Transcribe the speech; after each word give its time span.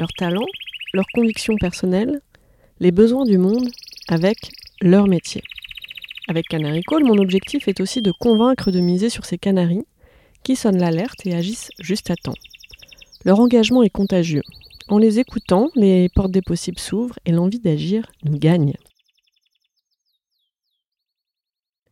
leurs 0.00 0.12
talents, 0.14 0.48
leurs 0.94 1.06
convictions 1.14 1.56
personnelles, 1.56 2.22
les 2.80 2.90
besoins 2.90 3.26
du 3.26 3.36
monde 3.36 3.68
avec 4.08 4.50
leur 4.80 5.06
métier. 5.06 5.42
Avec 6.26 6.48
Canary 6.48 6.82
Call, 6.82 7.04
mon 7.04 7.18
objectif 7.18 7.68
est 7.68 7.80
aussi 7.80 8.00
de 8.00 8.10
convaincre 8.10 8.70
de 8.70 8.80
miser 8.80 9.10
sur 9.10 9.26
ces 9.26 9.36
canaris 9.36 9.84
qui 10.42 10.56
sonnent 10.56 10.78
l'alerte 10.78 11.26
et 11.26 11.34
agissent 11.34 11.70
juste 11.80 12.10
à 12.10 12.16
temps. 12.16 12.34
Leur 13.26 13.40
engagement 13.40 13.82
est 13.82 13.90
contagieux. 13.90 14.42
En 14.88 14.96
les 14.96 15.18
écoutant, 15.18 15.68
les 15.74 16.08
portes 16.14 16.32
des 16.32 16.40
possibles 16.40 16.78
s'ouvrent 16.78 17.18
et 17.26 17.32
l'envie 17.32 17.60
d'agir 17.60 18.06
nous 18.24 18.38
gagne. 18.38 18.72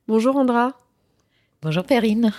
Bonjour 0.06 0.36
Andra. 0.36 0.78
Bonjour 1.60 1.84
Perrine. 1.84 2.32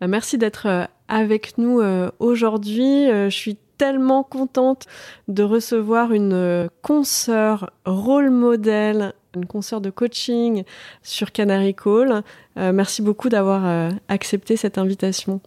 Bah, 0.00 0.08
merci 0.08 0.38
d'être 0.38 0.66
euh, 0.66 0.84
avec 1.06 1.56
nous 1.56 1.80
euh, 1.80 2.10
aujourd'hui. 2.18 3.08
Euh, 3.08 3.30
je 3.30 3.36
suis 3.36 3.58
tellement 3.78 4.22
contente 4.22 4.86
de 5.28 5.42
recevoir 5.42 6.12
une 6.12 6.68
consoeur 6.82 7.70
rôle 7.84 8.30
modèle, 8.30 9.12
une 9.34 9.46
consoeur 9.46 9.80
de 9.80 9.90
coaching 9.90 10.64
sur 11.02 11.32
Canary 11.32 11.74
Call. 11.74 12.22
merci 12.56 13.02
beaucoup 13.02 13.28
d'avoir 13.28 13.92
accepté 14.08 14.56
cette 14.56 14.78
invitation. 14.78 15.40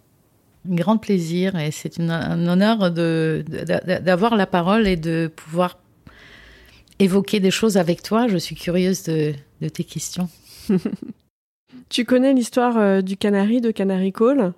Un 0.69 0.75
grand 0.75 0.97
plaisir 0.97 1.55
et 1.57 1.71
c'est 1.71 1.99
un 1.99 2.47
honneur 2.47 2.91
d'avoir 2.91 4.35
la 4.35 4.45
parole 4.45 4.87
et 4.87 4.97
de 4.97 5.31
pouvoir 5.35 5.79
évoquer 6.99 7.39
des 7.39 7.51
choses 7.51 7.77
avec 7.77 8.03
toi. 8.03 8.27
Je 8.27 8.37
suis 8.37 8.55
curieuse 8.55 9.03
de, 9.03 9.33
de 9.61 9.69
tes 9.69 9.83
questions. 9.83 10.29
tu 11.89 12.05
connais 12.05 12.33
l'histoire 12.33 13.01
du 13.01 13.17
canari, 13.17 13.61
de 13.61 13.71
Canary 13.71 14.11
Call? 14.11 14.53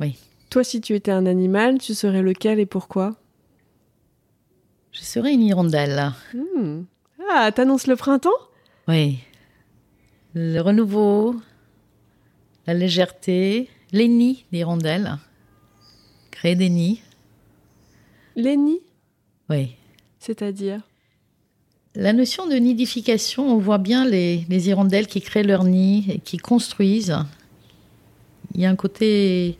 Oui. 0.00 0.16
Toi, 0.52 0.64
si 0.64 0.82
tu 0.82 0.94
étais 0.94 1.10
un 1.10 1.24
animal, 1.24 1.78
tu 1.78 1.94
serais 1.94 2.20
lequel 2.20 2.60
et 2.60 2.66
pourquoi? 2.66 3.16
Je 4.90 5.00
serais 5.00 5.32
une 5.32 5.40
hirondelle. 5.40 6.12
Hmm. 6.34 6.82
Ah, 7.30 7.50
t'annonces 7.52 7.86
le 7.86 7.96
printemps? 7.96 8.28
Oui. 8.86 9.20
Le 10.34 10.60
renouveau, 10.60 11.36
la 12.66 12.74
légèreté, 12.74 13.70
les 13.92 14.08
nids 14.08 14.44
d'hirondelles. 14.52 15.16
Créer 16.30 16.54
des 16.54 16.68
nids. 16.68 17.00
Les 18.36 18.58
nids? 18.58 18.82
Oui. 19.48 19.70
C'est-à-dire? 20.18 20.82
La 21.94 22.12
notion 22.12 22.46
de 22.46 22.56
nidification, 22.56 23.48
on 23.48 23.56
voit 23.56 23.78
bien 23.78 24.04
les, 24.04 24.44
les 24.50 24.68
hirondelles 24.68 25.06
qui 25.06 25.22
créent 25.22 25.44
leurs 25.44 25.64
nids 25.64 26.04
et 26.10 26.18
qui 26.18 26.36
construisent. 26.36 27.16
Il 28.54 28.60
y 28.60 28.66
a 28.66 28.70
un 28.70 28.76
côté 28.76 29.56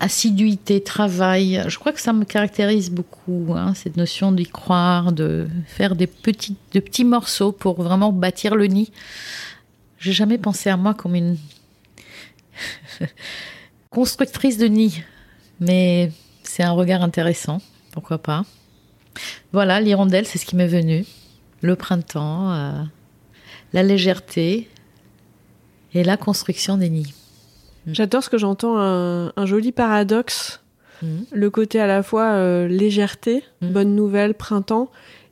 assiduité, 0.00 0.82
travail. 0.82 1.62
Je 1.68 1.78
crois 1.78 1.92
que 1.92 2.00
ça 2.00 2.12
me 2.12 2.24
caractérise 2.24 2.90
beaucoup, 2.90 3.54
hein, 3.54 3.74
cette 3.74 3.96
notion 3.96 4.32
d'y 4.32 4.46
croire, 4.46 5.12
de 5.12 5.46
faire 5.66 5.94
des 5.94 6.06
petits, 6.06 6.56
de 6.72 6.80
petits 6.80 7.04
morceaux 7.04 7.52
pour 7.52 7.82
vraiment 7.82 8.10
bâtir 8.10 8.56
le 8.56 8.66
nid. 8.66 8.90
J'ai 9.98 10.12
jamais 10.12 10.38
pensé 10.38 10.70
à 10.70 10.78
moi 10.78 10.94
comme 10.94 11.14
une 11.14 11.36
constructrice 13.90 14.56
de 14.56 14.66
nid, 14.66 15.02
mais 15.60 16.10
c'est 16.42 16.62
un 16.62 16.72
regard 16.72 17.02
intéressant, 17.02 17.60
pourquoi 17.92 18.18
pas. 18.18 18.44
Voilà, 19.52 19.80
l'hirondelle, 19.80 20.26
c'est 20.26 20.38
ce 20.38 20.46
qui 20.46 20.56
m'est 20.56 20.66
venu. 20.66 21.04
Le 21.60 21.76
printemps, 21.76 22.52
euh, 22.52 22.82
la 23.74 23.82
légèreté 23.82 24.68
et 25.92 26.04
la 26.04 26.16
construction 26.16 26.78
des 26.78 26.88
nids. 26.88 27.14
Mm. 27.86 27.94
J'adore 27.94 28.22
ce 28.22 28.30
que 28.30 28.38
j'entends, 28.38 28.78
un, 28.78 29.46
joli 29.46 29.72
paradoxe. 29.72 30.60
Mm. 31.02 31.22
Le 31.32 31.50
côté 31.50 31.80
à 31.80 31.86
la 31.86 32.02
fois 32.02 32.32
euh, 32.32 32.68
légèreté, 32.68 33.42
mm. 33.60 33.68
bonne 33.68 33.94
nouvelle, 33.94 34.34
printemps, 34.34 34.90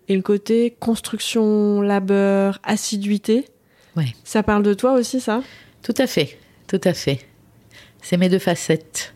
et 0.08 0.16
le 0.16 0.22
côté 0.22 0.76
construction, 0.80 1.80
labeur, 1.82 2.58
assiduité. 2.62 3.46
Ouais. 3.96 4.14
Ça 4.24 4.42
parle 4.42 4.62
de 4.62 4.74
toi 4.74 4.94
aussi, 4.94 5.20
ça? 5.20 5.42
Tout 5.82 5.94
à 5.98 6.06
fait, 6.06 6.38
tout 6.66 6.80
à 6.84 6.94
fait. 6.94 7.20
C'est 8.02 8.16
mes 8.16 8.28
deux 8.28 8.38
facettes. 8.38 9.14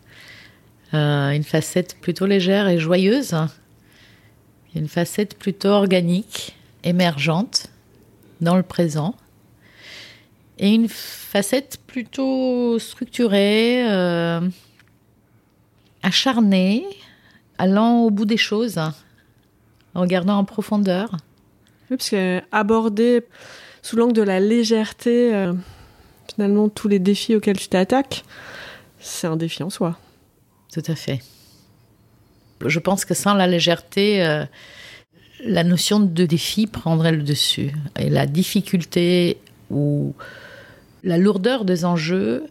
Euh, 0.94 1.31
une 1.31 1.44
facette 1.44 1.99
plutôt 2.00 2.26
légère 2.26 2.69
et 2.69 2.78
joyeuse, 2.78 3.34
une 4.75 4.88
facette 4.88 5.38
plutôt 5.38 5.70
organique, 5.70 6.54
émergente, 6.84 7.69
dans 8.43 8.56
le 8.56 8.62
présent, 8.62 9.14
et 10.62 10.69
une 10.69 10.89
facette 10.89 11.78
plutôt 11.89 12.78
structurée, 12.78 13.84
euh, 13.91 14.41
acharnée, 16.05 16.87
allant 17.59 18.03
au 18.03 18.11
bout 18.11 18.27
des 18.27 18.37
choses, 18.37 18.81
regardant 19.95 20.39
en 20.39 20.45
profondeur. 20.45 21.17
Oui, 21.91 21.97
parce 21.97 22.11
qu'aborder 22.11 23.25
sous 23.83 23.97
l'angle 23.97 24.12
de 24.12 24.23
la 24.23 24.39
légèreté, 24.39 25.34
euh, 25.34 25.53
finalement, 26.33 26.69
tous 26.69 26.87
les 26.87 27.00
défis 27.00 27.34
auxquels 27.34 27.59
tu 27.59 27.67
t'attaques, 27.67 28.23
c'est 29.00 29.27
un 29.27 29.37
défi 29.37 29.65
en 29.65 29.71
soi. 29.71 29.99
Tout 30.73 30.84
à 30.87 30.94
fait. 30.94 31.23
Je 32.65 32.79
pense 32.79 33.05
que 33.05 33.15
sans 33.15 33.34
la 33.34 33.49
légèreté, 33.49 34.25
euh, 34.25 34.44
la 35.44 35.65
notion 35.65 35.99
de 35.99 36.25
défi 36.25 36.69
prendrait 36.69 37.11
le 37.11 37.25
dessus. 37.25 37.73
Et 37.99 38.09
la 38.11 38.27
difficulté 38.27 39.39
ou 39.71 40.15
la 41.02 41.18
lourdeur 41.18 41.64
des 41.64 41.84
enjeux 41.84 42.44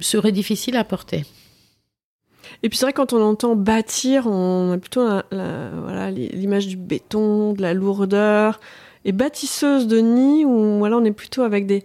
serait 0.00 0.32
difficile 0.32 0.76
à 0.76 0.84
porter. 0.84 1.24
Et 2.62 2.68
puis 2.68 2.78
c'est 2.78 2.86
vrai 2.86 2.92
quand 2.92 3.12
on 3.12 3.22
entend 3.22 3.56
bâtir, 3.56 4.26
on 4.26 4.72
a 4.72 4.78
plutôt 4.78 5.06
l'image 5.30 6.66
du 6.66 6.76
béton, 6.76 7.52
de 7.52 7.62
la 7.62 7.74
lourdeur, 7.74 8.60
et 9.04 9.12
bâtisseuse 9.12 9.86
de 9.86 9.98
nid 9.98 10.44
où 10.44 10.78
voilà, 10.78 10.96
on 10.96 11.04
est 11.04 11.12
plutôt 11.12 11.42
avec 11.42 11.66
des, 11.66 11.84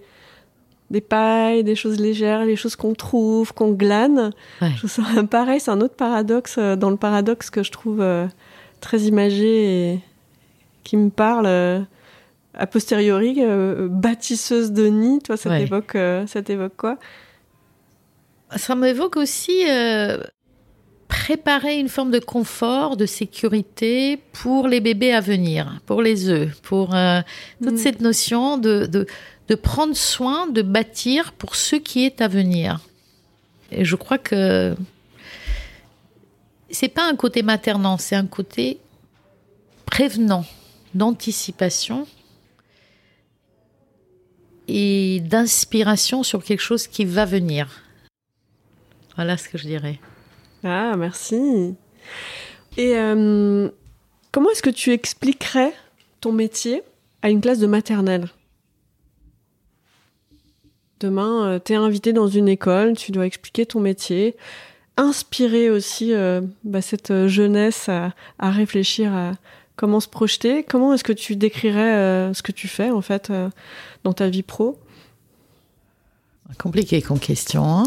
des 0.90 1.02
pailles, 1.02 1.64
des 1.64 1.76
choses 1.76 2.00
légères, 2.00 2.46
les 2.46 2.56
choses 2.56 2.76
qu'on 2.76 2.94
trouve, 2.94 3.54
qu'on 3.54 3.72
glane. 3.72 4.32
pareil, 5.30 5.60
c'est 5.60 5.72
un 5.72 5.82
autre 5.82 5.96
paradoxe 5.96 6.56
euh, 6.58 6.76
dans 6.76 6.90
le 6.90 6.98
paradoxe 6.98 7.50
que 7.50 7.64
je 7.64 7.72
trouve 7.72 8.02
euh, 8.02 8.28
très 8.80 9.02
imagé 9.02 9.94
et 9.94 10.00
qui 10.84 10.98
me 10.98 11.10
parle. 11.10 11.86
A 12.60 12.68
posteriori, 12.68 13.38
euh, 13.40 13.88
bâtisseuse 13.90 14.74
de 14.74 14.88
nid, 14.88 15.22
toi, 15.24 15.38
ça 15.38 15.58
t'évoque, 15.58 15.96
euh, 15.96 16.28
ça 16.28 16.42
t'évoque 16.42 16.76
quoi? 16.76 16.98
Ça 18.58 18.76
m'évoque 18.76 19.16
aussi 19.16 19.64
euh, 19.70 20.18
préparer 21.08 21.80
une 21.80 21.88
forme 21.88 22.12
de 22.12 22.20
confort, 22.20 22.98
de 22.98 23.06
sécurité 23.06 24.20
pour 24.34 24.68
les 24.68 24.82
bébés 24.82 25.14
à 25.14 25.22
venir, 25.22 25.80
pour 25.86 26.02
les 26.02 26.28
œufs, 26.28 26.54
pour 26.62 26.94
toute 27.64 27.74
mm. 27.74 27.78
cette 27.78 28.02
notion 28.02 28.58
de, 28.58 28.88
de, 28.88 29.08
de, 29.48 29.56
prendre 29.56 29.96
soin, 29.96 30.48
de 30.48 30.62
bâtir 30.62 31.32
pour 31.32 31.56
ce 31.56 31.78
qui 31.78 32.06
est 32.06 32.20
à 32.20 32.28
venir. 32.28 32.82
Et 33.72 33.86
je 33.86 33.96
crois 33.96 34.18
que 34.18 34.76
c'est 36.70 36.90
pas 36.90 37.08
un 37.08 37.16
côté 37.16 37.42
maternant, 37.42 37.98
c'est 37.98 38.18
un 38.18 38.28
côté 38.28 38.80
prévenant, 39.86 40.44
d'anticipation 40.94 42.06
et 44.70 45.20
d'inspiration 45.22 46.24
sur 46.24 46.44
quelque 46.44 46.62
chose 46.62 46.88
qui 46.88 47.06
va 47.06 47.26
venir. 47.26 47.84
Voilà 49.16 49.36
ce 49.36 49.50
que 49.50 49.58
je 49.58 49.68
dirais. 49.68 50.00
Ah, 50.64 50.96
merci. 50.98 51.76
Et 52.78 52.96
euh, 52.96 53.70
comment 54.32 54.52
est-ce 54.52 54.62
que 54.62 54.70
tu 54.70 54.92
expliquerais 54.92 55.74
ton 56.22 56.32
métier 56.32 56.84
à 57.22 57.30
une 57.30 57.42
classe 57.42 57.60
de 57.60 57.68
maternelle? 57.68 58.30
Demain, 61.00 61.48
euh, 61.48 61.60
tu 61.64 61.74
es 61.74 61.76
invité 61.76 62.14
dans 62.14 62.28
une 62.28 62.48
école, 62.48 62.96
tu 62.96 63.12
dois 63.12 63.26
expliquer 63.26 63.66
ton 63.66 63.80
métier, 63.80 64.36
inspirer 64.98 65.70
aussi 65.70 66.14
euh, 66.14 66.42
bah, 66.64 66.82
cette 66.82 67.28
jeunesse 67.28 67.90
à, 67.90 68.14
à, 68.38 68.52
réfléchir 68.52 69.14
à 69.14 69.32
comment 69.80 70.02
se 70.02 70.10
projeter. 70.10 70.64
Comment 70.64 70.94
est-ce 70.94 71.06
que 71.06 71.14
tu 71.14 71.38
décrirais 71.38 72.34
ce 72.34 72.42
que 72.44 72.52
tu 72.52 72.68
fais 72.68 72.90
en 72.92 73.02
fait 73.02 73.32
dans 74.04 74.12
ta 74.14 74.28
vie 74.28 74.44
pro? 74.44 74.78
Compliqué 76.58 77.02
comme 77.02 77.20
question. 77.20 77.64
Hein. 77.64 77.86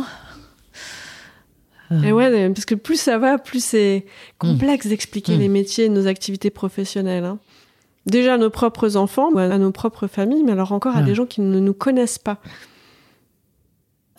Et 2.03 2.11
ouais, 2.13 2.49
parce 2.49 2.65
que 2.65 2.75
plus 2.75 2.99
ça 2.99 3.19
va, 3.19 3.37
plus 3.37 3.63
c'est 3.63 4.07
complexe 4.39 4.87
d'expliquer 4.87 5.37
Mm. 5.37 5.41
les 5.41 5.49
métiers 5.49 5.85
et 5.85 5.89
nos 5.91 6.07
activités 6.07 6.49
professionnelles. 6.51 7.25
hein. 7.25 7.39
Déjà 8.07 8.35
à 8.35 8.39
nos 8.39 8.49
propres 8.51 8.97
enfants, 8.97 9.31
ou 9.31 9.39
à 9.39 9.59
nos 9.59 9.71
propres 9.73 10.07
familles, 10.07 10.43
mais 10.43 10.53
alors 10.53 10.73
encore 10.73 10.97
à 10.97 11.01
Ouais. 11.01 11.05
des 11.05 11.15
gens 11.15 11.27
qui 11.27 11.43
ne 11.43 11.61
nous 11.61 11.75
connaissent 11.75 12.19
pas. 12.19 12.39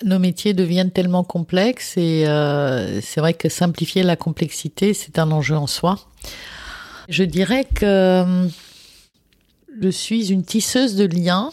Nos 0.04 0.20
métiers 0.20 0.54
deviennent 0.54 0.92
tellement 0.92 1.24
complexes 1.24 1.98
et 1.98 2.26
euh, 2.28 3.02
c'est 3.02 3.20
vrai 3.22 3.34
que 3.34 3.50
simplifier 3.50 4.04
la 4.04 4.16
complexité, 4.18 4.94
c'est 4.94 5.18
un 5.18 5.32
enjeu 5.32 5.56
en 5.56 5.68
soi. 5.68 5.98
Je 7.10 7.24
dirais 7.24 7.66
que 7.66 7.86
euh, 7.86 8.48
je 9.82 9.90
suis 9.90 10.32
une 10.32 10.44
tisseuse 10.44 10.96
de 10.96 11.06
liens 11.06 11.52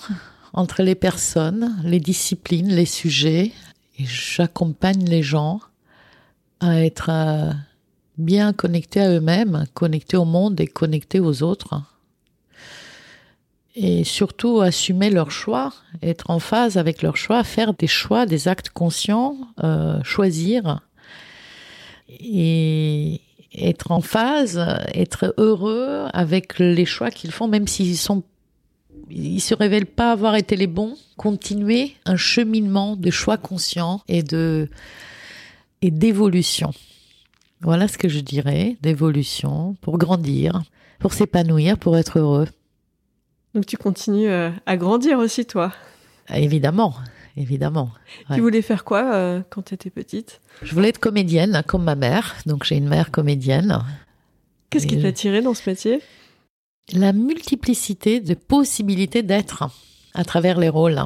entre 0.52 0.82
les 0.82 0.94
personnes, 0.94 1.76
les 1.84 2.00
disciplines, 2.00 2.68
les 2.68 2.86
sujets, 2.86 3.52
et 3.98 4.04
j'accompagne 4.04 5.04
les 5.04 5.22
gens 5.22 5.60
à 6.60 6.84
être 6.84 7.10
euh, 7.10 7.52
bien 8.16 8.52
connectés 8.52 9.00
à 9.00 9.10
eux-mêmes, 9.10 9.64
connectés 9.74 10.16
au 10.16 10.24
monde 10.24 10.60
et 10.60 10.66
connectés 10.66 11.20
aux 11.20 11.42
autres. 11.42 11.82
Et 13.74 14.04
surtout 14.04 14.60
assumer 14.60 15.10
leurs 15.10 15.30
choix, 15.30 15.72
être 16.02 16.30
en 16.30 16.38
phase 16.38 16.76
avec 16.76 17.02
leurs 17.02 17.16
choix, 17.16 17.42
faire 17.44 17.74
des 17.74 17.86
choix, 17.86 18.26
des 18.26 18.46
actes 18.46 18.70
conscients, 18.70 19.36
euh, 19.62 20.02
choisir 20.02 20.80
et 22.08 23.20
être 23.54 23.90
en 23.90 24.00
phase, 24.00 24.58
être 24.94 25.34
heureux 25.36 26.06
avec 26.12 26.58
les 26.58 26.84
choix 26.84 27.10
qu'ils 27.10 27.32
font, 27.32 27.48
même 27.48 27.66
s'ils 27.66 27.96
sont 27.96 28.22
ils 29.10 29.40
se 29.40 29.54
révèlent 29.54 29.86
pas 29.86 30.12
avoir 30.12 30.36
été 30.36 30.56
les 30.56 30.66
bons, 30.66 30.96
continuer 31.16 31.96
un 32.06 32.16
cheminement 32.16 32.96
de 32.96 33.10
choix 33.10 33.36
conscients 33.36 34.02
et 34.08 34.22
de 34.22 34.68
et 35.82 35.90
d'évolution. 35.90 36.72
Voilà 37.62 37.88
ce 37.88 37.98
que 37.98 38.08
je 38.08 38.20
dirais, 38.20 38.76
d'évolution 38.82 39.76
pour 39.80 39.98
grandir, 39.98 40.62
pour 40.98 41.12
s'épanouir, 41.12 41.78
pour 41.78 41.96
être 41.96 42.18
heureux. 42.18 42.48
Donc 43.54 43.66
tu 43.66 43.76
continues 43.76 44.28
euh, 44.28 44.50
à 44.66 44.76
grandir 44.76 45.18
aussi, 45.18 45.44
toi? 45.44 45.72
Évidemment, 46.32 46.94
évidemment. 47.40 47.90
Ouais. 48.28 48.36
Tu 48.36 48.42
voulais 48.42 48.62
faire 48.62 48.84
quoi 48.84 49.14
euh, 49.14 49.42
quand 49.50 49.62
tu 49.62 49.74
étais 49.74 49.90
petite? 49.90 50.40
Je 50.62 50.74
voulais 50.74 50.90
être 50.90 50.98
comédienne, 50.98 51.62
comme 51.66 51.84
ma 51.84 51.94
mère. 51.94 52.36
Donc 52.46 52.64
j'ai 52.64 52.76
une 52.76 52.88
mère 52.88 53.10
comédienne. 53.10 53.78
Qu'est-ce 54.68 54.86
qui 54.86 55.00
t'a 55.00 55.08
attiré 55.08 55.42
dans 55.42 55.54
ce 55.54 55.68
métier? 55.68 56.00
La 56.92 57.12
multiplicité 57.12 58.20
de 58.20 58.34
possibilités 58.34 59.22
d'être 59.22 59.64
à 60.14 60.24
travers 60.24 60.58
les 60.58 60.68
rôles. 60.68 61.00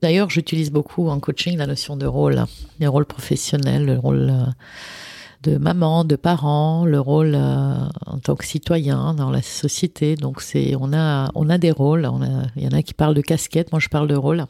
D'ailleurs, 0.00 0.30
j'utilise 0.30 0.70
beaucoup 0.70 1.08
en 1.08 1.18
coaching 1.20 1.56
la 1.56 1.66
notion 1.66 1.96
de 1.96 2.06
rôle, 2.06 2.44
les 2.78 2.86
rôles 2.86 3.06
professionnels, 3.06 3.84
le 3.84 3.98
rôle 3.98 4.30
euh, 4.30 4.46
de 5.42 5.56
maman, 5.56 6.04
de 6.04 6.16
parent, 6.16 6.84
le 6.84 7.00
rôle 7.00 7.34
euh, 7.34 7.74
en 8.06 8.18
tant 8.18 8.36
que 8.36 8.44
citoyen 8.44 9.14
dans 9.14 9.30
la 9.30 9.42
société. 9.42 10.14
Donc 10.14 10.40
c'est, 10.40 10.76
on 10.78 10.92
a, 10.92 11.30
on 11.34 11.50
a 11.50 11.58
des 11.58 11.70
rôles. 11.70 12.08
Il 12.56 12.62
y 12.62 12.68
en 12.68 12.72
a 12.72 12.82
qui 12.82 12.94
parlent 12.94 13.14
de 13.14 13.22
casquette, 13.22 13.72
moi 13.72 13.80
je 13.80 13.88
parle 13.88 14.08
de 14.08 14.16
rôle. 14.16 14.46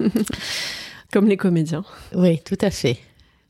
Comme 1.12 1.28
les 1.28 1.36
comédiens. 1.36 1.84
Oui, 2.14 2.40
tout 2.44 2.58
à 2.60 2.70
fait. 2.70 2.98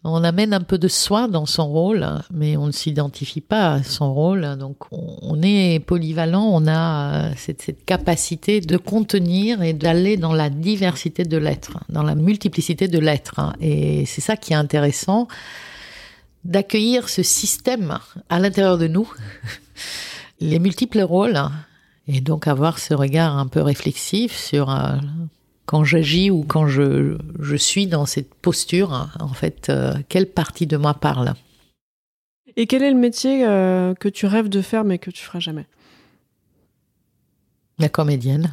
On 0.06 0.22
amène 0.22 0.52
un 0.52 0.60
peu 0.60 0.76
de 0.76 0.86
soi 0.86 1.28
dans 1.28 1.46
son 1.46 1.66
rôle, 1.66 2.06
mais 2.30 2.58
on 2.58 2.66
ne 2.66 2.72
s'identifie 2.72 3.40
pas 3.40 3.72
à 3.72 3.82
son 3.82 4.12
rôle. 4.12 4.58
Donc, 4.58 4.76
on, 4.92 5.40
est 5.42 5.80
polyvalent, 5.80 6.44
on 6.44 6.66
a 6.66 7.14
euh, 7.14 7.32
cette, 7.38 7.62
cette 7.62 7.86
capacité 7.86 8.60
de 8.60 8.76
contenir 8.76 9.62
et 9.62 9.72
d'aller 9.72 10.18
dans 10.18 10.34
la 10.34 10.50
diversité 10.50 11.24
de 11.24 11.38
l'être, 11.38 11.78
dans 11.88 12.02
la 12.02 12.14
multiplicité 12.14 12.86
de 12.86 12.98
l'être. 12.98 13.38
hein. 13.38 13.54
Et 13.62 14.04
c'est 14.04 14.20
ça 14.20 14.36
qui 14.36 14.52
est 14.52 14.56
intéressant, 14.56 15.26
d'accueillir 16.44 17.08
ce 17.08 17.22
système 17.22 17.98
à 18.28 18.38
l'intérieur 18.38 18.76
de 18.76 18.88
nous, 18.88 19.10
les 20.40 20.58
multiples 20.58 21.00
rôles, 21.00 21.40
et 22.08 22.20
donc 22.20 22.46
avoir 22.46 22.78
ce 22.78 22.92
regard 22.92 23.38
un 23.38 23.46
peu 23.46 23.62
réflexif 23.62 24.36
sur 24.36 24.70
euh, 24.70 24.96
quand 25.66 25.84
j'agis 25.84 26.30
ou 26.30 26.44
quand 26.46 26.66
je, 26.66 27.16
je 27.40 27.56
suis 27.56 27.86
dans 27.86 28.06
cette 28.06 28.34
posture, 28.34 28.92
hein, 28.92 29.10
en 29.20 29.32
fait, 29.32 29.68
euh, 29.68 29.94
quelle 30.08 30.26
partie 30.26 30.66
de 30.66 30.76
moi 30.76 30.94
parle? 30.94 31.34
Et 32.56 32.66
quel 32.66 32.82
est 32.82 32.90
le 32.90 32.98
métier 32.98 33.46
euh, 33.46 33.94
que 33.94 34.08
tu 34.08 34.26
rêves 34.26 34.48
de 34.48 34.60
faire 34.60 34.84
mais 34.84 34.98
que 34.98 35.10
tu 35.10 35.24
feras 35.24 35.40
jamais? 35.40 35.66
La 37.78 37.88
comédienne. 37.88 38.52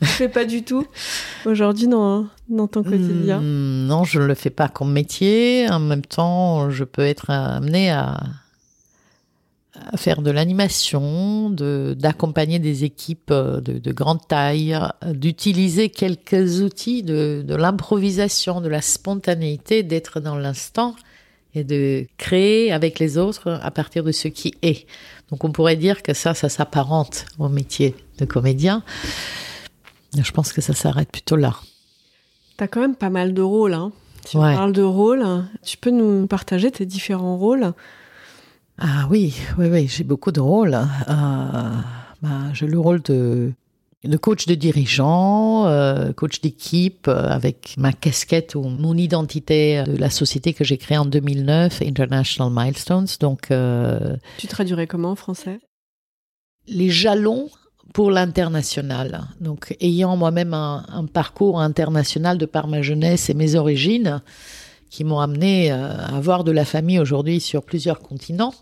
Tu 0.00 0.06
fais 0.06 0.28
pas 0.28 0.44
du 0.44 0.62
tout? 0.62 0.86
Aujourd'hui 1.44 1.88
dans, 1.88 2.28
dans 2.48 2.68
ton 2.68 2.84
quotidien? 2.84 3.40
Hmm, 3.40 3.86
non, 3.86 4.04
je 4.04 4.20
ne 4.20 4.26
le 4.26 4.34
fais 4.34 4.50
pas 4.50 4.68
comme 4.68 4.92
métier. 4.92 5.66
En 5.68 5.80
même 5.80 6.04
temps, 6.04 6.70
je 6.70 6.84
peux 6.84 7.02
être 7.02 7.30
amenée 7.30 7.90
à, 7.90 8.20
à 9.92 9.96
faire 9.96 10.22
de 10.22 10.30
l'animation, 10.30 11.50
de- 11.50 11.96
d'accompagner 11.98 12.58
des 12.58 12.84
équipes 12.84 13.30
euh, 13.30 13.60
de, 13.60 13.78
de 13.78 13.92
grande 13.92 14.26
taille, 14.26 14.74
euh, 14.74 15.12
d'utiliser 15.12 15.88
quelques 15.88 16.60
outils 16.60 17.02
de, 17.02 17.42
de 17.46 17.54
l'improvisation, 17.54 18.60
de 18.60 18.68
la 18.68 18.80
spontanéité, 18.80 19.82
d'être 19.82 20.20
dans 20.20 20.36
l'instant 20.36 20.94
et 21.54 21.64
de 21.64 22.06
créer 22.18 22.72
avec 22.72 22.98
les 22.98 23.18
autres 23.18 23.58
à 23.62 23.70
partir 23.70 24.04
de 24.04 24.12
ce 24.12 24.28
qui 24.28 24.54
est. 24.62 24.86
Donc 25.30 25.44
on 25.44 25.50
pourrait 25.52 25.76
dire 25.76 26.02
que 26.02 26.14
ça, 26.14 26.34
ça 26.34 26.48
s'apparente 26.48 27.26
au 27.38 27.48
métier 27.48 27.94
de 28.18 28.24
comédien. 28.24 28.82
Je 30.16 30.30
pense 30.30 30.52
que 30.52 30.60
ça 30.60 30.72
s'arrête 30.74 31.10
plutôt 31.10 31.36
là. 31.36 31.54
T'as 32.56 32.68
quand 32.68 32.80
même 32.80 32.94
pas 32.96 33.10
mal 33.10 33.34
de 33.34 33.42
rôles. 33.42 33.74
Hein. 33.74 33.90
Tu 34.30 34.36
Ouais. 34.36 34.54
parles 34.54 34.72
de 34.72 34.82
rôles. 34.82 35.24
Tu 35.64 35.76
peux 35.76 35.90
nous 35.90 36.26
partager 36.28 36.70
tes 36.70 36.86
différents 36.86 37.36
rôles? 37.36 37.72
Ah 38.78 39.06
oui, 39.10 39.34
oui, 39.58 39.66
oui, 39.70 39.86
j'ai 39.88 40.04
beaucoup 40.04 40.32
de 40.32 40.40
rôles. 40.40 40.74
Euh, 40.74 40.82
bah, 41.08 42.52
j'ai 42.52 42.66
le 42.66 42.78
rôle 42.78 43.00
de, 43.02 43.52
de 44.02 44.16
coach 44.16 44.46
de 44.46 44.54
dirigeant, 44.54 45.66
euh, 45.66 46.12
coach 46.12 46.40
d'équipe, 46.40 47.06
euh, 47.06 47.28
avec 47.28 47.74
ma 47.78 47.92
casquette 47.92 48.54
ou 48.56 48.62
mon 48.62 48.96
identité 48.96 49.84
de 49.86 49.96
la 49.96 50.10
société 50.10 50.52
que 50.54 50.64
j'ai 50.64 50.76
créée 50.76 50.98
en 50.98 51.04
2009, 51.06 51.82
International 51.82 52.52
Milestones. 52.52 53.06
Donc, 53.20 53.48
Tu 54.38 54.46
traduirais 54.48 54.86
comment 54.86 55.10
en 55.12 55.16
français? 55.16 55.60
les 56.66 56.88
jalons 56.88 57.50
pour 57.92 58.10
l'international. 58.10 59.24
Donc, 59.38 59.76
ayant 59.80 60.16
moi-même 60.16 60.54
un, 60.54 60.86
un 60.88 61.04
parcours 61.04 61.60
international 61.60 62.38
de 62.38 62.46
par 62.46 62.66
ma 62.68 62.80
jeunesse 62.80 63.28
et 63.28 63.34
mes 63.34 63.54
origines, 63.54 64.22
qui 64.94 65.02
m'ont 65.02 65.18
amené 65.18 65.72
euh, 65.72 65.88
à 65.88 66.16
avoir 66.16 66.44
de 66.44 66.52
la 66.52 66.64
famille 66.64 67.00
aujourd'hui 67.00 67.40
sur 67.40 67.64
plusieurs 67.64 67.98
continents. 67.98 68.54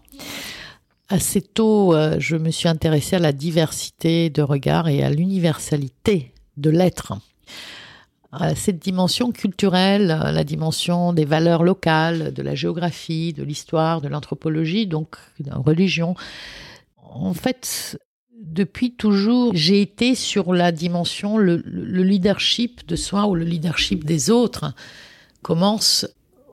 Assez 1.11 1.43
tôt, 1.43 1.95
euh, 1.95 2.17
je 2.21 2.37
me 2.37 2.51
suis 2.51 2.69
intéressée 2.69 3.17
à 3.17 3.19
la 3.19 3.33
diversité 3.33 4.31
de 4.31 4.41
regards 4.41 4.89
et 4.89 5.03
à 5.03 5.11
l'universalité 5.11 6.33
de 6.57 6.71
l'être. 6.71 7.13
Cette 8.57 8.79
dimension 8.79 9.31
culturelle, 9.31 10.07
la 10.07 10.43
dimension 10.43 11.13
des 11.13 11.27
valeurs 11.27 11.63
locales, 11.63 12.33
de 12.33 12.43
la 12.43 12.55
géographie, 12.55 13.35
de 13.35 13.43
l'histoire, 13.43 14.01
de 14.01 14.09
l'anthropologie, 14.09 14.87
donc 14.87 15.17
de 15.39 15.51
la 15.51 15.57
religion. 15.57 16.15
En 16.97 17.35
fait, 17.35 17.99
depuis 18.41 18.95
toujours, 18.95 19.53
j'ai 19.55 19.83
été 19.83 20.15
sur 20.15 20.55
la 20.55 20.73
dimension, 20.73 21.37
le 21.37 21.59
leadership 22.03 22.89
de 22.89 22.97
soi 22.97 23.27
ou 23.27 23.35
le 23.35 23.45
leadership 23.45 24.05
des 24.05 24.31
autres 24.31 24.73
commence 25.43 26.07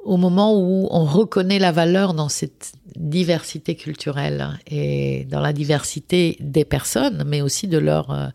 au 0.10 0.18
moment 0.18 0.60
où 0.60 0.88
on 0.90 1.06
reconnaît 1.06 1.60
la 1.60 1.72
valeur 1.72 2.16
dans 2.16 2.30
cette 2.30 2.72
diversité 2.96 3.76
culturelle 3.76 4.60
et 4.66 5.28
dans 5.30 5.40
la 5.40 5.54
diversité 5.54 6.36
des 6.40 6.66
personnes, 6.66 7.24
mais 7.28 7.42
aussi 7.42 7.68
de 7.68 7.78
leur 7.78 8.10
euh, 8.10 8.28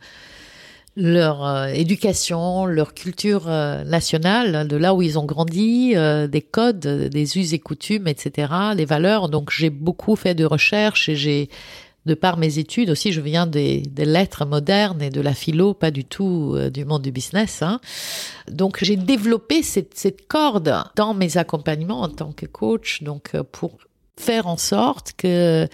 leur 0.94 1.44
euh, 1.44 1.66
éducation, 1.66 2.64
leur 2.66 2.94
culture 2.94 3.48
euh, 3.48 3.82
nationale, 3.82 4.68
de 4.68 4.76
là 4.76 4.94
où 4.94 5.02
ils 5.02 5.18
ont 5.18 5.24
grandi, 5.24 5.96
des 5.96 6.42
codes, 6.42 6.86
des 6.86 7.38
us 7.38 7.52
et 7.52 7.58
coutumes, 7.58 8.06
etc., 8.06 8.52
les 8.76 8.84
valeurs. 8.84 9.28
Donc 9.28 9.50
j'ai 9.50 9.70
beaucoup 9.70 10.14
fait 10.14 10.36
de 10.36 10.44
recherches 10.44 11.08
et 11.08 11.16
j'ai 11.16 11.50
de 12.06 12.14
par 12.14 12.36
mes 12.36 12.58
études 12.58 12.90
aussi, 12.90 13.12
je 13.12 13.20
viens 13.20 13.46
des, 13.46 13.82
lettres 13.96 14.44
modernes 14.44 15.00
et 15.02 15.10
de 15.10 15.20
la 15.20 15.34
philo, 15.34 15.74
pas 15.74 15.90
du 15.90 16.04
tout 16.04 16.52
euh, 16.54 16.70
du 16.70 16.84
monde 16.84 17.02
du 17.02 17.12
business. 17.12 17.62
Hein. 17.62 17.80
Donc 18.50 18.82
j'ai 18.82 18.96
développé 18.96 19.62
cette, 19.62 20.26
corde 20.28 20.74
dans 20.96 21.14
mes 21.14 21.36
accompagnements 21.36 22.02
en 22.02 22.08
tant 22.08 22.32
que 22.32 22.46
coach, 22.46 23.02
donc 23.02 23.30
euh, 23.34 23.42
pour 23.42 23.78
faire 24.16 24.46
en 24.46 24.56
sorte 24.56 25.12
que 25.16 25.66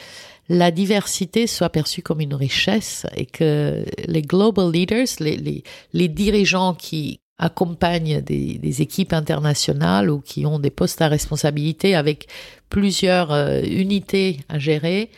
la 0.49 0.71
diversité 0.71 1.47
soit 1.47 1.69
perçue 1.69 2.03
comme 2.03 2.21
une 2.21 2.35
richesse 2.35 3.07
et 3.17 3.27
que 3.27 3.85
les 4.07 4.23
global 4.23 4.73
leaders, 4.73 5.07
les, 5.21 6.09
dirigeants 6.09 6.75
qui 6.75 7.21
accompagnent 7.39 8.21
des, 8.21 8.59
des, 8.59 8.83
équipes 8.83 9.13
internationales 9.13 10.11
ou 10.11 10.21
qui 10.21 10.47
ont 10.47 10.59
des 10.59 10.71
postes 10.71 11.01
à 11.01 11.09
responsabilité 11.09 11.95
avec 11.95 12.27
plusieurs 12.69 13.33
euh, 13.33 13.63
unités 13.63 14.41
à 14.49 14.59
gérer, 14.59 15.11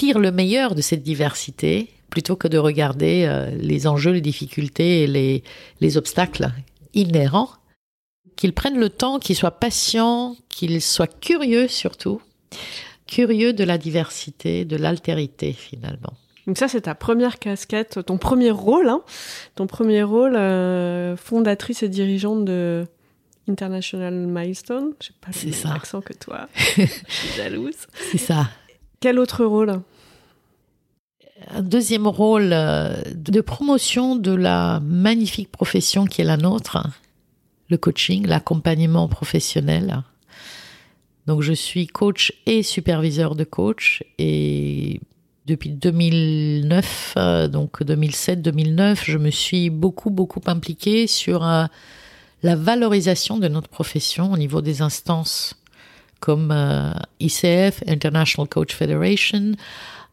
tirent 0.00 0.18
le 0.18 0.32
meilleur 0.32 0.74
de 0.74 0.80
cette 0.80 1.02
diversité 1.02 1.90
plutôt 2.08 2.34
que 2.34 2.48
de 2.48 2.56
regarder 2.56 3.26
euh, 3.28 3.50
les 3.50 3.86
enjeux, 3.86 4.12
les 4.12 4.22
difficultés 4.22 5.02
et 5.02 5.06
les, 5.06 5.44
les 5.82 5.98
obstacles 5.98 6.48
inhérents 6.94 7.50
qu'ils 8.34 8.54
prennent 8.54 8.78
le 8.78 8.88
temps, 8.88 9.18
qu'ils 9.18 9.36
soient 9.36 9.50
patients, 9.60 10.36
qu'ils 10.48 10.80
soient 10.80 11.06
curieux 11.06 11.68
surtout, 11.68 12.22
curieux 13.06 13.52
de 13.52 13.62
la 13.62 13.76
diversité, 13.76 14.64
de 14.64 14.76
l'altérité 14.76 15.52
finalement. 15.52 16.14
Donc 16.46 16.56
ça, 16.56 16.66
c'est 16.66 16.80
ta 16.80 16.94
première 16.94 17.38
casquette, 17.38 18.00
ton 18.06 18.16
premier 18.16 18.50
rôle, 18.50 18.88
hein, 18.88 19.02
ton 19.54 19.66
premier 19.66 20.02
rôle 20.02 20.34
euh, 20.34 21.14
fondatrice 21.14 21.82
et 21.82 21.90
dirigeante 21.90 22.46
de 22.46 22.86
International 23.50 24.14
Milestone. 24.14 24.94
Je 25.02 25.10
pas 25.20 25.30
le 25.44 25.50
même 25.50 25.76
accent 25.76 26.00
que 26.00 26.14
toi. 26.14 26.48
Je 26.56 26.86
suis 26.86 27.36
jalouse. 27.36 27.86
C'est 28.10 28.16
ça. 28.16 28.48
Quel 29.00 29.18
autre 29.18 29.46
rôle? 29.46 29.80
Un 31.48 31.62
deuxième 31.62 32.06
rôle 32.06 32.50
euh, 32.52 33.00
de 33.14 33.40
promotion 33.40 34.14
de 34.14 34.32
la 34.32 34.78
magnifique 34.80 35.50
profession 35.50 36.04
qui 36.04 36.20
est 36.20 36.24
la 36.24 36.36
nôtre, 36.36 36.86
le 37.70 37.78
coaching, 37.78 38.26
l'accompagnement 38.26 39.08
professionnel. 39.08 40.02
Donc 41.26 41.40
je 41.40 41.54
suis 41.54 41.86
coach 41.86 42.34
et 42.44 42.62
superviseur 42.62 43.36
de 43.36 43.44
coach 43.44 44.04
et 44.18 45.00
depuis 45.46 45.70
2009, 45.70 47.14
euh, 47.16 47.48
donc 47.48 47.80
2007-2009, 47.80 49.00
je 49.02 49.16
me 49.16 49.30
suis 49.30 49.70
beaucoup 49.70 50.10
beaucoup 50.10 50.42
impliquée 50.44 51.06
sur 51.06 51.46
euh, 51.46 51.64
la 52.42 52.54
valorisation 52.54 53.38
de 53.38 53.48
notre 53.48 53.70
profession 53.70 54.30
au 54.30 54.36
niveau 54.36 54.60
des 54.60 54.82
instances 54.82 55.59
comme 56.20 56.54
ICF, 57.18 57.82
International 57.86 58.48
Coach 58.48 58.74
Federation, 58.74 59.54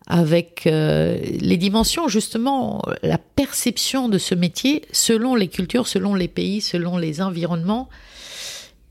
avec 0.07 0.65
euh, 0.65 1.17
les 1.41 1.57
dimensions, 1.57 2.07
justement, 2.07 2.81
la 3.03 3.17
perception 3.17 4.07
de 4.07 4.17
ce 4.17 4.33
métier 4.33 4.83
selon 4.93 5.35
les 5.35 5.49
cultures, 5.49 5.87
selon 5.87 6.15
les 6.15 6.29
pays, 6.29 6.61
selon 6.61 6.97
les 6.97 7.21
environnements, 7.21 7.89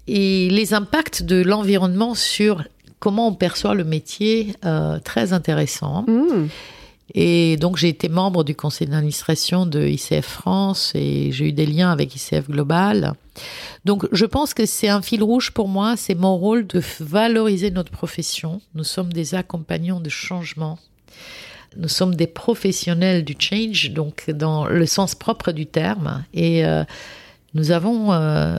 et 0.06 0.50
les 0.50 0.75
impacts 0.75 1.23
de 1.23 1.42
l'environnement 1.42 2.14
sur 2.14 2.62
comment 3.00 3.28
on 3.28 3.35
perçoit 3.35 3.75
le 3.75 3.85
métier, 3.85 4.54
euh, 4.64 4.99
très 4.99 5.32
intéressant. 5.32 6.04
Mmh. 6.06 6.49
Et 7.15 7.57
donc 7.57 7.77
j'ai 7.77 7.89
été 7.89 8.09
membre 8.09 8.43
du 8.43 8.55
conseil 8.55 8.89
d'administration 8.89 9.65
de 9.65 9.87
ICF 9.87 10.27
France 10.27 10.93
et 10.95 11.31
j'ai 11.33 11.49
eu 11.49 11.53
des 11.53 11.67
liens 11.67 11.93
avec 11.93 12.15
ICF 12.17 12.51
Global. 12.51 13.15
Donc 13.85 14.07
je 14.13 14.27
pense 14.27 14.55
que 14.55 14.67
c'est 14.67 14.89
un 14.89 15.03
fil 15.03 15.23
rouge 15.23 15.53
pour 15.53 15.69
moi, 15.69 15.97
c'est 15.97 16.17
mon 16.17 16.37
rôle 16.37 16.67
de 16.67 16.83
valoriser 17.01 17.71
notre 17.71 17.93
profession. 17.93 18.61
Nous 18.75 18.85
sommes 18.85 19.13
des 19.13 19.35
accompagnants 19.35 20.01
de 20.01 20.11
changement 20.11 20.79
nous 21.77 21.89
sommes 21.89 22.15
des 22.15 22.27
professionnels 22.27 23.25
du 23.25 23.37
change, 23.39 23.91
donc 23.91 24.31
dans 24.31 24.67
le 24.67 24.87
sens 24.87 25.15
propre 25.15 25.53
du 25.53 25.67
terme, 25.67 26.25
et 26.33 26.65
euh, 26.65 26.85
nous 27.55 27.71
avons 27.71 28.13
euh, 28.13 28.59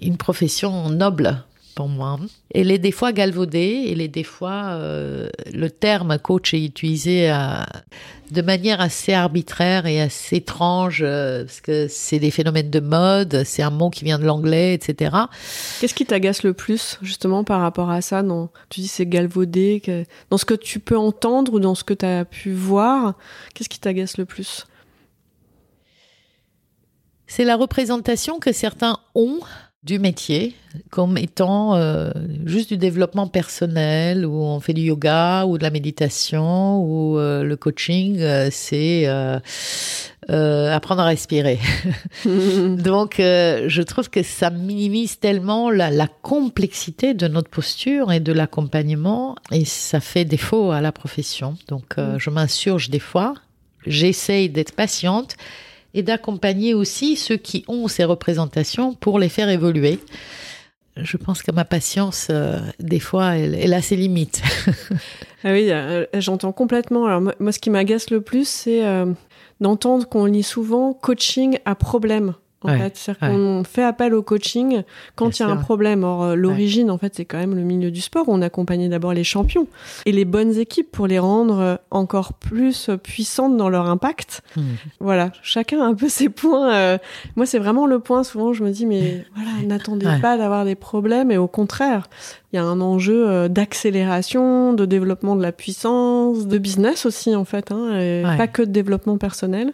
une 0.00 0.16
profession 0.16 0.90
noble 0.90 1.42
pour 1.76 1.88
moi. 1.88 2.18
Elle 2.52 2.72
est 2.72 2.78
des 2.78 2.90
fois 2.90 3.12
galvaudée, 3.12 3.90
elle 3.92 4.00
est 4.00 4.08
des 4.08 4.24
fois 4.24 4.70
euh, 4.70 5.28
le 5.52 5.70
terme 5.70 6.18
coach 6.18 6.54
est 6.54 6.64
utilisé 6.64 7.28
à, 7.28 7.66
de 8.30 8.40
manière 8.40 8.80
assez 8.80 9.12
arbitraire 9.12 9.84
et 9.84 10.00
assez 10.00 10.36
étrange 10.36 11.02
euh, 11.02 11.44
parce 11.44 11.60
que 11.60 11.86
c'est 11.86 12.18
des 12.18 12.30
phénomènes 12.30 12.70
de 12.70 12.80
mode, 12.80 13.44
c'est 13.44 13.62
un 13.62 13.70
mot 13.70 13.90
qui 13.90 14.04
vient 14.04 14.18
de 14.18 14.24
l'anglais, 14.24 14.72
etc. 14.72 15.14
Qu'est-ce 15.80 15.94
qui 15.94 16.06
t'agace 16.06 16.42
le 16.42 16.54
plus 16.54 16.98
justement 17.02 17.44
par 17.44 17.60
rapport 17.60 17.90
à 17.90 18.00
ça 18.00 18.22
non 18.22 18.48
Tu 18.70 18.80
dis 18.80 18.88
c'est 18.88 19.06
galvaudé, 19.06 19.82
que, 19.84 20.04
dans 20.30 20.38
ce 20.38 20.46
que 20.46 20.54
tu 20.54 20.80
peux 20.80 20.96
entendre 20.96 21.52
ou 21.52 21.60
dans 21.60 21.74
ce 21.74 21.84
que 21.84 21.94
tu 21.94 22.06
as 22.06 22.24
pu 22.24 22.52
voir, 22.52 23.14
qu'est-ce 23.54 23.68
qui 23.68 23.78
t'agace 23.78 24.16
le 24.16 24.24
plus? 24.24 24.66
C'est 27.26 27.44
la 27.44 27.56
représentation 27.56 28.38
que 28.38 28.52
certains 28.52 28.98
ont 29.14 29.40
du 29.86 30.00
métier 30.00 30.54
comme 30.90 31.16
étant 31.16 31.76
euh, 31.76 32.10
juste 32.44 32.70
du 32.70 32.76
développement 32.76 33.28
personnel 33.28 34.26
où 34.26 34.42
on 34.42 34.58
fait 34.58 34.74
du 34.74 34.82
yoga 34.82 35.46
ou 35.46 35.58
de 35.58 35.62
la 35.62 35.70
méditation 35.70 36.80
ou 36.80 37.18
euh, 37.18 37.44
le 37.44 37.56
coaching 37.56 38.18
euh, 38.18 38.48
c'est 38.50 39.06
apprendre 40.28 41.02
à 41.02 41.04
respirer. 41.04 41.60
Donc 42.24 43.14
je 43.18 43.82
trouve 43.82 44.10
que 44.10 44.24
ça 44.24 44.50
minimise 44.50 45.20
tellement 45.20 45.70
la, 45.70 45.90
la, 45.90 46.08
complexité 46.08 47.14
de 47.14 47.28
notre 47.28 47.48
posture 47.48 48.12
et 48.12 48.18
de 48.18 48.32
l'accompagnement 48.32 49.36
et 49.52 49.64
ça 49.64 50.00
fait 50.00 50.24
défaut 50.24 50.72
à 50.72 50.80
la 50.80 50.90
profession. 50.90 51.56
Donc 51.68 51.96
mm. 51.96 52.18
je 52.18 52.30
m'insurge 52.30 52.90
des 52.90 52.98
fois, 52.98 53.34
j'essaye 53.86 54.50
d'être 54.50 54.74
patiente 54.74 55.36
et 55.96 56.02
d'accompagner 56.02 56.74
aussi 56.74 57.16
ceux 57.16 57.38
qui 57.38 57.64
ont 57.66 57.88
ces 57.88 58.04
représentations 58.04 58.94
pour 58.94 59.18
les 59.18 59.30
faire 59.30 59.48
évoluer. 59.48 59.98
Je 60.96 61.16
pense 61.16 61.42
que 61.42 61.50
ma 61.50 61.64
patience, 61.64 62.28
euh, 62.30 62.58
des 62.78 63.00
fois, 63.00 63.36
elle, 63.36 63.74
a 63.74 63.82
ses 63.82 63.96
limites. 63.96 64.42
ah 65.44 65.52
oui, 65.52 65.70
euh, 65.70 66.06
j'entends 66.14 66.52
complètement. 66.52 67.06
Alors 67.06 67.20
moi, 67.20 67.52
ce 67.52 67.58
qui 67.58 67.70
m'agace 67.70 68.10
le 68.10 68.20
plus, 68.20 68.46
c'est 68.46 68.86
euh, 68.86 69.06
d'entendre 69.60 70.08
qu'on 70.08 70.26
lit 70.26 70.42
souvent 70.42 70.92
coaching 70.92 71.58
à 71.64 71.74
problème 71.74 72.34
en 72.62 72.68
fait. 72.68 72.96
C'est-à-dire 72.96 73.28
qu'on 73.28 73.64
fait 73.64 73.82
appel 73.82 74.14
au 74.14 74.22
coaching 74.22 74.82
quand 75.14 75.38
il 75.38 75.42
y 75.42 75.44
a 75.44 75.48
un 75.48 75.56
problème. 75.56 76.04
Or, 76.04 76.24
euh, 76.24 76.34
l'origine, 76.34 76.90
en 76.90 76.98
fait, 76.98 77.14
c'est 77.14 77.24
quand 77.24 77.38
même 77.38 77.54
le 77.54 77.62
milieu 77.62 77.90
du 77.90 78.00
sport. 78.00 78.24
On 78.28 78.42
accompagnait 78.42 78.88
d'abord 78.88 79.12
les 79.12 79.24
champions 79.24 79.66
et 80.04 80.12
les 80.12 80.24
bonnes 80.24 80.56
équipes 80.58 80.90
pour 80.90 81.06
les 81.06 81.18
rendre 81.18 81.58
euh, 81.60 81.76
encore 81.90 82.32
plus 82.34 82.90
puissantes 83.02 83.56
dans 83.56 83.68
leur 83.68 83.86
impact. 83.86 84.42
Hmm. 84.56 84.62
Voilà, 85.00 85.32
chacun 85.42 85.80
a 85.82 85.84
un 85.84 85.94
peu 85.94 86.08
ses 86.08 86.28
points. 86.28 86.74
Euh. 86.74 86.98
Moi, 87.36 87.46
c'est 87.46 87.58
vraiment 87.58 87.86
le 87.86 88.00
point. 88.00 88.24
Souvent, 88.24 88.52
je 88.52 88.64
me 88.64 88.70
dis, 88.70 88.86
mais 88.86 89.24
voilà, 89.34 89.50
n'attendez 89.66 90.08
pas 90.20 90.36
d'avoir 90.36 90.64
des 90.64 90.74
problèmes. 90.74 91.30
Et 91.30 91.38
au 91.38 91.48
contraire, 91.48 92.08
il 92.52 92.56
y 92.56 92.58
a 92.58 92.64
un 92.64 92.80
enjeu 92.80 93.48
d'accélération, 93.48 94.72
de 94.72 94.86
développement 94.86 95.36
de 95.36 95.42
la 95.42 95.52
puissance, 95.52 96.46
de 96.46 96.58
business 96.58 97.06
aussi, 97.06 97.34
en 97.34 97.44
fait, 97.44 97.70
hein, 97.70 98.22
pas 98.36 98.46
que 98.46 98.62
de 98.62 98.70
développement 98.70 99.18
personnel 99.18 99.72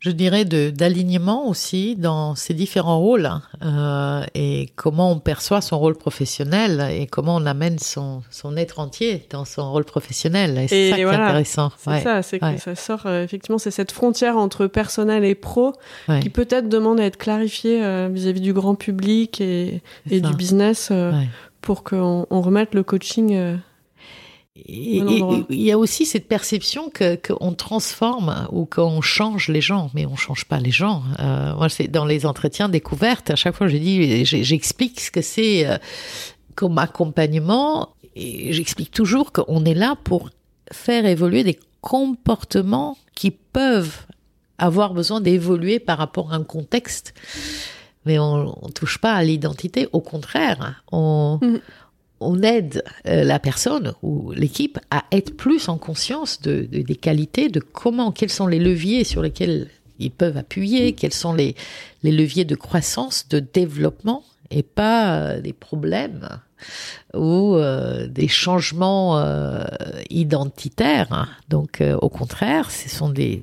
je 0.00 0.10
dirais, 0.10 0.46
de 0.46 0.70
d'alignement 0.70 1.46
aussi 1.46 1.94
dans 1.94 2.34
ces 2.34 2.54
différents 2.54 2.98
rôles 2.98 3.26
hein, 3.26 3.42
euh, 3.62 4.24
et 4.34 4.70
comment 4.74 5.12
on 5.12 5.18
perçoit 5.18 5.60
son 5.60 5.78
rôle 5.78 5.94
professionnel 5.94 6.88
et 6.90 7.06
comment 7.06 7.36
on 7.36 7.44
amène 7.44 7.78
son, 7.78 8.22
son 8.30 8.56
être 8.56 8.78
entier 8.78 9.26
dans 9.30 9.44
son 9.44 9.70
rôle 9.70 9.84
professionnel. 9.84 10.56
Et 10.56 10.68
c'est 10.68 10.90
ça 10.90 10.96
qui 10.96 11.02
est 11.02 11.04
intéressant. 11.04 11.70
C'est 11.76 12.00
ça, 12.00 12.22
c'est 12.22 12.38
que 12.38 12.58
ça 12.58 12.74
sort, 12.74 13.02
euh, 13.04 13.22
effectivement, 13.22 13.58
c'est 13.58 13.70
cette 13.70 13.92
frontière 13.92 14.38
entre 14.38 14.66
personnel 14.66 15.24
et 15.24 15.34
pro 15.34 15.74
qui 16.22 16.30
peut-être 16.30 16.68
demande 16.68 16.98
à 16.98 17.04
être 17.04 17.18
clarifiée 17.18 17.84
euh, 17.84 18.08
vis-à-vis 18.10 18.40
du 18.40 18.54
grand 18.54 18.74
public 18.74 19.40
et, 19.40 19.82
et 20.10 20.20
du 20.20 20.34
business 20.34 20.88
euh, 20.90 21.12
pour 21.60 21.84
qu'on 21.84 22.26
on 22.30 22.40
remette 22.40 22.74
le 22.74 22.82
coaching 22.82 23.58
il 24.56 25.44
y 25.50 25.70
a 25.70 25.78
aussi 25.78 26.06
cette 26.06 26.26
perception 26.26 26.90
que 26.90 27.14
qu'on 27.14 27.52
transforme 27.52 28.48
ou 28.50 28.64
qu'on 28.64 29.00
change 29.00 29.48
les 29.48 29.60
gens, 29.60 29.90
mais 29.94 30.06
on 30.06 30.16
change 30.16 30.44
pas 30.44 30.58
les 30.58 30.72
gens. 30.72 31.02
Euh, 31.20 31.54
moi, 31.54 31.68
c'est 31.68 31.88
dans 31.88 32.04
les 32.04 32.26
entretiens 32.26 32.68
découvertes. 32.68 33.30
À 33.30 33.36
chaque 33.36 33.54
fois, 33.54 33.68
je 33.68 33.76
dis, 33.76 34.24
j'explique 34.24 35.00
ce 35.00 35.10
que 35.10 35.22
c'est 35.22 35.66
euh, 35.66 35.78
comme 36.56 36.78
accompagnement, 36.78 37.90
et 38.16 38.52
j'explique 38.52 38.90
toujours 38.90 39.32
qu'on 39.32 39.64
est 39.64 39.74
là 39.74 39.94
pour 40.02 40.30
faire 40.72 41.06
évoluer 41.06 41.44
des 41.44 41.58
comportements 41.80 42.98
qui 43.14 43.30
peuvent 43.30 44.06
avoir 44.58 44.94
besoin 44.94 45.20
d'évoluer 45.20 45.78
par 45.78 45.96
rapport 45.96 46.32
à 46.32 46.36
un 46.36 46.44
contexte. 46.44 47.14
Mais 48.04 48.18
on, 48.18 48.56
on 48.62 48.68
touche 48.70 48.98
pas 48.98 49.12
à 49.14 49.22
l'identité. 49.22 49.88
Au 49.92 50.00
contraire, 50.00 50.82
on, 50.90 51.38
mm 51.40 51.60
on 52.20 52.42
aide 52.42 52.84
euh, 53.06 53.24
la 53.24 53.38
personne 53.38 53.94
ou 54.02 54.32
l'équipe 54.32 54.78
à 54.90 55.04
être 55.10 55.36
plus 55.36 55.68
en 55.68 55.78
conscience 55.78 56.40
de, 56.42 56.62
des 56.62 56.96
qualités, 56.96 57.48
de 57.48 57.60
comment, 57.60 58.12
quels 58.12 58.30
sont 58.30 58.46
les 58.46 58.58
leviers 58.58 59.04
sur 59.04 59.22
lesquels 59.22 59.68
ils 59.98 60.10
peuvent 60.10 60.36
appuyer, 60.36 60.92
quels 60.92 61.14
sont 61.14 61.34
les, 61.34 61.54
leviers 62.02 62.44
de 62.44 62.54
croissance, 62.54 63.28
de 63.28 63.40
développement, 63.40 64.22
et 64.50 64.62
pas 64.62 65.14
euh, 65.14 65.40
des 65.40 65.52
problèmes 65.52 66.28
ou 67.14 67.54
euh, 67.54 68.06
des 68.06 68.28
changements 68.28 69.24
identitaires. 70.10 71.38
Donc, 71.48 71.82
au 72.02 72.10
contraire, 72.10 72.70
ce 72.70 72.90
sont 72.90 73.08
des, 73.08 73.42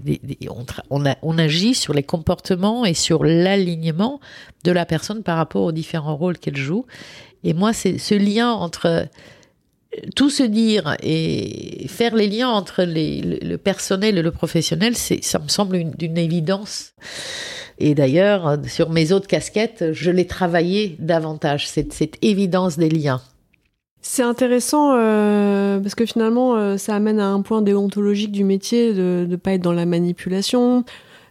on 0.91 1.37
agit 1.39 1.73
sur 1.73 1.93
les 1.93 2.03
comportements 2.03 2.85
et 2.85 2.93
sur 2.93 3.23
l'alignement 3.23 4.19
de 4.63 4.71
la 4.71 4.85
personne 4.85 5.23
par 5.23 5.37
rapport 5.37 5.63
aux 5.63 5.71
différents 5.71 6.15
rôles 6.15 6.37
qu'elle 6.37 6.57
joue. 6.57 6.85
Et 7.43 7.53
moi, 7.53 7.73
c'est 7.73 7.97
ce 7.97 8.15
lien 8.15 8.51
entre 8.51 8.85
euh, 8.85 9.05
tout 10.15 10.29
se 10.29 10.43
dire 10.43 10.95
et 11.01 11.85
faire 11.87 12.15
les 12.15 12.27
liens 12.27 12.49
entre 12.49 12.83
le, 12.85 13.55
personnel 13.57 14.17
et 14.17 14.21
le 14.21 14.31
professionnel, 14.31 14.95
ça 14.95 15.39
me 15.39 15.47
semble 15.47 15.91
d'une 15.97 16.17
évidence. 16.17 16.93
Et 17.79 17.95
d'ailleurs, 17.95 18.57
sur 18.67 18.89
mes 18.89 19.11
autres 19.11 19.27
casquettes, 19.27 19.93
je 19.93 20.11
l'ai 20.11 20.25
travaillé 20.25 20.95
davantage, 20.99 21.67
cette, 21.67 22.17
évidence 22.21 22.77
des 22.77 22.89
liens. 22.89 23.21
C'est 24.01 24.23
intéressant 24.23 24.93
euh, 24.95 25.79
parce 25.79 25.95
que 25.95 26.05
finalement, 26.05 26.55
euh, 26.55 26.77
ça 26.77 26.95
amène 26.95 27.19
à 27.19 27.27
un 27.27 27.41
point 27.41 27.61
déontologique 27.61 28.31
du 28.31 28.43
métier 28.43 28.93
de 28.93 29.25
ne 29.27 29.35
pas 29.35 29.53
être 29.53 29.61
dans 29.61 29.73
la 29.73 29.85
manipulation, 29.85 30.85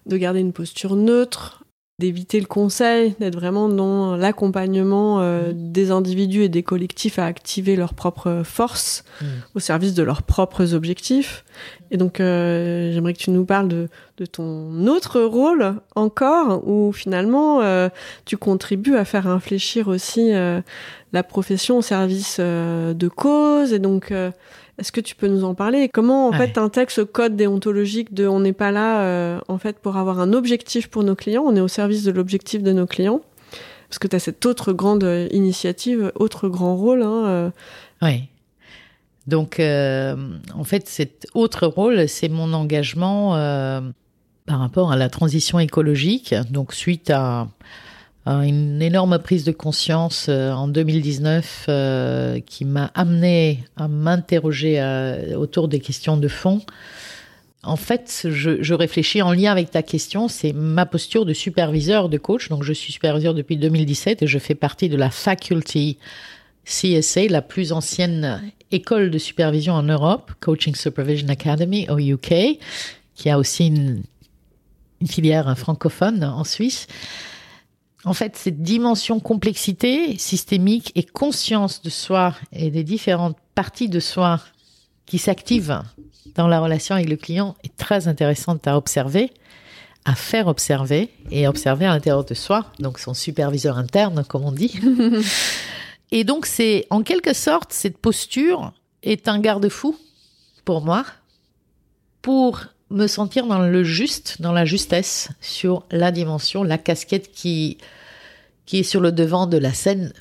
de 0.06 0.16
garder 0.16 0.40
une 0.40 0.52
posture 0.52 0.94
neutre, 0.94 1.64
d'éviter 1.98 2.40
le 2.40 2.46
conseil, 2.46 3.14
d'être 3.20 3.36
vraiment 3.36 3.70
dans 3.70 4.16
l'accompagnement 4.16 5.20
euh, 5.22 5.52
Mm. 5.54 5.72
des 5.72 5.90
individus 5.90 6.42
et 6.42 6.48
des 6.50 6.62
collectifs 6.62 7.18
à 7.18 7.24
activer 7.24 7.74
leurs 7.74 7.94
propres 7.94 8.42
forces 8.44 9.02
Mm. 9.22 9.24
au 9.54 9.60
service 9.60 9.94
de 9.94 10.02
leurs 10.02 10.22
propres 10.22 10.74
objectifs. 10.74 11.42
Et 11.90 11.96
donc, 11.96 12.20
euh, 12.20 12.92
j'aimerais 12.92 13.14
que 13.14 13.18
tu 13.18 13.30
nous 13.30 13.46
parles 13.46 13.68
de, 13.68 13.88
de 14.18 14.26
ton 14.26 14.86
autre 14.88 15.22
rôle 15.22 15.76
encore, 15.94 16.68
où 16.68 16.92
finalement, 16.92 17.62
euh, 17.62 17.88
tu 18.26 18.36
contribues 18.36 18.96
à 18.96 19.06
faire 19.06 19.32
réfléchir 19.32 19.88
aussi 19.88 20.34
euh, 20.34 20.60
la 21.14 21.22
profession 21.22 21.78
au 21.78 21.82
service 21.82 22.36
euh, 22.40 22.92
de 22.92 23.08
cause. 23.08 23.72
Et 23.72 23.78
donc, 23.78 24.12
euh, 24.12 24.30
est-ce 24.78 24.92
que 24.92 25.00
tu 25.00 25.14
peux 25.14 25.26
nous 25.28 25.45
en 25.45 25.54
parler? 25.54 25.88
Comment, 25.88 26.28
en 26.28 26.30
Ouais. 26.33 26.38
fait, 26.38 26.52
t'intègres 26.52 26.90
ce 26.90 27.00
code 27.00 27.37
déontologique 27.37 28.12
de 28.14 28.26
on 28.26 28.40
n'est 28.40 28.52
pas 28.52 28.71
là, 28.73 29.00
euh, 29.02 29.40
en 29.49 29.59
fait, 29.59 29.78
pour 29.78 29.97
avoir 29.97 30.21
un 30.21 30.33
objectif 30.33 30.88
pour 30.88 31.02
nos 31.02 31.14
clients, 31.14 31.45
on 31.47 31.56
est 31.56 31.61
au 31.61 31.68
service 31.68 32.04
de 32.04 32.11
l'objectif 32.12 32.62
de 32.62 32.73
nos 32.73 32.87
clients? 32.87 33.21
Parce 33.88 33.99
que 33.99 34.09
tu 34.09 34.16
as 34.16 34.18
cette 34.18 34.45
autre 34.47 34.73
grande 34.73 35.04
euh, 35.04 35.28
initiative, 35.30 36.12
autre 36.16 36.49
grand 36.49 36.76
rôle. 36.76 37.02
Hein, 37.02 37.25
euh, 37.26 37.50
Oui. 38.02 38.25
Donc, 39.26 39.59
euh, 39.59 40.14
en 40.54 40.64
fait, 40.64 40.87
cet 40.88 41.26
autre 41.35 41.66
rôle, 41.66 42.09
c'est 42.09 42.28
mon 42.28 42.52
engagement 42.52 43.30
par 44.47 44.61
rapport 44.61 44.92
à 44.92 44.97
la 44.97 45.09
transition 45.09 45.59
écologique. 45.59 46.33
Donc, 46.50 46.73
suite 46.73 47.11
à 47.11 47.49
une 48.26 48.83
énorme 48.83 49.18
prise 49.18 49.45
de 49.45 49.52
conscience 49.52 50.26
euh, 50.28 50.50
en 50.50 50.68
2019 50.68 51.66
euh, 51.68 52.40
qui 52.40 52.64
m'a 52.64 52.90
amené 52.95 53.64
à 53.76 53.87
m'interroger 53.87 54.80
euh, 54.80 55.37
autour 55.37 55.68
des 55.68 55.78
questions 55.78 56.16
de 56.16 56.28
fond. 56.28 56.61
En 57.62 57.76
fait, 57.76 58.28
je, 58.30 58.75
réfléchis 58.75 59.23
en 59.23 59.33
lien 59.33 59.50
avec 59.50 59.71
ta 59.71 59.83
question, 59.83 60.28
c'est 60.28 60.52
ma 60.52 60.87
posture 60.87 61.25
de 61.25 61.33
superviseur, 61.33 62.09
de 62.09 62.16
coach. 62.16 62.49
Donc, 62.49 62.62
je 62.62 62.73
suis 62.73 62.92
superviseur 62.92 63.35
depuis 63.35 63.56
2017 63.56 64.23
et 64.23 64.26
je 64.26 64.38
fais 64.38 64.54
partie 64.54 64.88
de 64.88 64.97
la 64.97 65.11
faculty 65.11 65.99
CSA, 66.64 67.26
la 67.28 67.42
plus 67.42 67.73
ancienne 67.73 68.52
école 68.71 69.11
de 69.11 69.18
supervision 69.18 69.75
en 69.75 69.83
Europe, 69.83 70.33
Coaching 70.38 70.76
Supervision 70.76 71.28
Academy 71.28 71.88
au 71.88 71.99
UK, 71.99 72.59
qui 73.14 73.30
a 73.30 73.38
aussi 73.38 73.66
une 73.66 74.02
filière 75.04 75.56
francophone 75.59 76.23
en 76.23 76.45
Suisse. 76.45 76.87
En 78.06 78.14
fait, 78.14 78.36
cette 78.36 78.62
dimension 78.62 79.18
complexité 79.18 80.16
systémique 80.16 80.92
et 80.94 81.02
conscience 81.02 81.82
de 81.82 81.90
soi 81.90 82.34
et 82.52 82.70
des 82.70 82.84
différentes 82.84 83.36
parties 83.56 83.88
de 83.88 83.98
soi 83.98 84.40
qui 85.06 85.18
s'activent 85.18 85.82
dans 86.36 86.46
la 86.46 86.60
relation 86.60 86.94
avec 86.94 87.08
le 87.08 87.16
client 87.16 87.56
est 87.64 87.76
très 87.76 88.06
intéressante 88.06 88.64
à 88.68 88.76
observer, 88.76 89.32
à 90.04 90.14
faire 90.14 90.46
observer 90.46 91.10
et 91.32 91.48
observer 91.48 91.84
à 91.84 91.88
l'intérieur 91.88 92.25
de 92.25 92.34
soi, 92.34 92.66
donc 92.78 93.00
son 93.00 93.12
superviseur 93.12 93.76
interne, 93.76 94.25
comme 94.28 94.44
on 94.44 94.52
dit. 94.52 94.78
Et 96.12 96.22
donc, 96.22 96.46
c'est 96.46 96.86
en 96.90 97.02
quelque 97.02 97.34
sorte, 97.34 97.72
cette 97.72 97.98
posture 97.98 98.72
est 99.02 99.26
un 99.26 99.40
garde-fou 99.40 99.96
pour 100.64 100.80
moi, 100.80 101.04
pour 102.22 102.60
me 102.90 103.06
sentir 103.06 103.46
dans 103.46 103.58
le 103.58 103.84
juste, 103.84 104.40
dans 104.40 104.52
la 104.52 104.64
justesse, 104.64 105.28
sur 105.40 105.84
la 105.90 106.12
dimension, 106.12 106.62
la 106.62 106.78
casquette 106.78 107.32
qui, 107.32 107.78
qui 108.64 108.78
est 108.78 108.84
sur 108.84 109.00
le 109.00 109.12
devant 109.12 109.46
de 109.46 109.58
la 109.58 109.72
scène. 109.72 110.12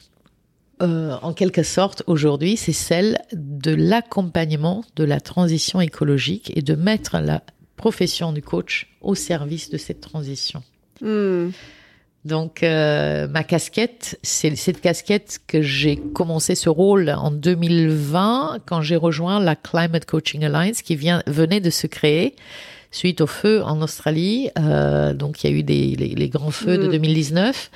Euh, 0.81 1.15
en 1.21 1.33
quelque 1.33 1.63
sorte, 1.63 2.03
aujourd'hui, 2.07 2.57
c'est 2.57 2.73
celle 2.73 3.21
de 3.31 3.73
l'accompagnement 3.73 4.83
de 4.95 5.03
la 5.03 5.21
transition 5.21 5.79
écologique 5.79 6.51
et 6.55 6.61
de 6.61 6.75
mettre 6.75 7.19
la 7.19 7.43
profession 7.77 8.33
du 8.33 8.41
coach 8.41 8.87
au 9.01 9.15
service 9.15 9.69
de 9.69 9.77
cette 9.77 10.01
transition. 10.01 10.63
hmm, 11.01 11.49
Donc, 12.25 12.63
euh, 12.63 13.27
ma 13.27 13.43
casquette, 13.43 14.17
c'est 14.23 14.55
cette 14.55 14.81
casquette 14.81 15.39
que 15.45 15.61
j'ai 15.61 15.95
commencé 15.95 16.55
ce 16.55 16.69
rôle 16.69 17.11
en 17.11 17.29
2020 17.29 18.57
quand 18.65 18.81
j'ai 18.81 18.95
rejoint 18.95 19.39
la 19.39 19.55
Climate 19.55 20.05
Coaching 20.05 20.43
Alliance 20.43 20.81
qui 20.81 20.95
vient, 20.95 21.21
venait 21.27 21.59
de 21.59 21.69
se 21.69 21.85
créer 21.85 22.35
suite 22.89 23.21
au 23.21 23.27
feu 23.27 23.61
en 23.63 23.79
Australie. 23.83 24.49
Euh, 24.57 25.13
donc, 25.13 25.43
il 25.43 25.51
y 25.51 25.53
a 25.53 25.55
eu 25.55 25.61
des, 25.61 25.95
les, 25.95 26.15
les 26.15 26.29
grands 26.29 26.49
feux 26.49 26.79
de 26.79 26.87
Mm. 26.87 26.91
2019 26.91 27.69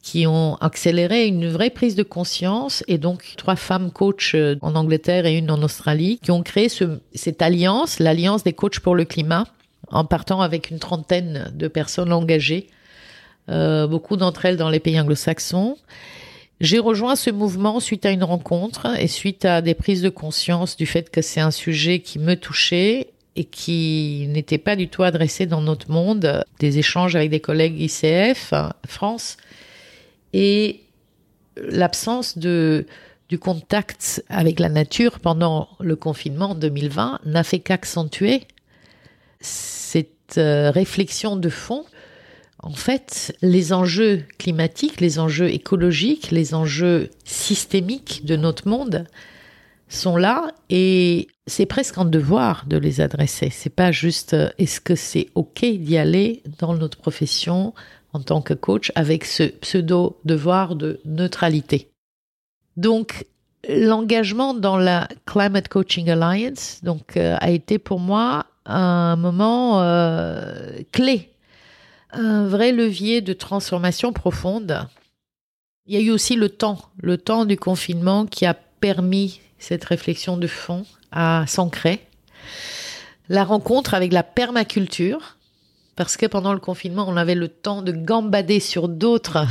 qui 0.00 0.26
ont 0.28 0.56
accéléré 0.56 1.26
une 1.26 1.48
vraie 1.48 1.70
prise 1.70 1.96
de 1.96 2.02
conscience 2.04 2.84
et 2.86 2.98
donc 2.98 3.34
trois 3.36 3.56
femmes 3.56 3.90
coachs 3.90 4.32
euh, 4.34 4.56
en 4.60 4.76
Angleterre 4.76 5.26
et 5.26 5.36
une 5.36 5.50
en 5.50 5.60
Australie 5.62 6.20
qui 6.22 6.30
ont 6.30 6.42
créé 6.42 6.68
ce, 6.68 7.00
cette 7.14 7.42
alliance, 7.42 7.98
l'alliance 7.98 8.44
des 8.44 8.52
coachs 8.52 8.78
pour 8.78 8.94
le 8.94 9.04
climat, 9.04 9.46
en 9.90 10.04
partant 10.04 10.40
avec 10.40 10.70
une 10.70 10.78
trentaine 10.78 11.52
de 11.54 11.66
personnes 11.66 12.12
engagées 12.12 12.68
euh, 13.48 13.86
beaucoup 13.86 14.16
d'entre 14.16 14.44
elles 14.44 14.56
dans 14.56 14.70
les 14.70 14.80
pays 14.80 14.98
anglo-saxons. 15.00 15.76
J'ai 16.60 16.78
rejoint 16.78 17.16
ce 17.16 17.30
mouvement 17.30 17.80
suite 17.80 18.06
à 18.06 18.10
une 18.10 18.22
rencontre 18.22 18.86
et 18.98 19.08
suite 19.08 19.44
à 19.44 19.62
des 19.62 19.74
prises 19.74 20.02
de 20.02 20.08
conscience 20.08 20.76
du 20.76 20.86
fait 20.86 21.10
que 21.10 21.20
c'est 21.20 21.40
un 21.40 21.50
sujet 21.50 21.98
qui 22.00 22.18
me 22.18 22.36
touchait 22.36 23.08
et 23.34 23.44
qui 23.44 24.26
n'était 24.28 24.58
pas 24.58 24.76
du 24.76 24.88
tout 24.88 25.02
adressé 25.02 25.46
dans 25.46 25.60
notre 25.60 25.90
monde. 25.90 26.44
Des 26.60 26.78
échanges 26.78 27.16
avec 27.16 27.30
des 27.30 27.40
collègues 27.40 27.80
ICF, 27.80 28.54
France, 28.86 29.38
et 30.32 30.80
l'absence 31.56 32.38
de 32.38 32.86
du 33.28 33.38
contact 33.38 34.22
avec 34.28 34.60
la 34.60 34.68
nature 34.68 35.18
pendant 35.18 35.70
le 35.80 35.96
confinement 35.96 36.50
en 36.50 36.54
2020 36.54 37.20
n'a 37.24 37.42
fait 37.42 37.60
qu'accentuer 37.60 38.42
cette 39.40 40.36
euh, 40.36 40.70
réflexion 40.70 41.36
de 41.36 41.48
fond 41.48 41.86
en 42.62 42.74
fait, 42.74 43.36
les 43.42 43.72
enjeux 43.72 44.24
climatiques, 44.38 45.00
les 45.00 45.18
enjeux 45.18 45.50
écologiques, 45.50 46.30
les 46.30 46.54
enjeux 46.54 47.10
systémiques 47.24 48.24
de 48.24 48.36
notre 48.36 48.68
monde 48.68 49.04
sont 49.88 50.16
là 50.16 50.52
et 50.70 51.26
c'est 51.46 51.66
presque 51.66 51.98
un 51.98 52.04
devoir 52.04 52.64
de 52.66 52.76
les 52.76 53.00
adresser. 53.00 53.50
C'est 53.50 53.74
pas 53.74 53.90
juste 53.90 54.34
euh, 54.34 54.48
est-ce 54.58 54.80
que 54.80 54.94
c'est 54.94 55.26
OK 55.34 55.60
d'y 55.60 55.98
aller 55.98 56.42
dans 56.60 56.74
notre 56.74 56.98
profession 56.98 57.74
en 58.12 58.20
tant 58.20 58.40
que 58.40 58.54
coach 58.54 58.92
avec 58.94 59.24
ce 59.24 59.44
pseudo 59.44 60.18
devoir 60.24 60.76
de 60.76 61.00
neutralité. 61.04 61.90
Donc 62.76 63.26
l'engagement 63.68 64.54
dans 64.54 64.76
la 64.76 65.08
Climate 65.26 65.68
Coaching 65.68 66.10
Alliance 66.10 66.80
donc 66.82 67.16
euh, 67.16 67.36
a 67.40 67.50
été 67.50 67.78
pour 67.78 67.98
moi 67.98 68.46
un 68.66 69.16
moment 69.16 69.82
euh, 69.82 70.78
clé 70.92 71.32
un 72.12 72.46
vrai 72.46 72.72
levier 72.72 73.20
de 73.20 73.32
transformation 73.32 74.12
profonde. 74.12 74.86
Il 75.86 75.94
y 75.94 75.96
a 75.96 76.00
eu 76.00 76.10
aussi 76.10 76.36
le 76.36 76.48
temps, 76.48 76.78
le 77.00 77.18
temps 77.18 77.44
du 77.44 77.56
confinement 77.56 78.26
qui 78.26 78.46
a 78.46 78.54
permis 78.54 79.40
cette 79.58 79.84
réflexion 79.84 80.36
de 80.36 80.46
fond 80.46 80.84
à 81.10 81.44
s'ancrer. 81.46 82.00
La 83.28 83.44
rencontre 83.44 83.94
avec 83.94 84.12
la 84.12 84.22
permaculture, 84.22 85.36
parce 85.96 86.16
que 86.16 86.26
pendant 86.26 86.52
le 86.52 86.60
confinement, 86.60 87.06
on 87.08 87.16
avait 87.16 87.34
le 87.34 87.48
temps 87.48 87.82
de 87.82 87.92
gambader 87.92 88.60
sur 88.60 88.88
d'autres 88.88 89.46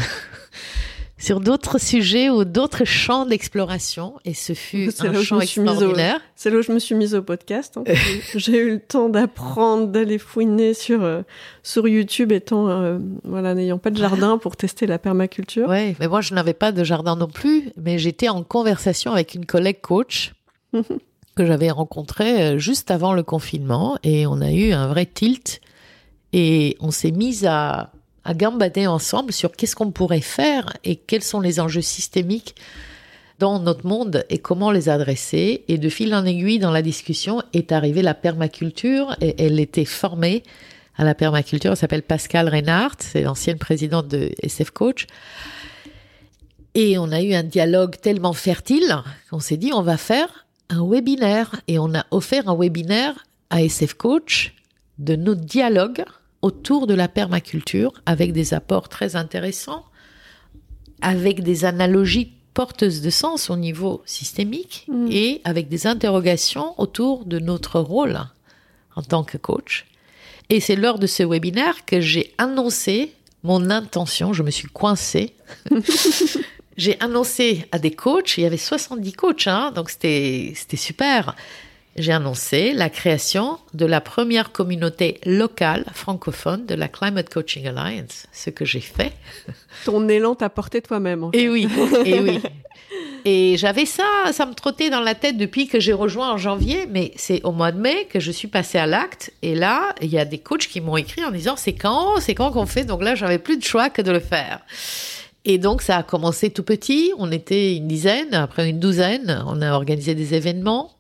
sur 1.22 1.40
d'autres 1.40 1.80
sujets 1.80 2.30
ou 2.30 2.44
d'autres 2.46 2.84
champs 2.84 3.26
d'exploration 3.26 4.16
et 4.26 4.34
ce 4.34 4.54
fut 4.54 4.90
un 5.00 5.04
là 5.12 5.12
où 5.12 5.22
je 5.22 5.24
champ 5.24 5.36
me 5.38 5.46
suis 5.46 5.62
mise 5.62 5.70
au- 5.70 5.74
extraordinaire. 5.74 6.20
C'est 6.36 6.50
là 6.50 6.58
où 6.58 6.62
je 6.64 6.72
me 6.72 6.80
suis 6.80 6.96
mise 6.96 7.14
au 7.16 7.22
podcast. 7.22 7.78
hein. 7.78 7.84
J'ai 8.36 8.58
eu 8.58 8.72
le 8.72 8.80
temps 8.80 9.08
d'apprendre, 9.10 9.88
d'aller 9.88 10.18
fouiner 10.18 10.74
sur, 10.74 11.04
euh, 11.04 11.22
sur 11.64 11.88
YouTube, 11.88 12.32
étant 12.32 12.68
euh, 12.70 12.98
voilà, 13.24 13.54
n'ayant 13.54 13.78
pas 13.78 13.92
de 13.92 13.98
jardin 13.98 14.38
pour 14.38 14.58
tester 14.58 14.88
la 14.88 14.98
permaculture. 15.00 15.70
Ouais, 15.70 15.96
mais 16.00 16.08
moi 16.08 16.22
je 16.22 16.34
n'avais 16.34 16.54
pas 16.56 16.72
de 16.72 16.84
jardin 16.84 17.16
non 17.16 17.28
plus, 17.28 17.70
mais 17.78 18.00
j'étais 18.00 18.28
en 18.30 18.44
conversation 18.44 19.12
avec 19.14 19.36
une 19.36 19.46
collègue 19.46 19.82
coach 19.82 20.34
que 20.74 21.46
j'avais 21.46 21.70
rencontrée 21.72 22.42
euh, 22.42 22.58
juste 22.58 22.90
avant 22.92 23.14
le 23.14 23.24
confinement 23.24 23.98
et 24.04 24.26
on 24.26 24.42
a 24.42 24.52
eu 24.52 24.72
un 24.72 24.88
vrai 24.88 25.06
tilt 25.06 25.62
et 26.34 26.78
on 26.80 26.92
s'est 26.92 27.12
mis 27.12 27.46
à, 27.46 27.92
à 28.24 28.34
gambader 28.34 28.88
ensemble 28.88 29.34
sur 29.34 29.52
qu'est-ce 29.52 29.76
qu'on 29.76 29.92
pourrait 29.92 30.22
faire 30.22 30.74
et 30.84 30.96
quels 30.96 31.24
sont 31.24 31.40
les 31.40 31.60
enjeux 31.60 31.82
systémiques 31.82 32.56
dans 33.40 33.60
notre 33.60 33.88
monde 33.88 34.24
et 34.30 34.38
comment 34.38 34.72
les 34.72 34.88
adresser. 34.88 35.64
Et 35.68 35.78
de 35.78 35.90
fil 35.90 36.14
en 36.14 36.26
aiguille 36.26 36.60
dans 36.60 36.72
la 36.72 36.84
discussion 36.84 37.42
est 37.54 37.72
arrivée 37.72 38.04
la 38.04 38.14
permaculture 38.14 39.16
et 39.20 39.44
elle 39.44 39.60
était 39.60 39.86
formée 39.86 40.44
à 40.96 41.04
la 41.04 41.16
permaculture. 41.16 41.72
Elle 41.72 41.78
s'appelle 41.78 42.04
Pascal 42.04 42.48
Reinhardt, 42.48 42.98
c'est 43.00 43.24
l'ancienne 43.24 43.58
présidente 43.58 44.08
de 44.08 44.32
SF 44.44 44.70
Coach. 44.70 45.08
Et 46.76 46.98
on 47.00 47.12
a 47.12 47.22
eu 47.22 47.34
un 47.34 47.44
dialogue 47.44 47.96
tellement 48.00 48.34
fertile 48.34 48.96
qu'on 49.30 49.40
s'est 49.40 49.58
dit 49.58 49.72
on 49.74 49.82
va 49.82 49.98
faire 49.98 50.46
un 50.70 50.88
webinaire. 50.88 51.62
Et 51.68 51.80
on 51.80 51.94
a 51.96 52.06
offert 52.12 52.48
un 52.48 52.56
webinaire 52.56 53.26
à 53.50 53.64
SF 53.64 53.96
Coach 53.96 54.54
de 55.00 55.16
nos 55.16 55.36
dialogues 55.36 56.06
autour 56.42 56.88
de 56.88 56.94
la 56.94 57.08
permaculture 57.08 57.94
avec 58.06 58.34
des 58.34 58.54
apports 58.54 58.90
très 58.90 59.16
intéressants, 59.16 59.86
avec 61.02 61.44
des 61.44 61.66
analogies 61.66 62.34
porteuses 62.54 63.02
de 63.02 63.10
sens 63.10 63.50
au 63.50 63.56
niveau 63.56 64.02
systémique 64.06 64.86
Mm. 64.88 65.08
et 65.12 65.42
avec 65.44 65.70
des 65.70 65.88
interrogations 65.88 66.80
autour 66.80 67.26
de 67.26 67.40
notre 67.40 67.80
rôle 67.80 68.20
en 68.96 69.02
tant 69.02 69.24
que 69.24 69.38
coach. 69.38 69.86
Et 70.50 70.60
c'est 70.60 70.76
lors 70.76 71.00
de 71.00 71.08
ce 71.08 71.24
webinaire 71.24 71.86
que 71.86 72.02
j'ai 72.02 72.34
annoncé 72.38 73.14
mon 73.44 73.70
intention, 73.70 74.34
je 74.34 74.44
me 74.44 74.52
suis 74.52 74.68
coincée. 74.68 75.34
J'ai 76.78 77.00
annoncé 77.02 77.66
à 77.74 77.80
des 77.80 77.92
coachs, 77.92 78.38
il 78.38 78.42
y 78.42 78.46
avait 78.46 78.58
70 78.58 79.14
coachs, 79.14 79.48
hein, 79.48 79.72
donc 79.76 79.90
c'était 79.90 80.54
super. 80.76 81.36
J'ai 82.02 82.14
annoncé 82.14 82.74
la 82.74 82.90
création 82.90 83.60
de 83.76 83.86
la 83.86 84.02
première 84.02 84.52
communauté 84.52 85.20
locale 85.24 85.86
francophone 85.94 86.66
de 86.66 86.74
la 86.74 86.88
Climate 86.88 87.32
Coaching 87.32 87.68
Alliance, 87.68 88.26
ce 88.34 88.50
que 88.50 88.66
j'ai 88.66 88.80
fait. 88.80 89.12
Ton 89.86 90.10
élan 90.10 90.34
t'a 90.34 90.50
porté 90.50 90.82
toi-même. 90.82 91.30
Et 91.34 91.48
oui, 91.48 91.68
et 92.04 92.20
oui. 92.20 92.42
Et 93.24 93.56
j'avais 93.56 93.86
ça, 93.86 94.04
ça 94.32 94.48
me 94.48 94.56
trottait 94.56 94.90
dans 94.90 95.00
la 95.00 95.14
tête 95.14 95.38
depuis 95.38 95.68
que 95.68 95.80
j'ai 95.80 95.94
rejoint 95.94 96.32
en 96.32 96.38
janvier, 96.38 96.88
mais 96.90 97.12
c'est 97.18 97.44
au 97.44 97.52
mois 97.52 97.72
de 97.72 97.80
mai 97.80 98.08
que 98.10 98.20
je 98.20 98.32
suis 98.32 98.48
passée 98.48 98.80
à 98.80 98.88
l'acte. 98.88 99.32
Et 99.44 99.54
là, 99.54 99.94
il 100.02 100.10
y 100.10 100.18
a 100.18 100.26
des 100.26 100.40
coachs 100.40 100.68
qui 100.68 100.82
m'ont 100.82 100.98
écrit 100.98 101.24
en 101.24 101.30
disant 101.30 101.56
c'est 101.56 101.74
quand, 101.76 102.20
c'est 102.20 102.34
quand 102.34 102.50
qu'on 102.50 102.66
fait? 102.66 102.84
Donc 102.84 103.04
là, 103.04 103.14
j'avais 103.14 103.38
plus 103.38 103.58
de 103.58 103.64
choix 103.64 103.92
que 103.92 104.02
de 104.02 104.12
le 104.12 104.20
faire. 104.20 104.62
Et 105.46 105.60
donc 105.60 105.84
ça 105.84 105.98
a 105.98 106.04
commencé 106.04 106.50
tout 106.50 106.64
petit. 106.64 107.12
On 107.20 107.32
était 107.32 107.76
une 107.76 107.88
dizaine, 107.88 108.34
après 108.34 108.68
une 108.68 108.80
douzaine. 108.80 109.44
On 109.46 109.62
a 109.62 109.72
organisé 109.74 110.16
des 110.16 110.34
événements 110.34 110.96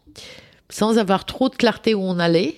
sans 0.71 0.97
avoir 0.97 1.25
trop 1.25 1.49
de 1.49 1.55
clarté 1.55 1.93
où 1.93 2.01
on 2.01 2.17
allait, 2.17 2.55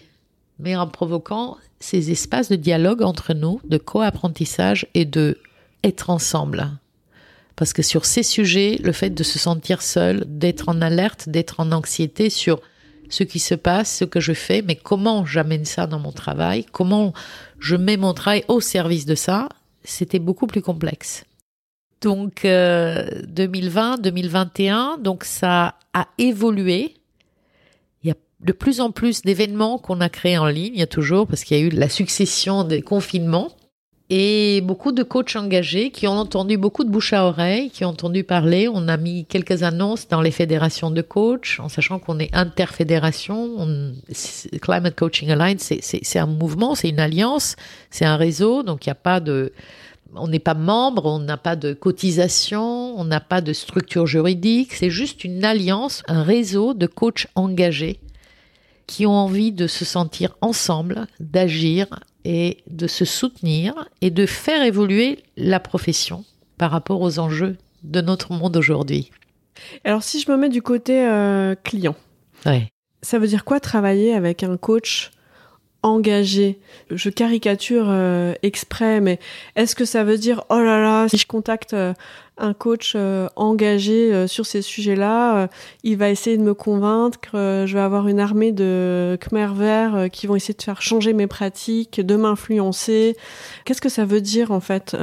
mais 0.60 0.76
en 0.76 0.88
provoquant 0.88 1.58
ces 1.80 2.12
espaces 2.12 2.49
de 2.49 2.56
dialogue 2.56 3.02
entre 3.02 3.34
nous, 3.34 3.60
de 3.65 3.78
co-apprentissage 3.78 4.88
et 4.93 5.04
de 5.04 5.38
être 5.84 6.10
ensemble. 6.10 6.69
Parce 7.56 7.73
que 7.73 7.82
sur 7.82 8.06
ces 8.06 8.23
sujets, 8.23 8.80
le 8.82 8.93
fait 8.93 9.10
de 9.10 9.23
se 9.23 9.38
sentir 9.38 9.82
seul, 9.82 10.23
d'être 10.26 10.69
en 10.69 10.82
alerte, 10.82 11.28
d'être 11.28 11.60
en 11.60 11.71
anxiété 11.71 12.30
sur 12.30 12.62
ce 13.10 13.23
qui 13.23 13.39
se 13.39 13.54
passe, 13.54 13.97
ce 13.97 14.06
que 14.06 14.19
je 14.19 14.34
fais, 14.34 14.62
mais 14.62 14.76
comment 14.76 15.26
j'amène 15.26 15.65
ça 15.65 15.86
dans 15.86 15.99
mon 15.99 16.12
travail, 16.12 16.65
comment 16.71 17.13
je 17.60 17.76
mets 17.76 17.97
mon 17.97 18.13
travail 18.13 18.43
au 18.47 18.60
service 18.60 19.06
de 19.06 19.15
ça, 19.15 19.49
c'était 19.84 20.19
beaucoup 20.19 20.47
plus 20.47 20.62
complexe. 20.62 21.26
Donc 22.02 22.41
2020, 22.43 22.45
euh, 22.45 24.02
2021, 24.02 24.97
donc 24.97 25.23
ça 25.23 25.76
a 25.93 26.08
évolué. 26.17 26.95
De 28.43 28.51
plus 28.51 28.82
en 28.82 28.91
plus 28.91 29.21
d'événements 29.21 29.77
qu'on 29.77 30.01
a 30.01 30.10
créés 30.10 30.38
en 30.38 30.47
ligne, 30.47 30.73
il 30.73 30.79
y 30.79 30.84
a 30.84 30.88
toujours, 30.88 31.27
parce 31.27 31.45
qu'il 31.45 31.58
y 31.58 31.62
a 31.62 31.63
eu 31.63 31.69
la 31.69 31.88
succession 31.88 32.65
des 32.65 32.82
confinements 32.82 33.49
et 34.10 34.60
beaucoup 34.62 34.91
de 34.91 35.01
coachs 35.01 35.38
engagés 35.38 35.91
qui 35.91 36.08
ont 36.08 36.17
entendu 36.17 36.58
beaucoup 36.58 36.84
de 36.84 36.89
bouche 36.89 37.13
à 37.13 37.25
oreille, 37.25 37.69
qui 37.69 37.86
ont 37.86 37.89
entendu 37.89 38.25
parler. 38.25 38.67
On 38.67 38.89
a 38.89 38.97
mis 38.97 39.25
quelques 39.25 39.63
annonces 39.63 40.10
dans 40.10 40.19
les 40.19 40.29
fédérations 40.29 40.91
de 40.91 41.01
coachs, 41.01 41.58
en 41.60 41.69
sachant 41.69 41.99
qu'on 41.99 42.19
est 42.19 42.36
interfédération. 42.36 43.65
Climate 44.62 44.95
Coaching 44.95 45.32
Alliance, 45.32 45.71
c'est 45.79 46.19
un 46.19 46.27
mouvement, 46.27 46.75
c'est 46.75 46.89
une 46.89 46.99
alliance, 46.99 47.56
c'est 47.91 48.06
un 48.06 48.17
réseau, 48.17 48.62
donc 48.62 48.86
il 48.86 48.89
n'y 48.89 48.91
a 48.91 48.95
pas 48.95 49.21
de, 49.21 49.53
on 50.15 50.27
n'est 50.27 50.39
pas 50.39 50.53
membre, 50.53 51.06
on 51.06 51.19
n'a 51.19 51.38
pas 51.38 51.56
de 51.56 51.71
cotisation, 51.71 52.99
on 52.99 53.06
n'a 53.06 53.21
pas 53.21 53.39
de 53.39 53.53
structure 53.53 54.06
juridique. 54.06 54.73
C'est 54.73 54.89
juste 54.89 55.23
une 55.23 55.45
alliance, 55.45 56.03
un 56.10 56.23
réseau 56.23 56.73
de 56.73 56.88
coachs 56.88 57.27
engagés 57.36 58.01
qui 58.88 59.06
ont 59.06 59.15
envie 59.15 59.52
de 59.52 59.67
se 59.67 59.86
sentir 59.86 60.36
ensemble, 60.41 61.08
d'agir 61.19 61.88
et 62.26 62.58
de 62.67 62.88
se 62.88 63.06
soutenir 63.06 63.89
et 64.02 64.12
de 64.12 64.26
faire 64.26 64.63
évoluer 64.63 65.19
la 65.38 65.60
profession 65.60 66.26
par 66.58 66.72
rapport 66.72 67.02
aux 67.02 67.19
enjeux 67.19 67.58
de 67.84 68.02
notre 68.02 68.34
monde 68.34 68.56
aujourd'hui. 68.56 69.12
Alors 69.84 70.04
si 70.04 70.19
je 70.19 70.32
me 70.32 70.38
mets 70.38 70.50
du 70.50 70.62
côté 70.62 71.06
euh, 71.06 71.56
client, 71.63 71.96
ça 73.02 73.19
veut 73.19 73.28
dire 73.28 73.46
quoi 73.46 73.60
travailler 73.60 74.13
avec 74.13 74.43
un 74.43 74.58
coach 74.58 75.12
engagé 75.84 76.60
Je 76.89 77.10
caricature 77.10 77.86
euh, 77.88 78.34
exprès, 78.41 79.02
mais 79.02 79.19
est-ce 79.56 79.76
que 79.76 79.86
ça 79.86 80.04
veut 80.04 80.17
dire 80.17 80.43
oh 80.50 80.60
là 80.60 80.82
là, 80.82 81.08
si 81.10 81.17
je 81.17 81.28
contacte 81.28 81.74
euh, 81.74 81.93
un 82.38 82.54
coach 82.54 82.93
euh, 82.96 83.28
engagé 83.36 84.12
euh, 84.12 84.28
sur 84.28 84.46
ces 84.46 84.62
sujets-là. 84.62 85.38
Euh, 85.38 85.48
il 85.84 85.98
va 85.98 86.10
essayer 86.10 86.38
de 86.38 86.43
me 86.43 86.54
convaincre. 86.54 87.30
je 87.34 87.74
vais 87.74 87.80
avoir 87.80 88.08
une 88.08 88.19
armée 88.19 88.52
de 88.52 89.17
Khmer 89.22 89.50
verts 89.54 90.08
qui 90.12 90.28
vont 90.28 90.36
essayer 90.36 90.54
de 90.54 90.62
faire 90.62 90.82
changer 90.82 91.13
mes 91.13 91.28
pratiques, 91.28 92.02
de 92.02 92.15
m'influencer. 92.15 93.15
Qu'est-ce 93.65 93.82
que 93.82 93.89
ça 93.89 94.06
veut 94.06 94.22
dire 94.22 94.52
en 94.52 94.60
fait, 94.60 94.96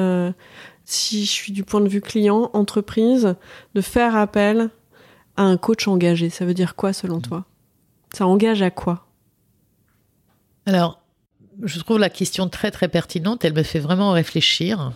si 0.84 1.24
je 1.24 1.30
suis 1.30 1.52
du 1.52 1.64
point 1.64 1.80
de 1.80 1.88
vue 1.88 2.00
client, 2.00 2.50
entreprise, 2.52 3.36
de 3.74 3.80
faire 3.80 4.16
appel 4.16 4.70
à 5.36 5.42
un 5.42 5.56
coach 5.56 5.86
engagé? 5.88 6.30
Ça 6.30 6.44
veut 6.44 6.54
dire 6.54 6.74
quoi 6.76 6.92
selon 6.92 7.20
toi? 7.20 7.44
Ça 8.12 8.26
engage 8.26 8.62
à 8.62 8.70
quoi? 8.70 9.09
Alors, 10.66 11.02
je 11.62 11.78
trouve 11.78 11.98
la 11.98 12.10
question 12.10 12.48
très 12.48 12.70
très 12.70 12.88
pertinente. 12.88 13.44
Elle 13.44 13.54
me 13.54 13.62
fait 13.62 13.78
vraiment 13.78 14.12
réfléchir 14.12 14.92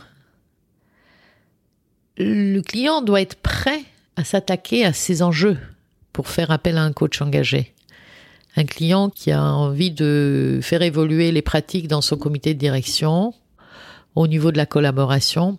le 2.16 2.60
client 2.60 3.02
doit 3.02 3.20
être 3.20 3.36
prêt 3.36 3.82
à 4.16 4.24
s'attaquer 4.24 4.84
à 4.84 4.92
ces 4.92 5.22
enjeux 5.22 5.58
pour 6.12 6.28
faire 6.28 6.50
appel 6.50 6.78
à 6.78 6.82
un 6.82 6.92
coach 6.92 7.20
engagé. 7.20 7.74
Un 8.56 8.64
client 8.64 9.10
qui 9.10 9.32
a 9.32 9.42
envie 9.42 9.90
de 9.90 10.60
faire 10.62 10.82
évoluer 10.82 11.32
les 11.32 11.42
pratiques 11.42 11.88
dans 11.88 12.00
son 12.00 12.16
comité 12.16 12.54
de 12.54 12.58
direction, 12.58 13.34
au 14.14 14.28
niveau 14.28 14.52
de 14.52 14.56
la 14.56 14.66
collaboration, 14.66 15.58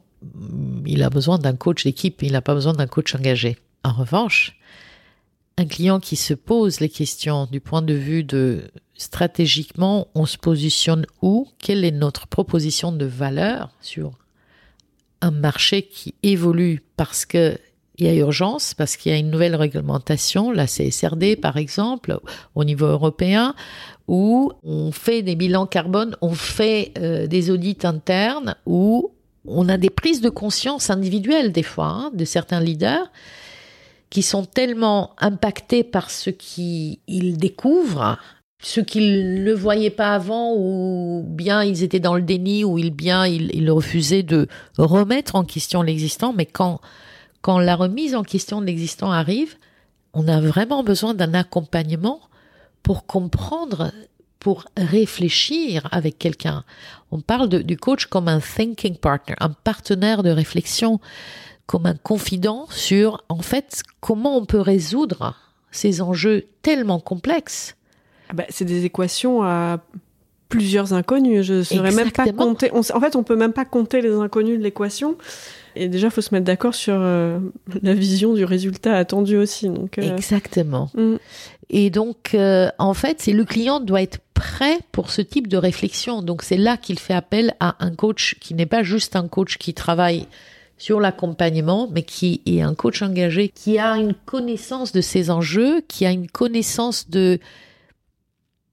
il 0.86 1.04
a 1.04 1.10
besoin 1.10 1.38
d'un 1.38 1.56
coach 1.56 1.84
d'équipe, 1.84 2.24
il 2.24 2.32
n'a 2.32 2.42
pas 2.42 2.54
besoin 2.54 2.72
d'un 2.72 2.88
coach 2.88 3.14
engagé. 3.14 3.58
En 3.84 3.92
revanche, 3.92 4.58
un 5.58 5.66
client 5.66 6.00
qui 6.00 6.16
se 6.16 6.34
pose 6.34 6.80
les 6.80 6.90
questions 6.90 7.48
du 7.52 7.60
point 7.60 7.82
de 7.82 7.94
vue 7.94 8.24
de 8.24 8.72
stratégiquement, 8.98 10.08
on 10.16 10.26
se 10.26 10.38
positionne 10.38 11.06
où, 11.22 11.48
quelle 11.60 11.84
est 11.84 11.92
notre 11.92 12.28
proposition 12.28 12.92
de 12.92 13.06
valeur 13.06 13.70
sur 13.82 14.12
un 15.22 15.32
marché 15.32 15.84
qui 15.84 16.14
évolue 16.24 16.84
parce 16.98 17.26
que 17.26 17.58
il 17.98 18.06
y 18.06 18.10
a 18.10 18.14
urgence 18.14 18.74
parce 18.74 18.98
qu'il 18.98 19.14
y 19.14 19.16
a 19.16 19.18
une 19.18 19.32
nouvelle 19.32 19.56
réglementation, 19.56 20.52
la 20.52 20.68
CSRD 20.68 21.38
par 21.38 21.58
exemple, 21.58 22.20
au 22.54 22.64
niveau 22.64 22.88
européen, 22.88 23.56
où 24.08 24.52
on 24.64 24.92
fait 24.92 25.22
des 25.22 25.36
bilans 25.36 25.66
carbone, 25.66 26.16
on 26.22 26.34
fait 26.34 26.92
euh, 26.98 27.28
des 27.28 27.52
audits 27.52 27.78
internes, 27.84 28.56
où 28.66 29.12
on 29.48 29.70
a 29.70 29.78
des 29.78 29.90
prises 29.90 30.22
de 30.22 30.30
conscience 30.30 30.90
individuelles 30.90 31.52
des 31.52 31.64
fois 31.64 31.88
hein, 31.88 32.12
de 32.14 32.26
certains 32.26 32.60
leaders 32.60 33.10
qui 34.10 34.22
sont 34.22 34.46
tellement 34.46 35.12
impactés 35.20 35.84
par 35.84 36.10
ce 36.10 36.30
qu'ils 36.30 37.38
découvrent 37.38 38.18
ceux 38.66 38.82
qui 38.82 39.00
ne 39.00 39.54
voyaient 39.54 39.92
pas 39.92 40.16
avant 40.16 40.56
ou 40.56 41.24
bien 41.24 41.64
ils 41.64 41.84
étaient 41.84 42.00
dans 42.00 42.16
le 42.16 42.24
déni 42.24 42.64
ou 42.64 42.80
bien 42.90 43.28
ils, 43.28 43.70
refusaient 43.70 44.24
de 44.24 44.48
remettre 44.80 45.36
en 45.36 45.44
question 45.44 45.84
l'existant. 45.84 46.34
Mais 46.34 46.48
quand, 46.48 46.82
quand 47.44 47.60
la 47.60 47.76
remise 47.76 48.16
en 48.16 48.24
question 48.24 48.62
de 48.62 48.66
l'existant 48.66 49.12
arrive, 49.12 49.54
on 50.16 50.28
a 50.28 50.42
vraiment 50.42 50.84
besoin 50.84 51.14
d'un 51.14 51.36
accompagnement 51.36 52.22
pour 52.82 53.06
comprendre, 53.06 53.92
pour 54.40 54.66
réfléchir 54.76 55.88
avec 55.92 56.18
quelqu'un. 56.18 56.64
On 57.12 57.22
parle 57.22 57.50
du 57.50 57.78
coach 57.78 58.08
comme 58.08 58.28
un 58.28 58.40
thinking 58.40 58.98
partner, 58.98 59.36
un 59.42 59.52
partenaire 59.52 60.24
de 60.24 60.32
réflexion, 60.32 61.00
comme 61.68 61.86
un 61.86 61.96
confident 61.96 62.66
sur, 62.72 63.24
en 63.30 63.44
fait, 63.44 63.84
comment 64.00 64.36
on 64.36 64.46
peut 64.46 64.60
résoudre 64.60 65.36
ces 65.70 66.02
enjeux 66.02 66.48
tellement 66.64 67.00
complexes 67.00 67.76
bah, 68.34 68.46
c'est 68.50 68.66
des 68.66 68.86
équations 68.86 69.44
à 69.44 69.80
plusieurs 70.50 70.94
inconnus. 70.94 71.46
Je 71.46 71.64
saurais 71.64 71.92
même 71.92 72.12
pas 72.12 72.32
compter. 72.32 72.72
en 72.72 72.82
fait, 72.82 73.16
on 73.16 73.24
peut 73.24 73.36
même 73.36 73.54
pas 73.54 73.66
compter 73.66 74.02
les 74.02 74.14
inconnus 74.14 74.58
de 74.58 74.64
l'équation. 74.64 75.18
Et 75.76 75.90
déjà, 75.90 76.08
il 76.08 76.12
faut 76.12 76.22
se 76.22 76.34
mettre 76.34 76.46
d'accord 76.46 76.74
sur 76.74 76.96
euh, 76.98 77.40
la 77.82 77.94
vision 77.94 78.34
du 78.34 78.46
résultat 78.46 78.96
attendu 78.96 79.36
aussi. 79.36 79.68
Donc, 79.68 79.98
euh, 79.98 80.16
Exactement. 80.16 80.90
Mm. 80.94 81.16
Et 81.70 81.90
donc, 81.90 82.34
euh, 82.34 82.70
en 82.78 82.94
fait, 82.94 83.22
c'est 83.22 83.34
le 83.34 83.44
client 83.44 83.80
doit 83.80 84.02
être 84.02 84.20
prêt 84.34 84.80
pour 84.92 85.12
ce 85.12 85.22
type 85.22 85.48
de 85.48 85.58
réflexion. 85.58 86.22
Donc, 86.22 86.44
c'est 86.44 86.58
là 86.58 86.78
qu'il 86.78 87.00
fait 87.00 87.14
appel 87.14 87.56
à 87.60 87.76
un 87.84 87.94
coach 87.94 88.38
qui 88.40 88.54
n'est 88.54 88.66
pas 88.66 88.84
juste 88.84 89.16
un 89.16 89.28
coach 89.28 89.58
qui 89.58 89.74
travaille 89.74 90.28
sur 90.78 91.00
l'accompagnement, 91.00 91.90
mais 91.92 92.04
qui 92.04 92.42
est 92.46 92.62
un 92.62 92.76
coach 92.76 93.02
engagé, 93.02 93.50
qui 93.50 93.80
a 93.80 93.98
une 93.98 94.14
connaissance 94.14 94.92
de 94.92 95.02
ces 95.02 95.32
enjeux, 95.32 95.82
qui 95.88 96.06
a 96.06 96.12
une 96.12 96.28
connaissance 96.28 97.10
de 97.10 97.40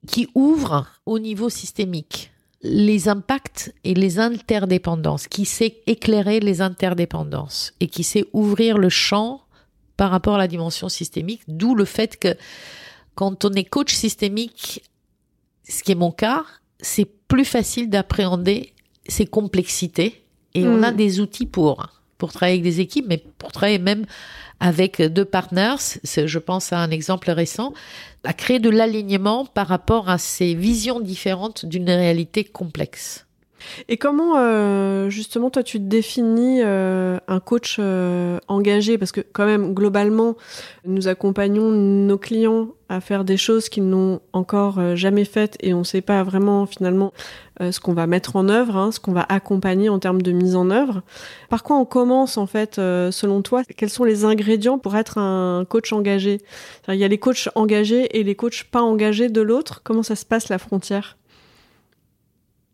qui 0.06 0.28
ouvre 0.34 0.86
au 1.06 1.18
niveau 1.18 1.48
systémique 1.48 2.32
les 2.62 3.08
impacts 3.08 3.74
et 3.82 3.94
les 3.94 4.20
interdépendances, 4.20 5.26
qui 5.26 5.44
sait 5.44 5.82
éclairer 5.86 6.38
les 6.38 6.60
interdépendances 6.60 7.72
et 7.80 7.88
qui 7.88 8.04
sait 8.04 8.24
ouvrir 8.32 8.78
le 8.78 8.88
champ 8.88 9.42
par 9.96 10.10
rapport 10.10 10.36
à 10.36 10.38
la 10.38 10.48
dimension 10.48 10.88
systémique, 10.88 11.42
d'où 11.48 11.74
le 11.74 11.84
fait 11.84 12.18
que 12.18 12.36
quand 13.14 13.44
on 13.44 13.50
est 13.52 13.64
coach 13.64 13.92
systémique, 13.92 14.82
ce 15.68 15.82
qui 15.82 15.92
est 15.92 15.96
mon 15.96 16.12
cas, 16.12 16.44
c'est 16.80 17.08
plus 17.28 17.44
facile 17.44 17.90
d'appréhender 17.90 18.72
ces 19.06 19.26
complexités 19.26 20.24
et 20.54 20.66
on 20.66 20.82
a 20.82 20.92
mm. 20.92 20.96
des 20.96 21.20
outils 21.20 21.46
pour 21.46 21.86
pour 22.18 22.32
travailler 22.32 22.60
avec 22.60 22.62
des 22.62 22.78
équipes, 22.78 23.06
mais 23.08 23.18
pour 23.18 23.50
travailler 23.50 23.80
même 23.80 24.06
avec 24.62 25.02
deux 25.02 25.24
partners, 25.24 25.98
je 26.04 26.38
pense 26.38 26.72
à 26.72 26.78
un 26.78 26.92
exemple 26.92 27.32
récent, 27.32 27.74
à 28.22 28.32
créer 28.32 28.60
de 28.60 28.70
l'alignement 28.70 29.44
par 29.44 29.66
rapport 29.66 30.08
à 30.08 30.18
ces 30.18 30.54
visions 30.54 31.00
différentes 31.00 31.66
d'une 31.66 31.90
réalité 31.90 32.44
complexe. 32.44 33.26
Et 33.88 33.96
comment, 33.96 34.36
euh, 34.36 35.10
justement, 35.10 35.50
toi, 35.50 35.62
tu 35.62 35.78
définis 35.78 36.60
euh, 36.62 37.18
un 37.28 37.40
coach 37.40 37.76
euh, 37.78 38.38
engagé? 38.48 38.98
Parce 38.98 39.12
que 39.12 39.20
quand 39.20 39.46
même, 39.46 39.74
globalement, 39.74 40.36
nous 40.84 41.08
accompagnons 41.08 41.70
nos 41.70 42.18
clients 42.18 42.68
à 42.88 43.00
faire 43.00 43.24
des 43.24 43.36
choses 43.36 43.68
qu'ils 43.68 43.88
n'ont 43.88 44.20
encore 44.32 44.96
jamais 44.96 45.24
faites 45.24 45.56
et 45.60 45.72
on 45.72 45.78
ne 45.78 45.84
sait 45.84 46.02
pas 46.02 46.22
vraiment, 46.22 46.66
finalement, 46.66 47.14
ce 47.60 47.80
qu'on 47.80 47.94
va 47.94 48.06
mettre 48.06 48.36
en 48.36 48.50
œuvre, 48.50 48.76
hein, 48.76 48.92
ce 48.92 49.00
qu'on 49.00 49.12
va 49.12 49.24
accompagner 49.30 49.88
en 49.88 49.98
termes 49.98 50.20
de 50.20 50.30
mise 50.30 50.56
en 50.56 50.68
œuvre. 50.68 51.00
Par 51.48 51.62
quoi 51.62 51.78
on 51.78 51.86
commence, 51.86 52.36
en 52.36 52.46
fait, 52.46 52.74
selon 52.74 53.40
toi 53.40 53.62
Quels 53.64 53.88
sont 53.88 54.04
les 54.04 54.26
ingrédients 54.26 54.78
pour 54.78 54.94
être 54.96 55.16
un 55.16 55.64
coach 55.66 55.90
engagé? 55.94 56.42
Il 56.88 56.96
y 56.96 57.04
a 57.04 57.08
les 57.08 57.18
coachs 57.18 57.48
engagés 57.54 58.18
et 58.18 58.24
les 58.24 58.34
coachs 58.34 58.64
pas 58.64 58.82
engagés 58.82 59.30
de 59.30 59.40
l'autre. 59.40 59.80
Comment 59.84 60.02
ça 60.02 60.16
se 60.16 60.26
passe, 60.26 60.50
la 60.50 60.58
frontière? 60.58 61.16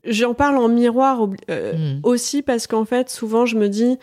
J'en 0.05 0.35
parle 0.35 0.59
en 0.59 0.69
miroir 0.69 1.29
euh, 1.51 1.73
hmm. 1.75 2.01
aussi 2.03 2.43
parce 2.43 2.67
qu'en 2.67 2.85
fait, 2.85 3.11
souvent, 3.11 3.47
je 3.47 3.57
me 3.57 3.69
dis, 3.69 3.99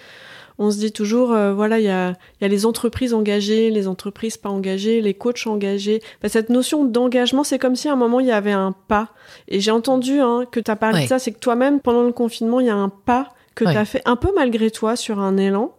on 0.57 0.71
se 0.71 0.77
dit 0.77 0.91
toujours, 0.91 1.33
euh, 1.33 1.53
voilà, 1.53 1.79
il 1.79 1.85
y 1.85 1.89
a, 1.89 2.13
y 2.41 2.45
a, 2.45 2.47
les 2.47 2.65
entreprises 2.65 3.13
engagées, 3.13 3.71
les 3.71 3.87
entreprises 3.87 4.37
pas 4.37 4.49
engagées, 4.49 5.01
les 5.01 5.13
coachs 5.13 5.47
engagés. 5.47 6.01
cette 6.25 6.49
notion 6.49 6.85
d'engagement, 6.85 7.43
c'est 7.43 7.59
comme 7.59 7.75
si 7.75 7.89
à 7.89 7.93
un 7.93 7.97
moment, 7.97 8.19
il 8.19 8.27
y 8.27 8.31
avait 8.31 8.51
un 8.51 8.73
pas. 8.87 9.09
Et 9.47 9.59
j'ai 9.59 9.71
entendu 9.71 10.19
hein, 10.19 10.45
que 10.49 10.59
tu 10.59 10.71
as 10.71 10.75
parlé 10.75 11.03
de 11.03 11.07
ça, 11.07 11.19
c'est 11.19 11.31
que 11.31 11.39
toi-même, 11.39 11.79
pendant 11.79 12.03
le 12.03 12.13
confinement, 12.13 12.59
il 12.59 12.67
y 12.67 12.69
a 12.69 12.75
un 12.75 12.89
pas 12.89 13.29
que 13.55 13.63
tu 13.63 13.77
as 13.77 13.85
fait 13.85 14.01
un 14.05 14.15
peu 14.15 14.31
malgré 14.35 14.69
toi 14.69 14.95
sur 14.95 15.19
un 15.19 15.37
élan. 15.37 15.73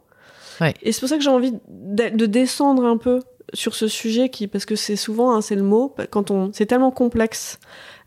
Et 0.83 0.93
c'est 0.93 1.01
pour 1.01 1.09
ça 1.09 1.17
que 1.17 1.23
j'ai 1.23 1.31
envie 1.31 1.53
de, 1.69 2.27
descendre 2.27 2.85
un 2.85 2.97
peu 2.97 3.23
sur 3.53 3.75
ce 3.75 3.89
sujet 3.89 4.29
qui, 4.29 4.47
parce 4.47 4.65
que 4.65 4.77
c'est 4.77 4.97
souvent, 4.97 5.33
hein, 5.35 5.41
c'est 5.41 5.55
le 5.55 5.63
mot, 5.63 5.95
quand 6.11 6.31
on, 6.31 6.51
c'est 6.53 6.67
tellement 6.67 6.91
complexe 6.91 7.59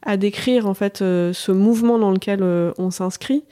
à 0.04 0.18
décrire 0.18 0.68
en 0.68 0.74
fait 0.74 1.02
euh, 1.02 1.34
ce 1.34 1.52
mouvement 1.52 2.00
dans 2.00 2.12
lequel 2.12 2.40
euh, 2.42 2.72
on 2.78 2.92
s'inscrit, 2.92 3.44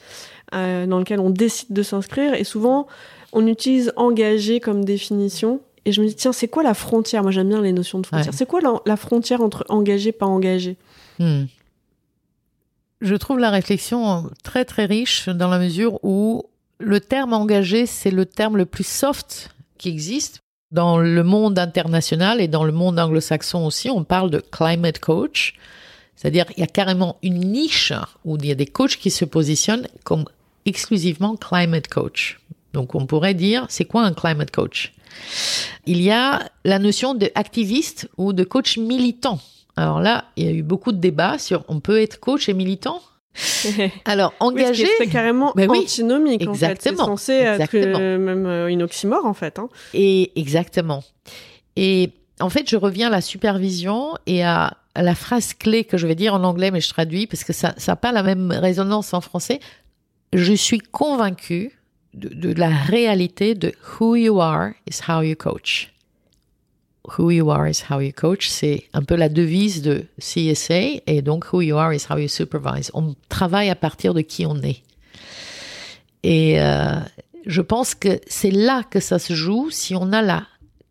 euh, 0.54 0.86
dans 0.86 1.00
lequel 1.00 1.20
on 1.20 1.30
décide 1.30 1.74
de 1.74 1.84
s'inscrire. 1.84 2.34
Et 2.34 2.44
souvent, 2.44 2.88
on 3.34 3.46
utilise 3.48 3.92
engagé 3.96 4.60
comme 4.60 4.86
définition. 4.86 5.62
Et 5.86 5.92
je 5.92 6.02
me 6.02 6.08
dis, 6.08 6.16
tiens, 6.16 6.34
c'est 6.34 6.48
quoi 6.48 6.64
la 6.64 6.74
frontière? 6.74 7.24
Moi, 7.24 7.32
j'aime 7.32 7.50
bien 7.50 7.62
les 7.62 7.74
notions 7.74 8.00
de 8.00 8.06
frontière. 8.06 8.34
C'est 8.34 8.46
quoi 8.46 8.60
la, 8.86 8.98
frontière 8.98 9.42
entre 9.42 9.66
engagé 9.70 10.10
et 10.10 10.14
pas 10.14 10.26
engagé? 10.26 10.78
Hmm. 11.20 11.46
Je 13.00 13.16
trouve 13.16 13.40
la 13.40 13.52
réflexion 13.52 14.30
très 14.44 14.66
très 14.66 14.86
riche 14.86 15.30
dans 15.30 15.50
la 15.50 15.60
mesure 15.60 16.04
où 16.04 16.44
le 16.80 17.00
terme 17.00 17.34
engagé, 17.34 17.86
c'est 17.86 18.12
le 18.12 18.26
terme 18.26 18.58
le 18.58 18.66
plus 18.66 18.86
soft 18.86 19.56
qui 19.78 19.90
existe. 19.90 20.40
Dans 20.72 20.98
le 20.98 21.24
monde 21.24 21.58
international 21.60 22.42
et 22.42 22.50
dans 22.50 22.66
le 22.66 22.74
monde 22.74 23.00
anglo-saxon 23.00 23.66
aussi, 23.66 23.90
on 23.90 24.04
parle 24.04 24.30
de 24.30 24.40
climate 24.40 25.00
coach. 25.00 25.56
C'est-à-dire, 26.18 26.46
il 26.58 26.60
y 26.60 26.64
a 26.64 26.68
carrément 26.68 27.18
une 27.22 27.40
niche 27.40 27.94
où 28.26 28.38
il 28.38 28.48
y 28.48 28.52
a 28.52 28.56
des 28.56 28.66
coachs 28.66 28.98
qui 28.98 29.12
se 29.12 29.24
positionnent 29.24 29.88
comme 30.04 30.26
exclusivement 30.66 31.38
climate 31.38 31.88
coach. 31.88 32.40
Donc, 32.74 32.96
on 32.96 33.06
pourrait 33.06 33.36
dire, 33.36 33.68
c'est 33.70 33.86
quoi 33.86 34.04
un 34.04 34.14
climate 34.14 34.52
coach? 34.52 34.94
Il 35.86 36.02
y 36.02 36.12
a 36.12 36.50
la 36.66 36.80
notion 36.80 37.14
d'activiste 37.14 38.10
ou 38.18 38.34
de 38.34 38.44
coach 38.44 38.78
militant. 38.78 39.40
Alors 39.76 40.02
là, 40.02 40.26
il 40.36 40.46
y 40.46 40.48
a 40.48 40.52
eu 40.52 40.64
beaucoup 40.64 40.92
de 40.92 40.98
débats 40.98 41.38
sur 41.38 41.64
on 41.68 41.80
peut 41.80 42.02
être 42.02 42.20
coach 42.20 42.50
et 42.50 42.54
militant? 42.54 43.02
Alors 44.06 44.34
engagé, 44.40 44.88
c'est 44.98 45.08
carrément 45.08 45.54
ben 45.56 45.70
antinomique. 45.70 46.42
Exactement. 46.42 47.16
C'est 47.18 47.44
censé 47.46 47.64
être 47.64 48.18
même 48.18 48.48
euh, 48.48 48.68
une 48.68 48.82
oxymore 48.82 49.26
en 49.26 49.36
fait. 49.36 49.60
Hein. 49.60 49.70
Et 49.94 50.32
exactement. 50.40 51.04
Et 51.76 52.10
en 52.40 52.50
fait, 52.50 52.68
je 52.68 52.76
reviens 52.76 53.08
à 53.08 53.12
la 53.12 53.22
supervision 53.22 54.16
et 54.26 54.44
à 54.44 54.78
la 55.02 55.16
phrase 55.16 55.54
clé 55.54 55.84
que 55.84 55.98
je 55.98 56.08
vais 56.08 56.16
dire 56.16 56.34
en 56.34 56.44
anglais, 56.44 56.72
mais 56.72 56.82
je 56.82 56.90
traduis 56.90 57.28
parce 57.28 57.44
que 57.44 57.54
ça 57.54 57.76
n'a 57.88 57.96
pas 57.96 58.12
la 58.12 58.24
même 58.24 58.52
résonance 58.52 59.14
en 59.14 59.22
français. 59.22 59.60
Je 60.34 60.54
suis 60.54 60.80
convaincue 60.80 61.72
de, 62.14 62.54
la 62.54 62.70
réalité 62.70 63.56
de 63.56 63.74
who 64.00 64.16
you 64.16 64.42
are 64.42 64.72
is 64.90 65.00
how 65.08 65.22
you 65.22 65.36
coach. 65.36 65.94
Who 67.18 67.32
you 67.32 67.50
are 67.52 67.70
is 67.70 67.84
how 67.90 68.02
you 68.02 68.12
coach, 68.12 68.50
c'est 68.50 68.84
un 68.94 69.02
peu 69.02 69.16
la 69.16 69.30
devise 69.30 69.82
de 69.82 70.06
CSA 70.20 71.02
et 71.06 71.22
donc 71.22 71.54
who 71.54 71.62
you 71.62 71.78
are 71.78 71.94
is 71.94 72.06
how 72.10 72.18
you 72.18 72.28
supervise. 72.28 72.92
On 72.94 73.16
travaille 73.30 73.70
à 73.70 73.76
partir 73.76 74.14
de 74.14 74.22
qui 74.22 74.46
on 74.46 74.62
est. 74.62 74.84
Et 76.24 76.60
euh, 76.60 77.00
je 77.46 77.62
pense 77.62 77.96
que 77.96 78.20
c'est 78.28 78.52
là 78.52 78.84
que 78.84 79.00
ça 79.00 79.20
se 79.20 79.34
joue 79.34 79.70
si 79.70 79.96
on 79.96 80.12
a 80.12 80.22
la 80.22 80.46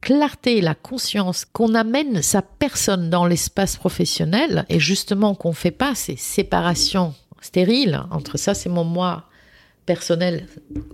clarté, 0.06 0.60
la 0.60 0.76
conscience, 0.76 1.44
qu'on 1.44 1.74
amène 1.74 2.22
sa 2.22 2.40
personne 2.40 3.10
dans 3.10 3.26
l'espace 3.26 3.74
professionnel 3.76 4.64
et 4.68 4.78
justement 4.78 5.34
qu'on 5.34 5.52
fait 5.52 5.72
pas 5.72 5.96
ces 5.96 6.14
séparations 6.14 7.12
stériles 7.40 8.00
entre 8.12 8.38
ça 8.38 8.54
c'est 8.54 8.68
mon 8.68 8.84
moi 8.84 9.24
personnel, 9.84 10.46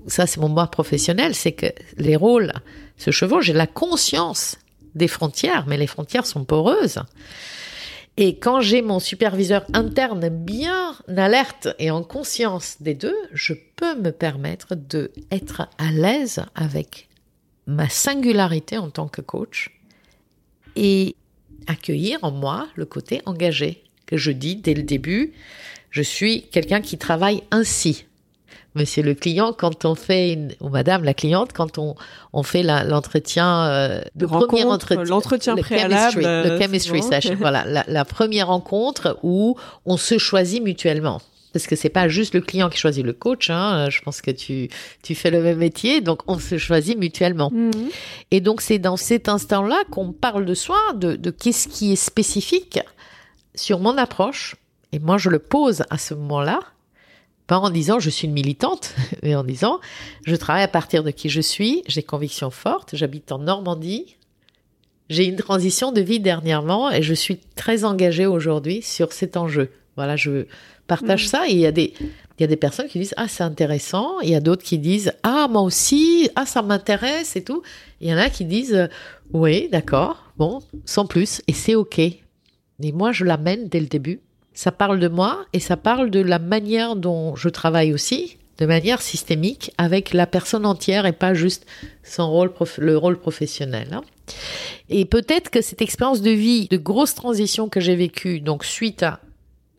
ça 0.06 0.26
c'est 0.26 0.40
mon 0.40 0.48
moi 0.48 0.66
professionnel, 0.68 1.34
c'est 1.34 1.52
que 1.52 1.66
les 1.98 2.16
rôles 2.16 2.54
se 2.96 3.10
chevauchent. 3.10 3.44
J'ai 3.44 3.52
la 3.52 3.66
conscience 3.66 4.56
des 4.94 5.08
frontières, 5.08 5.66
mais 5.66 5.76
les 5.76 5.86
frontières 5.86 6.24
sont 6.24 6.46
poreuses. 6.46 7.00
Et 8.16 8.38
quand 8.38 8.62
j'ai 8.62 8.80
mon 8.80 8.98
superviseur 8.98 9.66
interne 9.74 10.30
bien 10.30 10.96
alerte 11.18 11.68
et 11.78 11.90
en 11.90 12.02
conscience 12.02 12.76
des 12.80 12.94
deux, 12.94 13.16
je 13.34 13.52
peux 13.76 13.94
me 13.94 14.10
permettre 14.10 14.74
de 14.74 15.12
être 15.30 15.68
à 15.76 15.90
l'aise 15.90 16.42
avec 16.54 17.10
ma 17.66 17.88
singularité 17.88 18.78
en 18.78 18.90
tant 18.90 19.08
que 19.08 19.20
coach 19.20 19.70
et 20.76 21.16
accueillir 21.66 22.18
en 22.22 22.30
moi 22.30 22.68
le 22.74 22.84
côté 22.84 23.22
engagé 23.26 23.84
que 24.06 24.16
je 24.16 24.30
dis 24.30 24.56
dès 24.56 24.74
le 24.74 24.82
début. 24.82 25.32
Je 25.90 26.02
suis 26.02 26.42
quelqu'un 26.48 26.80
qui 26.80 26.98
travaille 26.98 27.42
ainsi. 27.50 28.06
Monsieur 28.74 29.02
le 29.02 29.14
client, 29.14 29.52
quand 29.52 29.84
on 29.84 29.94
fait 29.94 30.32
une, 30.32 30.52
ou 30.60 30.70
Madame 30.70 31.04
la 31.04 31.12
cliente, 31.12 31.52
quand 31.52 31.76
on, 31.76 31.94
on 32.32 32.42
fait 32.42 32.62
l'entretien 32.62 33.66
euh, 33.66 34.00
de 34.14 34.24
premier 34.24 34.64
entretien, 34.64 35.04
l'entretien 35.04 35.56
préalable, 35.56 36.22
le 36.22 36.58
chemistry 36.58 37.02
session, 37.02 37.36
voilà, 37.38 37.66
la, 37.66 37.84
la 37.86 38.04
première 38.06 38.46
rencontre 38.46 39.18
où 39.22 39.56
on 39.84 39.98
se 39.98 40.16
choisit 40.16 40.62
mutuellement 40.62 41.20
parce 41.52 41.66
que 41.66 41.76
c'est 41.76 41.88
pas 41.88 42.08
juste 42.08 42.34
le 42.34 42.40
client 42.40 42.70
qui 42.70 42.78
choisit 42.78 43.04
le 43.04 43.12
coach. 43.12 43.50
Hein. 43.50 43.88
Je 43.90 44.00
pense 44.00 44.20
que 44.20 44.30
tu 44.30 44.68
tu 45.02 45.14
fais 45.14 45.30
le 45.30 45.42
même 45.42 45.58
métier, 45.58 46.00
donc 46.00 46.20
on 46.26 46.38
se 46.38 46.58
choisit 46.58 46.98
mutuellement. 46.98 47.50
Mhm. 47.52 47.90
Et 48.30 48.40
donc 48.40 48.60
c'est 48.60 48.78
dans 48.78 48.96
cet 48.96 49.28
instant-là 49.28 49.82
qu'on 49.90 50.12
parle 50.12 50.44
de 50.44 50.54
soi, 50.54 50.78
de, 50.94 51.16
de 51.16 51.30
qu'est-ce 51.30 51.68
qui 51.68 51.92
est 51.92 51.96
spécifique 51.96 52.80
sur 53.54 53.78
mon 53.78 53.96
approche. 53.98 54.56
Et 54.92 54.98
moi, 54.98 55.18
je 55.18 55.30
le 55.30 55.38
pose 55.38 55.84
à 55.90 55.98
ce 55.98 56.14
moment-là, 56.14 56.60
pas 57.46 57.58
en 57.58 57.70
disant 57.70 57.98
je 57.98 58.10
suis 58.10 58.26
une 58.26 58.34
militante, 58.34 58.94
mais 59.22 59.34
en 59.34 59.44
disant 59.44 59.80
je 60.26 60.36
travaille 60.36 60.62
à 60.62 60.68
partir 60.68 61.02
de 61.02 61.10
qui 61.10 61.28
je 61.28 61.40
suis, 61.40 61.82
j'ai 61.86 62.02
convictions 62.02 62.50
fortes, 62.50 62.94
j'habite 62.94 63.32
en 63.32 63.38
Normandie. 63.38 64.16
J'ai 65.08 65.26
une 65.26 65.36
transition 65.36 65.92
de 65.92 66.00
vie 66.00 66.20
dernièrement 66.20 66.90
et 66.90 67.02
je 67.02 67.12
suis 67.12 67.36
très 67.36 67.84
engagée 67.84 68.24
aujourd'hui 68.24 68.80
sur 68.80 69.12
cet 69.12 69.36
enjeu. 69.36 69.70
Voilà, 69.96 70.16
je 70.16 70.46
partage 70.96 71.24
mm. 71.24 71.28
ça 71.28 71.48
et 71.48 71.52
il 71.52 71.58
y 71.58 71.66
a 71.66 71.72
des 71.72 71.94
il 72.38 72.42
y 72.42 72.44
a 72.44 72.46
des 72.48 72.56
personnes 72.56 72.88
qui 72.88 72.98
disent 72.98 73.14
ah 73.16 73.28
c'est 73.28 73.44
intéressant, 73.44 74.20
il 74.20 74.30
y 74.30 74.34
a 74.34 74.40
d'autres 74.40 74.64
qui 74.64 74.78
disent 74.78 75.12
ah 75.22 75.48
moi 75.50 75.62
aussi, 75.62 76.30
ah 76.34 76.46
ça 76.46 76.62
m'intéresse 76.62 77.36
et 77.36 77.44
tout. 77.44 77.62
Il 78.00 78.08
y 78.08 78.14
en 78.14 78.18
a 78.18 78.30
qui 78.30 78.44
disent 78.44 78.88
oui, 79.32 79.68
d'accord, 79.70 80.32
bon, 80.38 80.60
sans 80.84 81.06
plus 81.06 81.42
et 81.46 81.52
c'est 81.52 81.74
OK. 81.74 81.98
Et 81.98 82.20
moi 82.92 83.12
je 83.12 83.24
l'amène 83.24 83.68
dès 83.68 83.80
le 83.80 83.86
début. 83.86 84.20
Ça 84.54 84.72
parle 84.72 84.98
de 84.98 85.08
moi 85.08 85.44
et 85.52 85.60
ça 85.60 85.76
parle 85.76 86.10
de 86.10 86.20
la 86.20 86.38
manière 86.38 86.96
dont 86.96 87.36
je 87.36 87.48
travaille 87.48 87.92
aussi, 87.92 88.38
de 88.58 88.66
manière 88.66 89.02
systémique 89.02 89.72
avec 89.78 90.12
la 90.12 90.26
personne 90.26 90.66
entière 90.66 91.06
et 91.06 91.12
pas 91.12 91.34
juste 91.34 91.64
son 92.02 92.30
rôle 92.30 92.52
le 92.78 92.96
rôle 92.96 93.18
professionnel. 93.18 93.88
Hein. 93.92 94.02
Et 94.88 95.04
peut-être 95.04 95.50
que 95.50 95.62
cette 95.62 95.82
expérience 95.82 96.22
de 96.22 96.30
vie, 96.30 96.66
de 96.68 96.76
grosse 96.76 97.14
transition 97.14 97.68
que 97.68 97.80
j'ai 97.80 97.96
vécue, 97.96 98.40
donc 98.40 98.64
suite 98.64 99.02
à 99.02 99.20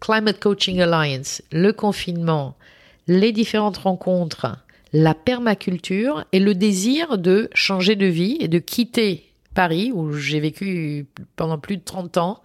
Climate 0.04 0.42
Coaching 0.42 0.82
Alliance, 0.82 1.42
le 1.54 1.72
confinement, 1.72 2.58
les 3.08 3.32
différentes 3.32 3.78
rencontres, 3.78 4.58
la 4.92 5.14
permaculture 5.14 6.26
et 6.34 6.42
le 6.42 6.54
désir 6.54 7.18
de 7.18 7.50
changer 7.54 7.96
de 7.96 8.08
vie 8.08 8.36
et 8.42 8.50
de 8.50 8.60
quitter 8.60 9.32
Paris, 9.54 9.94
où 9.94 10.12
j'ai 10.12 10.42
vécu 10.42 11.06
pendant 11.38 11.58
plus 11.58 11.78
de 11.78 11.84
30 11.86 12.18
ans, 12.18 12.42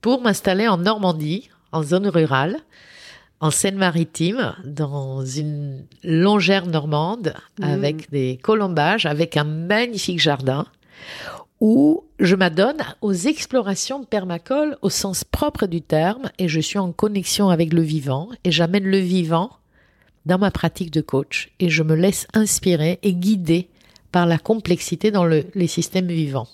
pour 0.00 0.22
m'installer 0.22 0.66
en 0.66 0.78
Normandie, 0.78 1.50
en 1.70 1.84
zone 1.84 2.08
rurale, 2.08 2.56
en 3.38 3.52
Seine-Maritime, 3.52 4.56
dans 4.64 5.24
une 5.24 5.84
longère 6.02 6.66
normande, 6.66 7.32
mmh. 7.60 7.62
avec 7.62 8.10
des 8.10 8.40
colombages, 8.42 9.06
avec 9.06 9.36
un 9.36 9.44
magnifique 9.44 10.18
jardin, 10.18 10.66
où 11.60 12.04
je 12.20 12.36
m'adonne 12.36 12.82
aux 13.00 13.12
explorations 13.12 14.04
permacole 14.04 14.76
au 14.82 14.90
sens 14.90 15.24
propre 15.24 15.66
du 15.66 15.82
terme 15.82 16.30
et 16.38 16.48
je 16.48 16.60
suis 16.60 16.78
en 16.78 16.92
connexion 16.92 17.48
avec 17.48 17.72
le 17.72 17.82
vivant 17.82 18.28
et 18.44 18.52
j'amène 18.52 18.84
le 18.84 18.98
vivant 18.98 19.50
dans 20.26 20.38
ma 20.38 20.50
pratique 20.50 20.90
de 20.90 21.00
coach 21.00 21.50
et 21.58 21.68
je 21.68 21.82
me 21.82 21.94
laisse 21.94 22.26
inspirer 22.34 22.98
et 23.02 23.14
guider 23.14 23.68
par 24.12 24.26
la 24.26 24.38
complexité 24.38 25.10
dans 25.10 25.24
les 25.24 25.66
systèmes 25.66 26.08
vivants. 26.08 26.48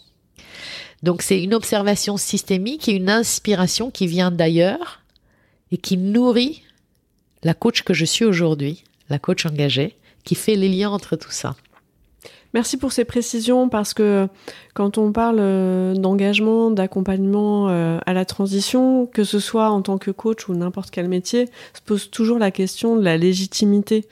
Donc 1.03 1.21
c'est 1.21 1.43
une 1.43 1.55
observation 1.55 2.17
systémique 2.17 2.89
et 2.89 2.93
une 2.93 3.11
inspiration 3.11 3.91
qui 3.91 4.07
vient 4.07 4.31
d'ailleurs 4.31 5.03
et 5.71 5.77
qui 5.77 5.99
nourrit 5.99 6.63
la 7.43 7.53
coach 7.53 7.83
que 7.83 7.93
je 7.93 8.07
suis 8.07 8.25
aujourd'hui, 8.25 8.85
la 9.11 9.19
coach 9.19 9.45
engagée, 9.45 9.97
qui 10.25 10.35
fait 10.35 10.57
les 10.57 10.71
liens 10.71 10.91
entre 10.91 11.17
tout 11.17 11.31
ça. 11.31 11.57
Merci 12.55 12.77
pour 12.77 12.93
ces 12.93 13.05
précisions 13.05 13.69
parce 13.69 13.95
que 13.95 14.29
quand 14.75 14.97
on 14.97 15.11
parle 15.11 15.39
euh, 15.41 15.93
d'engagement, 15.95 16.71
d'accompagnement 16.71 17.69
euh, 17.69 17.99
à 18.07 18.13
la 18.13 18.25
transition, 18.25 19.07
que 19.07 19.25
ce 19.25 19.41
soit 19.41 19.71
en 19.71 19.83
tant 19.83 19.99
que 19.99 20.13
coach 20.13 20.49
ou 20.49 20.55
n'importe 20.55 20.93
quel 20.93 21.09
métier, 21.09 21.47
se 21.75 21.81
pose 21.85 22.11
toujours 22.11 22.39
la 22.39 22.53
question 22.53 22.95
de 22.95 23.03
la 23.03 23.17
légitimité 23.17 24.07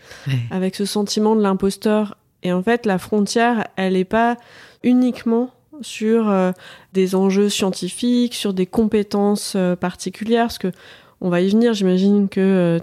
avec 0.51 0.75
ce 0.75 0.85
sentiment 0.85 1.37
de 1.37 1.41
l'imposteur. 1.41 2.17
Et 2.43 2.53
en 2.53 2.65
fait, 2.65 2.85
la 2.85 2.99
frontière, 2.99 3.69
elle 3.77 3.93
n'est 3.93 4.05
pas 4.05 4.37
uniquement 4.83 5.51
sur 5.81 6.29
euh, 6.29 6.51
des 6.95 7.15
enjeux 7.15 7.49
scientifiques, 7.49 8.35
sur 8.35 8.55
des 8.55 8.67
compétences 8.67 9.57
particulières, 9.79 10.47
parce 10.47 10.59
que 10.59 10.73
on 11.21 11.29
va 11.29 11.41
y 11.41 11.49
venir, 11.49 11.75
j'imagine 11.75 12.29
que 12.29 12.81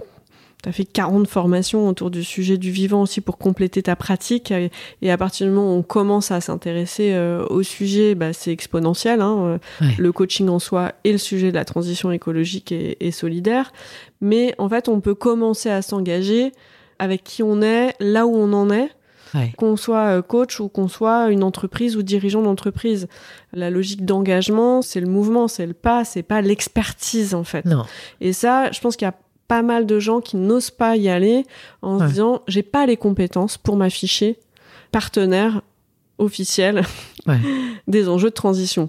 tu 0.62 0.68
as 0.68 0.72
fait 0.72 0.84
40 0.84 1.26
formations 1.26 1.88
autour 1.88 2.10
du 2.10 2.22
sujet 2.22 2.58
du 2.58 2.70
vivant 2.70 3.02
aussi 3.02 3.20
pour 3.20 3.38
compléter 3.38 3.82
ta 3.82 3.96
pratique. 3.96 4.52
Et 5.02 5.10
à 5.10 5.16
partir 5.16 5.46
du 5.46 5.52
moment 5.52 5.74
où 5.74 5.78
on 5.78 5.82
commence 5.82 6.30
à 6.30 6.40
s'intéresser 6.40 7.12
euh, 7.12 7.46
au 7.48 7.62
sujet, 7.62 8.14
bah, 8.14 8.32
c'est 8.32 8.52
exponentiel. 8.52 9.20
Hein, 9.20 9.58
euh, 9.82 9.86
Le 9.98 10.12
coaching 10.12 10.48
en 10.48 10.58
soi 10.58 10.92
et 11.04 11.12
le 11.12 11.18
sujet 11.18 11.50
de 11.50 11.56
la 11.56 11.64
transition 11.64 12.10
écologique 12.12 12.72
et, 12.72 13.10
solidaire. 13.10 13.72
Mais 14.20 14.54
en 14.58 14.68
fait, 14.68 14.88
on 14.88 15.00
peut 15.00 15.14
commencer 15.14 15.70
à 15.70 15.82
s'engager 15.82 16.52
avec 16.98 17.24
qui 17.24 17.42
on 17.42 17.62
est, 17.62 17.94
là 17.98 18.26
où 18.26 18.34
on 18.36 18.52
en 18.52 18.70
est. 18.70 18.90
Qu'on 19.56 19.76
soit 19.76 20.18
euh, 20.18 20.22
coach 20.22 20.58
ou 20.58 20.68
qu'on 20.68 20.88
soit 20.88 21.30
une 21.30 21.44
entreprise 21.44 21.96
ou 21.96 22.02
dirigeant 22.02 22.42
d'entreprise. 22.42 23.06
La 23.52 23.70
logique 23.70 24.04
d'engagement, 24.04 24.82
c'est 24.82 25.00
le 25.00 25.06
mouvement, 25.06 25.46
c'est 25.46 25.66
le 25.66 25.72
pas, 25.72 26.04
c'est 26.04 26.24
pas 26.24 26.40
l'expertise 26.40 27.32
en 27.32 27.44
fait. 27.44 27.64
Non. 27.64 27.84
Et 28.20 28.32
ça, 28.32 28.72
je 28.72 28.80
pense 28.80 28.96
qu'il 28.96 29.06
y 29.06 29.08
a 29.08 29.14
pas 29.50 29.62
mal 29.62 29.84
de 29.84 29.98
gens 29.98 30.20
qui 30.20 30.36
n'osent 30.36 30.70
pas 30.70 30.96
y 30.96 31.08
aller 31.08 31.44
en 31.82 31.98
se 31.98 32.04
disant 32.04 32.42
j'ai 32.46 32.62
pas 32.62 32.86
les 32.86 32.96
compétences 32.96 33.58
pour 33.58 33.76
m'afficher 33.76 34.38
partenaire 34.92 35.62
officiel 36.18 36.84
des 37.88 38.08
enjeux 38.08 38.30
de 38.30 38.34
transition. 38.34 38.86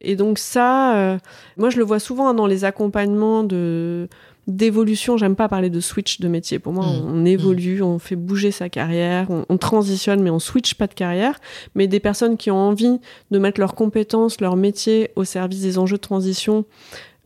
Et 0.00 0.16
donc 0.16 0.38
ça, 0.38 0.96
euh, 0.96 1.18
moi 1.56 1.70
je 1.70 1.76
le 1.76 1.84
vois 1.84 2.00
souvent 2.00 2.34
dans 2.34 2.48
les 2.48 2.64
accompagnements 2.64 3.44
de 3.44 4.08
d'évolution. 4.48 5.16
J'aime 5.16 5.36
pas 5.36 5.48
parler 5.48 5.70
de 5.70 5.78
switch 5.78 6.18
de 6.18 6.26
métier. 6.26 6.58
Pour 6.58 6.72
moi, 6.72 6.84
mmh. 6.84 7.04
on, 7.06 7.24
évolue, 7.24 7.80
mmh. 7.80 7.84
on 7.84 7.98
fait 8.00 8.16
bouger 8.16 8.50
sa 8.50 8.68
carrière, 8.68 9.30
on, 9.30 9.46
on, 9.48 9.56
transitionne, 9.56 10.20
mais 10.20 10.30
on 10.30 10.40
switch 10.40 10.74
pas 10.74 10.88
de 10.88 10.94
carrière. 10.94 11.38
Mais 11.76 11.86
des 11.86 12.00
personnes 12.00 12.36
qui 12.36 12.50
ont 12.50 12.58
envie 12.58 12.98
de 13.30 13.38
mettre 13.38 13.60
leurs 13.60 13.76
compétences, 13.76 14.40
leur 14.40 14.56
métier 14.56 15.12
au 15.14 15.22
service 15.22 15.60
des 15.60 15.78
enjeux 15.78 15.98
de 15.98 16.02
transition, 16.02 16.64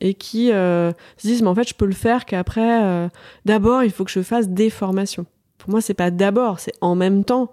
et 0.00 0.14
qui 0.14 0.52
euh, 0.52 0.92
se 1.16 1.26
disent 1.26 1.42
mais 1.42 1.48
en 1.48 1.54
fait 1.54 1.68
je 1.68 1.74
peux 1.74 1.86
le 1.86 1.94
faire 1.94 2.24
qu'après 2.24 2.84
euh, 2.84 3.08
d'abord 3.44 3.82
il 3.82 3.90
faut 3.90 4.04
que 4.04 4.10
je 4.10 4.22
fasse 4.22 4.48
des 4.48 4.70
formations. 4.70 5.26
Pour 5.58 5.70
moi 5.70 5.80
c'est 5.80 5.94
pas 5.94 6.10
d'abord, 6.10 6.60
c'est 6.60 6.74
en 6.80 6.94
même 6.94 7.24
temps. 7.24 7.52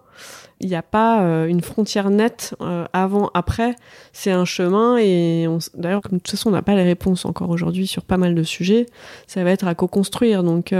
Il 0.59 0.69
n'y 0.69 0.75
a 0.75 0.83
pas 0.83 1.23
euh, 1.23 1.47
une 1.47 1.61
frontière 1.61 2.09
nette 2.09 2.55
avant 2.93 3.31
après, 3.33 3.75
c'est 4.13 4.31
un 4.31 4.45
chemin 4.45 4.97
et 4.97 5.47
d'ailleurs 5.73 6.01
de 6.01 6.09
toute 6.17 6.31
façon 6.31 6.49
on 6.49 6.51
n'a 6.53 6.61
pas 6.61 6.75
les 6.75 6.83
réponses 6.83 7.25
encore 7.25 7.49
aujourd'hui 7.49 7.87
sur 7.87 8.03
pas 8.03 8.17
mal 8.17 8.35
de 8.35 8.43
sujets, 8.43 8.85
ça 9.27 9.43
va 9.43 9.51
être 9.51 9.67
à 9.67 9.75
co-construire 9.75 10.43
donc 10.43 10.73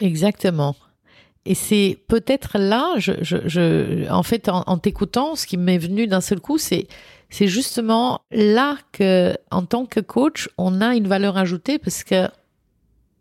Exactement. 0.00 0.74
Et 1.46 1.54
c'est 1.54 1.98
peut-être 2.08 2.58
là, 2.58 2.94
je, 2.96 3.12
je, 3.20 3.36
je, 3.46 4.10
en 4.10 4.22
fait, 4.22 4.48
en, 4.48 4.62
en 4.66 4.78
t'écoutant, 4.78 5.36
ce 5.36 5.46
qui 5.46 5.58
m'est 5.58 5.78
venu 5.78 6.06
d'un 6.06 6.22
seul 6.22 6.40
coup, 6.40 6.58
c'est 6.58 6.86
c'est 7.30 7.48
justement 7.48 8.20
là 8.30 8.78
que, 8.92 9.36
en 9.50 9.64
tant 9.64 9.86
que 9.86 9.98
coach, 9.98 10.48
on 10.56 10.80
a 10.80 10.94
une 10.94 11.08
valeur 11.08 11.36
ajoutée 11.36 11.78
parce 11.78 12.04
que 12.04 12.28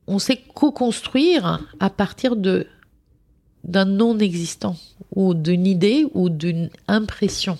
on 0.06 0.20
sait 0.20 0.40
co-construire 0.54 1.68
à 1.80 1.90
partir 1.90 2.36
de 2.36 2.68
d'un 3.64 3.86
non 3.86 4.20
existant 4.20 4.76
ou 5.16 5.34
d'une 5.34 5.66
idée 5.66 6.06
ou 6.14 6.30
d'une 6.30 6.70
impression. 6.88 7.58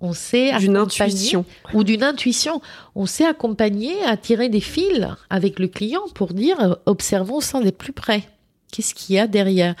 On 0.00 0.12
sait 0.12 0.56
d'une 0.58 0.76
intuition 0.76 1.44
ou 1.72 1.84
d'une 1.84 2.02
intuition. 2.02 2.62
On 2.94 3.04
sait 3.06 3.26
accompagner, 3.26 4.02
à 4.04 4.16
tirer 4.16 4.48
des 4.48 4.60
fils 4.60 5.06
avec 5.28 5.58
le 5.58 5.68
client 5.68 6.04
pour 6.14 6.32
dire 6.34 6.78
observons 6.86 7.40
ça 7.40 7.60
de 7.60 7.70
plus 7.70 7.92
près. 7.92 8.28
Qu'est-ce 8.74 8.92
qu'il 8.92 9.14
y 9.14 9.20
a 9.20 9.28
derrière 9.28 9.76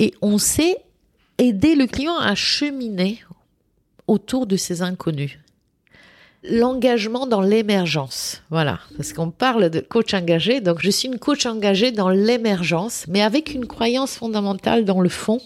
Et 0.00 0.12
on 0.20 0.38
sait 0.38 0.78
aider 1.38 1.76
le 1.76 1.86
client 1.86 2.18
à 2.18 2.34
cheminer 2.34 3.20
autour 4.08 4.48
de 4.48 4.56
ces 4.56 4.82
inconnus. 4.82 5.38
L'engagement 6.42 7.28
dans 7.28 7.42
l'émergence. 7.42 8.42
Voilà. 8.50 8.80
Parce 8.96 9.12
qu'on 9.12 9.30
parle 9.30 9.70
de 9.70 9.78
coach 9.78 10.14
engagé. 10.14 10.60
Donc, 10.60 10.80
je 10.82 10.90
suis 10.90 11.06
une 11.06 11.20
coach 11.20 11.46
engagée 11.46 11.92
dans 11.92 12.08
l'émergence, 12.08 13.04
mais 13.06 13.22
avec 13.22 13.54
une 13.54 13.66
croyance 13.66 14.16
fondamentale 14.16 14.84
dans 14.84 15.00
le 15.00 15.08
fond 15.08 15.40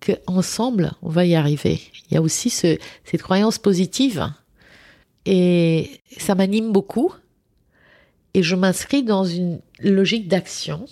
qu'ensemble, 0.00 0.92
on 1.02 1.10
va 1.10 1.26
y 1.26 1.34
arriver. 1.34 1.78
Il 2.10 2.14
y 2.14 2.16
a 2.16 2.22
aussi 2.22 2.48
ce, 2.48 2.78
cette 3.04 3.22
croyance 3.22 3.58
positive. 3.58 4.32
Et 5.26 6.00
ça 6.16 6.34
m'anime 6.34 6.72
beaucoup. 6.72 7.12
Et 8.32 8.42
je 8.42 8.56
m'inscris 8.56 9.02
dans 9.02 9.26
une 9.26 9.60
logique 9.78 10.26
d'action 10.26 10.86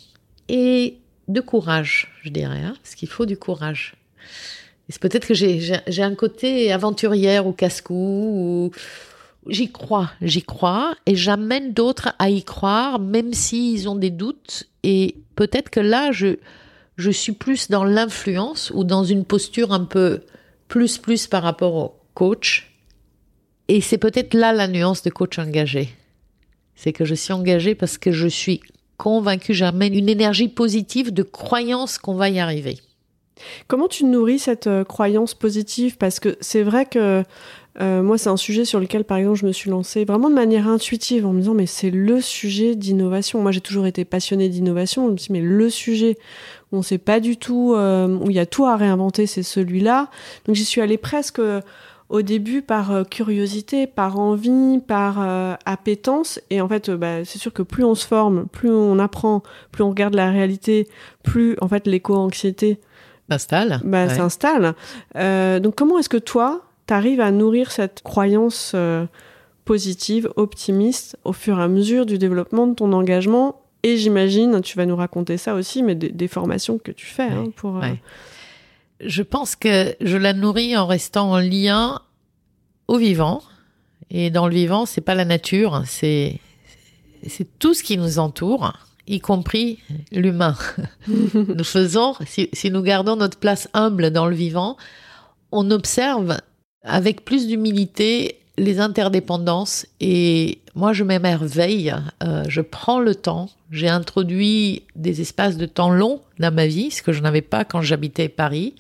et 0.51 0.99
de 1.29 1.41
courage, 1.41 2.13
je 2.23 2.31
dirais, 2.31 2.61
hein, 2.61 2.75
parce 2.83 2.95
qu'il 2.95 3.09
faut 3.09 3.27
du 3.27 3.37
courage 3.37 3.95
c'est 4.91 5.01
peut-être 5.01 5.27
que 5.27 5.35
j'ai 5.35 6.03
un 6.03 6.15
côté 6.15 6.73
aventurière 6.73 7.47
ou 7.47 7.53
casse-cou. 7.53 7.95
Ou... 7.95 8.71
J'y 9.49 9.71
crois, 9.71 10.11
j'y 10.21 10.43
crois, 10.43 10.95
et 11.07 11.15
j'amène 11.15 11.73
d'autres 11.73 12.15
à 12.19 12.29
y 12.29 12.43
croire, 12.43 12.99
même 12.99 13.33
s'ils 13.33 13.89
ont 13.89 13.95
des 13.95 14.11
doutes. 14.11 14.69
Et 14.83 15.17
peut-être 15.37 15.71
que 15.71 15.81
là, 15.81 16.11
je, 16.13 16.37
je 16.97 17.11
suis 17.11 17.33
plus 17.33 17.71
dans 17.71 17.85
l'influence 17.85 18.71
ou 18.75 18.85
dans 18.85 19.05
une 19.05 19.25
posture 19.25 19.73
un 19.73 19.85
peu 19.85 20.23
plus 20.69 20.99
plus 20.99 21.27
par 21.27 21.43
rapport 21.43 21.75
au 21.75 21.95
coach. 22.15 22.73
Et 23.69 23.81
c'est 23.81 23.99
peut-être 23.99 24.35
là 24.35 24.53
la 24.53 24.67
nuance 24.67 25.03
de 25.03 25.11
coach 25.11 25.39
engagé. 25.39 25.91
C'est 26.75 26.93
que 26.93 27.05
je 27.05 27.15
suis 27.15 27.33
engagée 27.33 27.75
parce 27.75 27.97
que 27.97 28.11
je 28.11 28.27
suis 28.27 28.61
convaincue, 29.01 29.55
j'amène 29.55 29.95
une 29.95 30.11
énergie 30.11 30.49
positive 30.49 31.11
de 31.11 31.23
croyance 31.23 31.97
qu'on 31.97 32.15
va 32.15 32.29
y 32.29 32.39
arriver. 32.39 32.77
Comment 33.67 33.89
tu 33.89 34.05
nourris 34.05 34.39
cette 34.39 34.67
euh, 34.67 34.85
croyance 34.85 35.33
positive? 35.33 35.97
Parce 35.97 36.21
que 36.21 36.37
c'est 36.43 36.63
vrai 36.63 36.85
que 36.85 37.25
euh, 37.81 38.03
moi, 38.03 38.19
c'est 38.19 38.29
un 38.29 38.37
sujet 38.37 38.67
sur 38.67 38.79
lequel, 38.79 39.05
par 39.05 39.17
exemple, 39.17 39.39
je 39.39 39.47
me 39.47 39.53
suis 39.53 39.71
lancée 39.71 40.05
vraiment 40.05 40.29
de 40.29 40.35
manière 40.35 40.69
intuitive 40.69 41.25
en 41.25 41.33
me 41.33 41.41
disant, 41.41 41.55
mais 41.55 41.65
c'est 41.65 41.89
le 41.91 42.21
sujet 42.21 42.75
d'innovation. 42.75 43.41
Moi, 43.41 43.53
j'ai 43.53 43.63
toujours 43.63 43.87
été 43.87 44.05
passionnée 44.05 44.51
d'innovation. 44.51 45.07
Je 45.07 45.13
me 45.13 45.17
suis 45.17 45.33
dit, 45.33 45.41
mais 45.41 45.47
le 45.47 45.71
sujet 45.71 46.19
où 46.71 46.77
on 46.77 46.79
ne 46.81 46.85
sait 46.85 46.99
pas 46.99 47.21
du 47.21 47.39
tout, 47.39 47.73
euh, 47.75 48.07
où 48.19 48.29
il 48.29 48.37
y 48.37 48.41
a 48.41 48.45
tout 48.45 48.67
à 48.67 48.77
réinventer, 48.77 49.27
c'est 49.27 49.43
celui-là. 49.43 50.11
Donc, 50.45 50.57
j'y 50.57 50.65
suis 50.67 50.83
allée 50.83 50.99
presque 50.99 51.41
au 52.11 52.23
début 52.23 52.61
par 52.61 53.09
curiosité, 53.09 53.87
par 53.87 54.19
envie, 54.19 54.81
par 54.87 55.57
appétence. 55.65 56.41
Et 56.51 56.61
en 56.61 56.69
fait, 56.69 56.91
bah, 56.91 57.25
c'est 57.25 57.39
sûr 57.39 57.53
que 57.53 57.63
plus 57.63 57.85
on 57.85 57.95
se 57.95 58.07
forme, 58.07 58.47
plus 58.53 58.71
on 58.71 58.99
apprend, 58.99 59.43
plus 59.73 59.83
on 59.83 59.91
regarde 59.91 60.15
la 60.15 60.31
réalité, 60.31 60.89
plus 61.23 61.57
en 61.61 61.69
fait 61.69 61.87
l'éco-anxiété 61.87 62.79
s'installe. 63.31 63.81
Bah, 63.85 64.09
s'installe. 64.09 64.75
Euh, 65.17 65.61
donc 65.61 65.77
comment 65.77 65.99
est-ce 65.99 66.09
que 66.09 66.17
toi, 66.17 66.63
tu 66.87 66.95
arrives 66.95 67.21
à 67.21 67.31
nourrir 67.31 67.71
cette 67.71 68.03
croyance 68.03 68.73
euh, 68.75 69.07
positive, 69.65 70.31
optimiste, 70.37 71.17
au 71.25 71.33
fur 71.33 71.59
et 71.61 71.63
à 71.63 71.69
mesure 71.69 72.07
du 72.07 72.19
développement 72.19 72.67
de 72.67 72.75
ton 72.75 72.93
engagement? 72.93 73.63
Et 73.83 73.97
j'imagine, 73.97 74.61
tu 74.61 74.77
vas 74.77 74.85
nous 74.85 74.97
raconter 74.97 75.37
ça 75.39 75.55
aussi, 75.55 75.83
mais 75.83 75.95
des, 75.95 76.29
formations 76.29 76.79
que 76.79 76.93
tu 76.93 77.07
fais 77.07 77.23
hein, 77.23 77.45
pour... 77.57 77.79
Euh, 77.79 77.89
je 79.05 79.23
pense 79.23 79.57
que 79.57 79.95
je 80.01 80.17
la 80.17 80.33
nourris 80.33 80.77
en 80.77 80.87
restant 80.87 81.33
en 81.33 81.39
lien 81.39 82.01
au 82.89 82.99
vivant. 82.99 83.43
Et 84.11 84.31
dans 84.31 84.49
le 84.49 84.55
vivant, 84.55 84.87
c'est 84.87 85.01
pas 85.01 85.15
la 85.15 85.25
nature, 85.25 85.83
c'est 85.87 86.41
c'est 87.27 87.59
tout 87.59 87.75
ce 87.75 87.83
qui 87.83 87.99
nous 87.99 88.19
entoure 88.19 88.73
y 89.07 89.21
compris 89.21 89.81
l'humain. 90.13 90.57
nous 91.35 91.65
faisons, 91.65 92.15
si, 92.27 92.71
nous 92.71 92.83
gardons 92.83 93.17
notre 93.17 93.39
place 93.39 93.69
humble 93.75 94.11
dans 94.11 94.27
le 94.27 94.35
vivant, 94.35 94.77
on 95.53 95.71
observe 95.71 96.39
avec 96.83 97.25
plus 97.25 97.47
d'humilité 97.47 98.40
les 98.61 98.79
interdépendances 98.79 99.87
et 100.01 100.59
moi 100.75 100.93
je 100.93 101.03
m'émerveille, 101.03 101.95
euh, 102.23 102.45
je 102.47 102.61
prends 102.61 103.01
le 103.01 103.15
temps, 103.15 103.49
j'ai 103.71 103.89
introduit 103.89 104.83
des 104.97 105.23
espaces 105.23 105.57
de 105.57 105.65
temps 105.65 105.91
longs 105.91 106.21
dans 106.39 106.53
ma 106.53 106.67
vie, 106.67 106.91
ce 106.91 107.03
que 107.03 107.13
je 107.13 107.23
n'avais 107.23 107.41
pas 107.41 107.65
quand 107.65 107.81
j'habitais 107.81 108.29
Paris. 108.29 108.75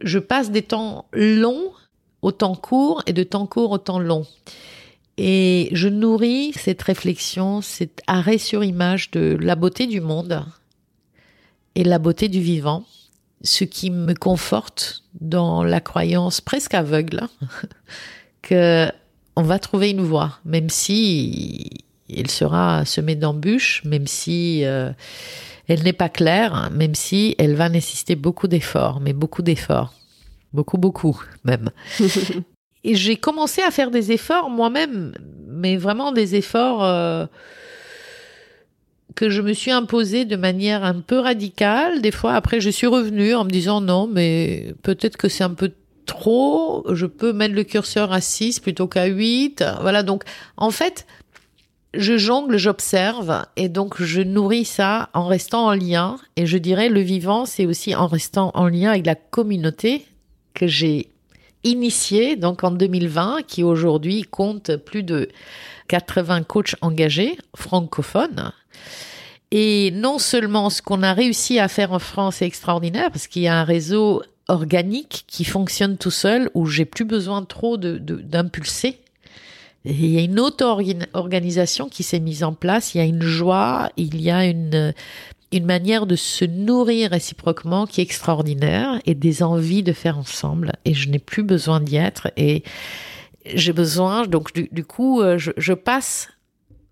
Je 0.00 0.20
passe 0.20 0.52
des 0.52 0.62
temps 0.62 1.06
longs 1.12 1.72
au 2.22 2.30
temps 2.30 2.54
court 2.54 3.02
et 3.06 3.12
de 3.12 3.24
temps 3.24 3.46
court 3.46 3.72
au 3.72 3.78
temps 3.78 3.98
long. 3.98 4.26
Et 5.18 5.70
je 5.72 5.88
nourris 5.88 6.52
cette 6.52 6.80
réflexion, 6.80 7.62
cet 7.62 8.02
arrêt 8.06 8.38
sur 8.38 8.62
image 8.62 9.10
de 9.10 9.36
la 9.40 9.56
beauté 9.56 9.88
du 9.88 10.00
monde 10.00 10.44
et 11.74 11.82
la 11.82 11.98
beauté 11.98 12.28
du 12.28 12.40
vivant, 12.40 12.84
ce 13.42 13.64
qui 13.64 13.90
me 13.90 14.14
conforte 14.14 15.02
dans 15.20 15.64
la 15.64 15.80
croyance 15.80 16.40
presque 16.40 16.74
aveugle 16.74 17.22
que 18.42 18.90
on 19.36 19.42
va 19.42 19.58
trouver 19.58 19.90
une 19.90 20.02
voie, 20.02 20.38
même 20.44 20.68
si 20.68 21.70
elle 22.14 22.30
sera 22.30 22.84
semée 22.84 23.14
d'embûches, 23.14 23.82
même 23.84 24.06
si 24.06 24.64
euh, 24.64 24.90
Elle 25.68 25.84
n'est 25.84 25.92
pas 25.92 26.08
claire, 26.08 26.70
même 26.72 26.94
si 26.96 27.36
elle 27.38 27.54
va 27.54 27.68
nécessiter 27.68 28.16
beaucoup 28.16 28.48
d'efforts, 28.48 29.00
mais 29.00 29.12
beaucoup 29.12 29.42
d'efforts. 29.42 29.94
Beaucoup, 30.52 30.78
beaucoup, 30.78 31.22
même. 31.44 31.70
Et 32.84 32.96
j'ai 32.96 33.16
commencé 33.16 33.62
à 33.62 33.70
faire 33.70 33.90
des 33.90 34.10
efforts 34.10 34.50
moi-même, 34.50 35.12
mais 35.46 35.76
vraiment 35.76 36.12
des 36.12 36.34
efforts 36.34 36.82
euh, 36.82 37.26
que 39.14 39.30
je 39.30 39.42
me 39.42 39.52
suis 39.52 39.70
imposé 39.70 40.24
de 40.24 40.36
manière 40.36 40.82
un 40.82 41.00
peu 41.00 41.18
radicale. 41.18 42.00
Des 42.00 42.10
fois, 42.10 42.32
après, 42.32 42.60
je 42.60 42.70
suis 42.70 42.86
revenue 42.86 43.34
en 43.34 43.44
me 43.44 43.50
disant 43.50 43.80
non, 43.80 44.08
mais 44.10 44.74
peut-être 44.82 45.16
que 45.16 45.28
c'est 45.28 45.44
un 45.44 45.54
peu 45.54 45.70
trop. 46.10 46.84
Je 46.92 47.06
peux 47.06 47.32
mettre 47.32 47.54
le 47.54 47.64
curseur 47.64 48.12
à 48.12 48.20
6 48.20 48.60
plutôt 48.60 48.88
qu'à 48.88 49.06
8. 49.06 49.64
Voilà, 49.80 50.02
donc 50.02 50.24
en 50.56 50.70
fait, 50.70 51.06
je 51.94 52.18
jongle, 52.18 52.56
j'observe 52.56 53.44
et 53.56 53.68
donc 53.68 54.02
je 54.02 54.20
nourris 54.20 54.64
ça 54.64 55.08
en 55.14 55.26
restant 55.26 55.66
en 55.66 55.74
lien. 55.74 56.16
Et 56.36 56.46
je 56.46 56.58
dirais 56.58 56.88
le 56.88 57.00
vivant, 57.00 57.46
c'est 57.46 57.66
aussi 57.66 57.94
en 57.94 58.06
restant 58.06 58.50
en 58.54 58.66
lien 58.66 58.90
avec 58.90 59.06
la 59.06 59.14
communauté 59.14 60.04
que 60.54 60.66
j'ai 60.66 61.08
initiée 61.62 62.36
donc 62.36 62.64
en 62.64 62.70
2020, 62.70 63.42
qui 63.46 63.62
aujourd'hui 63.62 64.22
compte 64.22 64.76
plus 64.76 65.02
de 65.02 65.28
80 65.88 66.42
coachs 66.42 66.74
engagés 66.80 67.38
francophones. 67.54 68.52
Et 69.52 69.90
non 69.92 70.18
seulement 70.18 70.70
ce 70.70 70.82
qu'on 70.82 71.02
a 71.02 71.12
réussi 71.12 71.58
à 71.58 71.68
faire 71.68 71.92
en 71.92 71.98
France 71.98 72.42
est 72.42 72.46
extraordinaire, 72.46 73.10
parce 73.10 73.26
qu'il 73.26 73.42
y 73.42 73.48
a 73.48 73.58
un 73.58 73.64
réseau 73.64 74.22
organique 74.50 75.24
qui 75.26 75.44
fonctionne 75.44 75.96
tout 75.96 76.10
seul, 76.10 76.50
où 76.54 76.66
j'ai 76.66 76.84
plus 76.84 77.04
besoin 77.04 77.44
trop 77.44 77.76
de 77.76 77.98
d'impulser. 77.98 78.98
il 79.84 80.06
y 80.06 80.18
a 80.18 80.22
une 80.22 80.40
auto-organisation 80.40 81.88
qui 81.88 82.02
s'est 82.02 82.20
mise 82.20 82.44
en 82.44 82.52
place, 82.52 82.94
il 82.94 82.98
y 82.98 83.00
a 83.00 83.04
une 83.04 83.22
joie, 83.22 83.90
il 83.96 84.20
y 84.20 84.30
a 84.30 84.44
une, 84.44 84.92
une 85.52 85.66
manière 85.66 86.06
de 86.06 86.16
se 86.16 86.44
nourrir 86.44 87.10
réciproquement 87.10 87.86
qui 87.86 88.00
est 88.00 88.04
extraordinaire 88.04 89.00
et 89.06 89.14
des 89.14 89.42
envies 89.42 89.82
de 89.82 89.92
faire 89.92 90.18
ensemble. 90.18 90.72
Et 90.84 90.94
je 90.94 91.08
n'ai 91.08 91.18
plus 91.18 91.42
besoin 91.42 91.80
d'y 91.80 91.96
être. 91.96 92.30
Et 92.36 92.62
j'ai 93.46 93.72
besoin, 93.72 94.26
donc 94.26 94.52
du, 94.52 94.84
coup, 94.84 95.22
euh, 95.22 95.38
je, 95.38 95.72
passe 95.72 96.28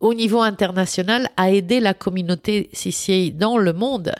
au 0.00 0.14
niveau 0.14 0.40
international 0.40 1.28
à 1.36 1.50
aider 1.50 1.78
la 1.80 1.94
communauté 1.94 2.70
CCA 2.72 3.30
dans 3.32 3.58
le 3.58 3.72
monde 3.72 4.12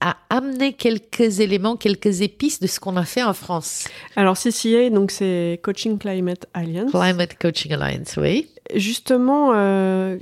à 0.00 0.16
amener 0.30 0.72
quelques 0.74 1.40
éléments, 1.40 1.76
quelques 1.76 2.20
épices 2.20 2.60
de 2.60 2.66
ce 2.66 2.80
qu'on 2.80 2.96
a 2.96 3.04
fait 3.04 3.22
en 3.22 3.32
France. 3.32 3.88
Alors 4.14 4.36
CCA, 4.36 4.90
donc 4.90 5.10
c'est 5.10 5.60
Coaching 5.62 5.98
Climate 5.98 6.46
Alliance. 6.54 6.90
Climate 6.90 7.38
Coaching 7.38 7.72
Alliance, 7.72 8.16
oui. 8.16 8.50
Justement, 8.74 9.52
euh, 9.54 10.18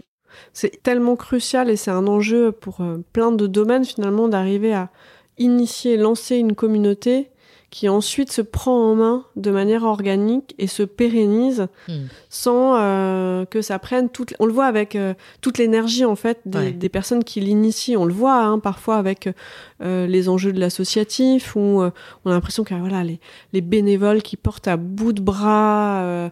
c'est 0.53 0.83
tellement 0.83 1.17
crucial 1.17 1.71
et 1.71 1.77
c'est 1.77 1.91
un 1.91 2.07
enjeu 2.07 2.53
pour 2.53 2.81
euh, 2.81 3.05
plein 3.13 3.33
de 3.33 3.47
domaines 3.47 3.85
finalement 3.85 4.29
d'arriver 4.29 4.75
à 4.75 4.91
initier, 5.39 5.97
lancer 5.97 6.37
une 6.37 6.55
communauté 6.55 7.31
qui 7.75 7.89
ensuite 7.89 8.31
se 8.31 8.41
prend 8.41 8.93
en 8.93 8.95
main 8.95 9.25
de 9.35 9.51
manière 9.51 9.83
organique 9.83 10.55
et 10.59 10.69
se 10.69 10.85
pérennise 10.85 11.67
hmm. 11.89 12.05
sans 12.31 12.77
euh, 12.77 13.45
que 13.47 13.63
ça 13.63 13.81
prenne 13.81 14.11
toute 14.11 14.33
on 14.39 14.47
le 14.47 14.53
voit 14.53 14.67
avec 14.67 14.95
euh, 14.95 15.13
toute 15.41 15.59
l'énergie 15.59 16.05
en 16.05 16.15
fait 16.15 16.39
des, 16.47 16.89
personnes 16.89 17.25
qui 17.25 17.41
l'initient 17.41 17.97
on 17.97 18.05
le 18.05 18.13
voit 18.13 18.45
hein, 18.45 18.61
parfois 18.61 18.95
avec 18.95 19.29
euh, 19.83 20.07
les 20.07 20.29
enjeux 20.29 20.53
de 20.53 20.61
l'associatif 20.61 21.57
où 21.57 21.83
on 22.25 22.31
a 22.31 22.35
l'impression 22.35 22.63
que 22.63 22.75
voilà 22.75 23.03
les, 23.03 23.19
les, 23.53 23.61
bénévoles 23.61 24.23
qui 24.23 24.37
portent 24.37 24.69
à 24.69 24.77
bout 24.77 25.13
de 25.13 25.21
bras 25.21 26.31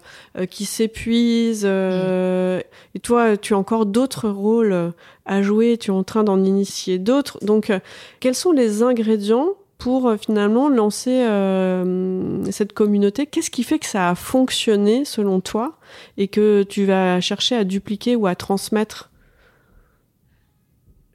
qui 0.49 0.65
s'épuisent 0.65 1.67
hmm. 1.67 2.61
et 2.95 3.01
toi 3.03 3.37
tu 3.37 3.55
as 3.55 3.59
encore 3.59 3.87
d'autres 3.87 4.29
rôles 4.29 4.93
à 5.27 5.43
jouer 5.43 5.77
tu 5.77 5.91
es 5.91 5.95
en 5.95 6.05
train 6.05 6.23
d'en 6.23 6.45
initier 6.45 7.01
d'autres 7.01 7.45
donc 7.45 7.73
quels 8.21 8.37
sont 8.37 8.53
les 8.53 8.85
ingrédients 8.85 9.57
pour 9.83 10.09
euh, 10.09 10.17
finalement 10.17 10.69
lancer 10.69 11.25
euh, 11.25 12.45
cette 12.51 12.73
communauté. 12.73 13.27
Qu'est-ce 13.27 13.51
qui 13.51 13.65
fait 13.65 13.79
que 13.79 13.87
ça 13.87 14.11
a 14.11 14.15
fonctionné 14.15 15.05
selon 15.05 15.41
toi 15.41 15.77
et 16.17 16.29
que 16.29 16.63
tu 16.63 16.85
vas 16.85 17.21
chercher 17.21 17.57
à 17.57 17.65
dupliquer 17.65 18.15
ou 18.15 18.27
à 18.27 18.35
transmettre 18.35 19.11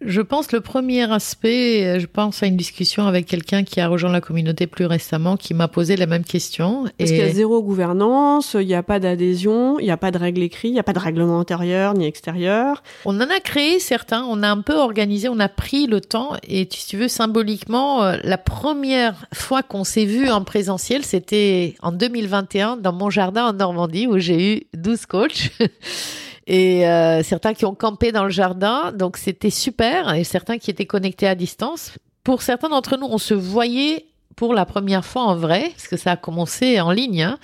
je 0.01 0.21
pense 0.21 0.51
le 0.51 0.61
premier 0.61 1.11
aspect, 1.11 1.85
euh, 1.85 1.99
je 1.99 2.05
pense 2.05 2.43
à 2.43 2.45
une 2.45 2.55
discussion 2.55 3.07
avec 3.07 3.25
quelqu'un 3.25 3.63
qui 3.63 3.81
a 3.81 3.87
rejoint 3.87 4.11
la 4.11 4.21
communauté 4.21 4.67
plus 4.67 4.85
récemment, 4.85 5.37
qui 5.37 5.53
m'a 5.55 5.67
posé 5.67 5.95
la 5.95 6.05
même 6.05 6.23
question. 6.23 6.83
Parce 6.97 7.09
qu'il 7.09 7.19
y 7.19 7.21
a 7.21 7.29
zéro 7.29 7.63
gouvernance, 7.63 8.55
il 8.59 8.67
n'y 8.67 8.75
a 8.75 8.83
pas 8.83 8.99
d'adhésion, 8.99 9.79
il 9.79 9.85
n'y 9.85 9.91
a 9.91 9.97
pas 9.97 10.11
de 10.11 10.19
règles 10.19 10.43
écrites, 10.43 10.69
il 10.69 10.73
n'y 10.73 10.79
a 10.79 10.83
pas 10.83 10.93
de 10.93 10.99
règlement 10.99 11.39
intérieur 11.39 11.95
ni 11.95 12.05
extérieur. 12.05 12.83
On 13.05 13.15
en 13.17 13.21
a 13.29 13.39
créé 13.39 13.79
certains, 13.79 14.23
on 14.23 14.43
a 14.43 14.49
un 14.49 14.61
peu 14.61 14.75
organisé, 14.75 15.29
on 15.29 15.39
a 15.39 15.49
pris 15.49 15.87
le 15.87 15.99
temps 15.99 16.33
et 16.47 16.67
si 16.71 16.87
tu 16.87 16.97
veux 16.97 17.07
symboliquement, 17.07 18.03
euh, 18.03 18.17
la 18.23 18.37
première 18.37 19.25
fois 19.33 19.63
qu'on 19.63 19.83
s'est 19.83 20.05
vu 20.05 20.29
en 20.29 20.43
présentiel, 20.43 21.03
c'était 21.03 21.75
en 21.81 21.91
2021 21.91 22.77
dans 22.77 22.93
mon 22.93 23.09
jardin 23.09 23.47
en 23.47 23.53
Normandie 23.53 24.05
où 24.05 24.19
j'ai 24.19 24.57
eu 24.57 24.61
12 24.75 25.05
coachs. 25.07 25.51
et 26.47 26.87
euh, 26.87 27.21
certains 27.23 27.53
qui 27.53 27.65
ont 27.65 27.75
campé 27.75 28.11
dans 28.11 28.23
le 28.23 28.29
jardin. 28.29 28.91
Donc 28.93 29.17
c'était 29.17 29.49
super 29.49 30.13
et 30.13 30.23
certains 30.23 30.57
qui 30.57 30.71
étaient 30.71 30.85
connectés 30.85 31.27
à 31.27 31.35
distance. 31.35 31.93
Pour 32.23 32.41
certains 32.41 32.69
d'entre 32.69 32.97
nous, 32.97 33.07
on 33.07 33.17
se 33.17 33.33
voyait 33.33 34.05
pour 34.35 34.53
la 34.53 34.65
première 34.65 35.05
fois 35.05 35.23
en 35.23 35.35
vrai, 35.35 35.71
parce 35.71 35.87
que 35.87 35.97
ça 35.97 36.11
a 36.11 36.17
commencé 36.17 36.79
en 36.79 36.91
ligne. 36.91 37.23
Hein. 37.23 37.39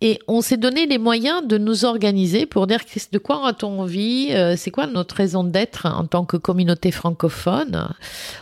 Et 0.00 0.18
on 0.28 0.42
s'est 0.42 0.58
donné 0.58 0.86
les 0.86 0.98
moyens 0.98 1.46
de 1.46 1.56
nous 1.56 1.84
organiser 1.84 2.46
pour 2.46 2.66
dire 2.66 2.80
de 3.10 3.18
quoi 3.18 3.48
a-t-on 3.48 3.80
envie, 3.80 4.28
euh, 4.32 4.54
c'est 4.56 4.70
quoi 4.70 4.86
notre 4.86 5.14
raison 5.16 5.44
d'être 5.44 5.86
en 5.86 6.04
tant 6.04 6.26
que 6.26 6.36
communauté 6.36 6.90
francophone. 6.90 7.88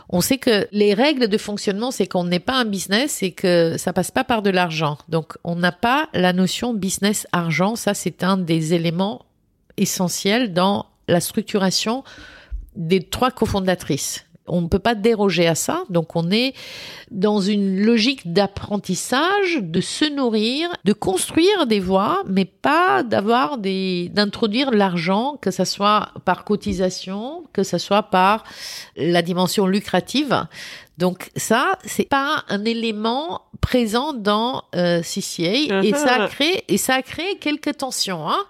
On 0.08 0.20
sait 0.20 0.38
que 0.38 0.66
les 0.72 0.92
règles 0.92 1.28
de 1.28 1.38
fonctionnement, 1.38 1.92
c'est 1.92 2.06
qu'on 2.06 2.24
n'est 2.24 2.40
pas 2.40 2.54
un 2.54 2.64
business 2.64 3.22
et 3.22 3.30
que 3.30 3.76
ça 3.78 3.92
passe 3.92 4.10
pas 4.10 4.24
par 4.24 4.42
de 4.42 4.50
l'argent. 4.50 4.98
Donc 5.08 5.34
on 5.44 5.54
n'a 5.54 5.72
pas 5.72 6.08
la 6.14 6.32
notion 6.32 6.74
business 6.74 7.28
argent. 7.30 7.76
Ça, 7.76 7.94
c'est 7.94 8.24
un 8.24 8.38
des 8.38 8.74
éléments 8.74 9.22
essentiel 9.76 10.52
dans 10.52 10.86
la 11.08 11.20
structuration 11.20 12.04
des 12.76 13.02
trois 13.02 13.30
cofondatrices. 13.30 14.24
On 14.48 14.60
ne 14.60 14.66
peut 14.66 14.80
pas 14.80 14.96
déroger 14.96 15.46
à 15.46 15.54
ça, 15.54 15.84
donc 15.88 16.16
on 16.16 16.32
est 16.32 16.52
dans 17.12 17.40
une 17.40 17.80
logique 17.80 18.32
d'apprentissage, 18.32 19.60
de 19.60 19.80
se 19.80 20.04
nourrir, 20.04 20.68
de 20.84 20.92
construire 20.92 21.66
des 21.68 21.78
voies, 21.78 22.24
mais 22.26 22.44
pas 22.44 23.04
d'avoir 23.04 23.58
des, 23.58 24.10
d'introduire 24.12 24.72
l'argent, 24.72 25.38
que 25.40 25.52
ce 25.52 25.64
soit 25.64 26.08
par 26.24 26.44
cotisation, 26.44 27.44
que 27.52 27.62
ce 27.62 27.78
soit 27.78 28.02
par 28.02 28.42
la 28.96 29.22
dimension 29.22 29.66
lucrative. 29.66 30.46
Donc 30.98 31.30
ça, 31.36 31.78
c'est 31.84 32.08
pas 32.08 32.44
un 32.48 32.64
élément 32.64 33.42
présent 33.60 34.12
dans 34.12 34.64
euh, 34.74 35.02
CCA 35.02 35.82
et 35.84 35.92
ça 35.94 36.24
a 36.24 36.28
créé 36.28 36.64
et 36.66 36.78
ça 36.78 36.94
a 36.94 37.02
créé 37.02 37.36
quelques 37.38 37.76
tensions. 37.76 38.28
Hein 38.28 38.44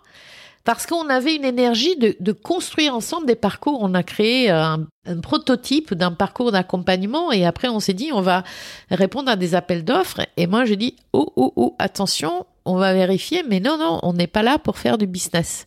parce 0.65 0.87
qu'on 0.87 1.09
avait 1.09 1.35
une 1.35 1.45
énergie 1.45 1.97
de, 1.97 2.33
construire 2.33 2.95
ensemble 2.95 3.27
des 3.27 3.35
parcours. 3.35 3.79
On 3.83 3.95
a 3.95 4.03
créé 4.03 4.51
euh, 4.51 4.77
un, 5.07 5.21
prototype 5.21 5.95
d'un 5.95 6.13
parcours 6.13 6.53
d'accompagnement 6.53 7.33
et 7.33 7.45
après 7.45 7.69
on 7.69 7.81
s'est 7.81 7.95
dit 7.95 8.11
on 8.13 8.21
va 8.21 8.45
répondre 8.91 9.31
à 9.31 9.37
des 9.37 9.55
appels 9.55 9.85
d'offres. 9.85 10.21
Et 10.37 10.47
moi 10.47 10.65
je 10.65 10.75
dis 10.75 10.97
oh 11.13 11.33
oh 11.37 11.53
oh 11.57 11.77
attention, 11.79 12.47
on 12.65 12.77
va 12.77 12.95
vérifier, 12.95 13.43
mais 13.49 13.61
non 13.61 13.77
non, 13.77 13.99
on 14.03 14.13
n'est 14.13 14.27
pas 14.27 14.43
là 14.43 14.59
pour 14.59 14.79
faire 14.79 14.99
du 14.99 15.07
business. 15.07 15.65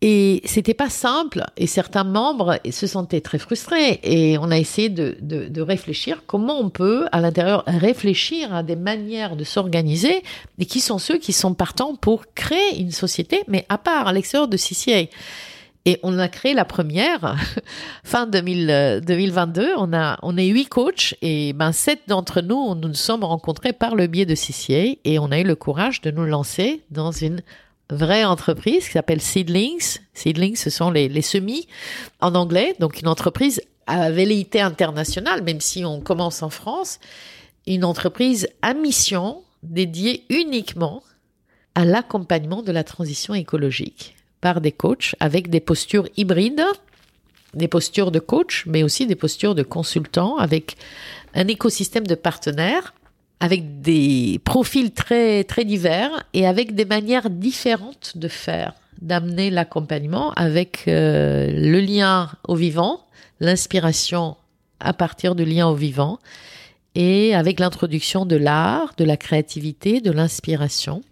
Et 0.00 0.42
c'était 0.44 0.74
pas 0.74 0.90
simple, 0.90 1.44
et 1.56 1.66
certains 1.66 2.04
membres 2.04 2.60
se 2.70 2.86
sentaient 2.86 3.20
très 3.20 3.38
frustrés. 3.38 3.98
Et 4.04 4.38
on 4.38 4.52
a 4.52 4.58
essayé 4.58 4.88
de, 4.88 5.16
de, 5.20 5.48
de 5.48 5.60
réfléchir 5.60 6.22
comment 6.26 6.60
on 6.60 6.70
peut, 6.70 7.06
à 7.10 7.20
l'intérieur, 7.20 7.64
réfléchir 7.66 8.54
à 8.54 8.62
des 8.62 8.76
manières 8.76 9.34
de 9.34 9.42
s'organiser, 9.42 10.22
et 10.58 10.66
qui 10.66 10.78
sont 10.78 10.98
ceux 10.98 11.18
qui 11.18 11.32
sont 11.32 11.52
partants 11.52 11.96
pour 11.96 12.32
créer 12.34 12.78
une 12.78 12.92
société, 12.92 13.42
mais 13.48 13.66
à 13.68 13.76
part, 13.76 14.06
à 14.06 14.12
l'extérieur 14.12 14.46
de 14.46 14.56
CCA. 14.56 15.08
Et 15.84 15.98
on 16.02 16.18
a 16.18 16.28
créé 16.28 16.54
la 16.54 16.64
première 16.64 17.36
fin 18.04 18.26
2000, 18.26 19.00
2022. 19.04 19.72
On 19.78 19.92
a 19.94 20.18
on 20.22 20.36
est 20.36 20.46
huit 20.46 20.66
coachs 20.66 21.14
et 21.22 21.54
ben 21.54 21.72
sept 21.72 22.00
d'entre 22.08 22.42
nous 22.42 22.74
nous 22.74 22.88
nous 22.88 22.94
sommes 22.94 23.24
rencontrés 23.24 23.72
par 23.72 23.94
le 23.94 24.06
biais 24.06 24.26
de 24.26 24.34
CCA 24.34 24.98
et 25.04 25.18
on 25.18 25.30
a 25.30 25.38
eu 25.38 25.44
le 25.44 25.54
courage 25.54 26.02
de 26.02 26.10
nous 26.10 26.24
lancer 26.24 26.82
dans 26.90 27.10
une 27.10 27.40
vraie 27.90 28.24
entreprise 28.24 28.86
qui 28.86 28.92
s'appelle 28.92 29.20
Seedlings. 29.20 29.98
Seedlings, 30.14 30.56
ce 30.56 30.70
sont 30.70 30.90
les, 30.90 31.08
les 31.08 31.22
semis 31.22 31.66
en 32.20 32.34
anglais. 32.34 32.74
Donc 32.80 33.00
une 33.00 33.08
entreprise 33.08 33.60
à 33.86 34.10
velléité 34.10 34.60
internationale, 34.60 35.42
même 35.42 35.60
si 35.60 35.84
on 35.84 36.00
commence 36.00 36.42
en 36.42 36.50
France. 36.50 37.00
Une 37.66 37.84
entreprise 37.84 38.48
à 38.62 38.74
mission 38.74 39.42
dédiée 39.62 40.24
uniquement 40.28 41.02
à 41.74 41.84
l'accompagnement 41.84 42.62
de 42.62 42.72
la 42.72 42.84
transition 42.84 43.34
écologique 43.34 44.16
par 44.40 44.60
des 44.60 44.72
coachs 44.72 45.14
avec 45.20 45.50
des 45.50 45.60
postures 45.60 46.08
hybrides, 46.16 46.64
des 47.54 47.68
postures 47.68 48.10
de 48.10 48.18
coach, 48.18 48.64
mais 48.66 48.82
aussi 48.82 49.06
des 49.06 49.14
postures 49.14 49.54
de 49.54 49.62
consultants 49.62 50.36
avec 50.36 50.76
un 51.34 51.48
écosystème 51.48 52.06
de 52.06 52.14
partenaires 52.14 52.94
avec 53.40 53.80
des 53.80 54.40
profils 54.44 54.90
très 54.90 55.44
très 55.44 55.64
divers 55.64 56.24
et 56.34 56.46
avec 56.46 56.74
des 56.74 56.84
manières 56.84 57.30
différentes 57.30 58.12
de 58.16 58.28
faire 58.28 58.74
d'amener 59.00 59.50
l'accompagnement 59.50 60.32
avec 60.32 60.84
euh, 60.88 61.46
le 61.52 61.80
lien 61.80 62.30
au 62.48 62.56
vivant, 62.56 63.06
l'inspiration 63.40 64.36
à 64.80 64.92
partir 64.92 65.34
du 65.34 65.44
lien 65.44 65.68
au 65.68 65.74
vivant 65.74 66.18
et 66.94 67.34
avec 67.34 67.60
l'introduction 67.60 68.26
de 68.26 68.36
l'art, 68.36 68.94
de 68.96 69.04
la 69.04 69.16
créativité, 69.16 70.00
de 70.00 70.10
l'inspiration 70.10 71.02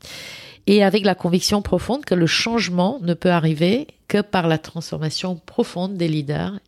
et 0.66 0.82
avec 0.82 1.04
la 1.04 1.14
conviction 1.14 1.62
profonde 1.62 2.04
que 2.04 2.14
le 2.14 2.26
changement 2.26 2.98
ne 3.02 3.14
peut 3.14 3.30
arriver 3.30 3.86
que 4.08 4.20
par 4.20 4.48
la 4.48 4.58
transformation 4.58 5.36
profonde 5.36 5.94
des 5.96 6.08
leaders 6.08 6.58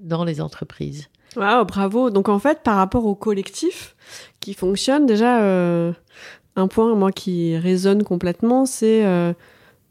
dans 0.00 0.24
les 0.24 0.40
entreprises. 0.40 1.08
Wow, 1.36 1.64
bravo. 1.64 2.10
Donc 2.10 2.28
en 2.28 2.38
fait, 2.38 2.60
par 2.62 2.76
rapport 2.76 3.06
au 3.06 3.14
collectif 3.14 3.96
qui 4.40 4.54
fonctionne, 4.54 5.06
déjà, 5.06 5.42
euh, 5.42 5.92
un 6.56 6.68
point, 6.68 6.94
moi, 6.94 7.12
qui 7.12 7.56
résonne 7.56 8.02
complètement, 8.04 8.66
c'est 8.66 9.04
euh, 9.04 9.32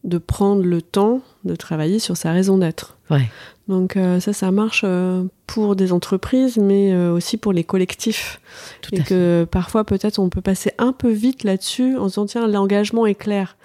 de 0.04 0.18
prendre 0.18 0.64
le 0.64 0.82
temps 0.82 1.22
de 1.44 1.56
travailler 1.56 2.00
sur 2.00 2.18
sa 2.18 2.32
raison 2.32 2.58
d'être. 2.58 2.98
Ouais. 3.10 3.30
Donc 3.68 3.96
euh, 3.96 4.20
ça, 4.20 4.34
ça 4.34 4.52
marche 4.52 4.84
euh, 4.86 5.24
pour 5.48 5.76
des 5.76 5.94
entreprises, 5.94 6.58
mais 6.58 6.94
euh, 6.94 7.14
aussi 7.14 7.38
pour 7.38 7.54
les 7.54 7.64
collectifs. 7.64 8.42
Tout 8.82 8.96
et 8.96 9.04
que 9.04 9.48
parfois, 9.50 9.84
peut-être, 9.84 10.20
on 10.20 10.30
peut 10.30 10.42
passer 10.42 10.72
un 10.78 10.92
peu 10.92 11.10
vite 11.10 11.44
là-dessus 11.44 11.98
en 11.98 12.10
se 12.10 12.14
disant, 12.14 12.26
tiens, 12.26 12.48
l'engagement 12.48 13.06
est 13.06 13.16
clair. 13.16 13.58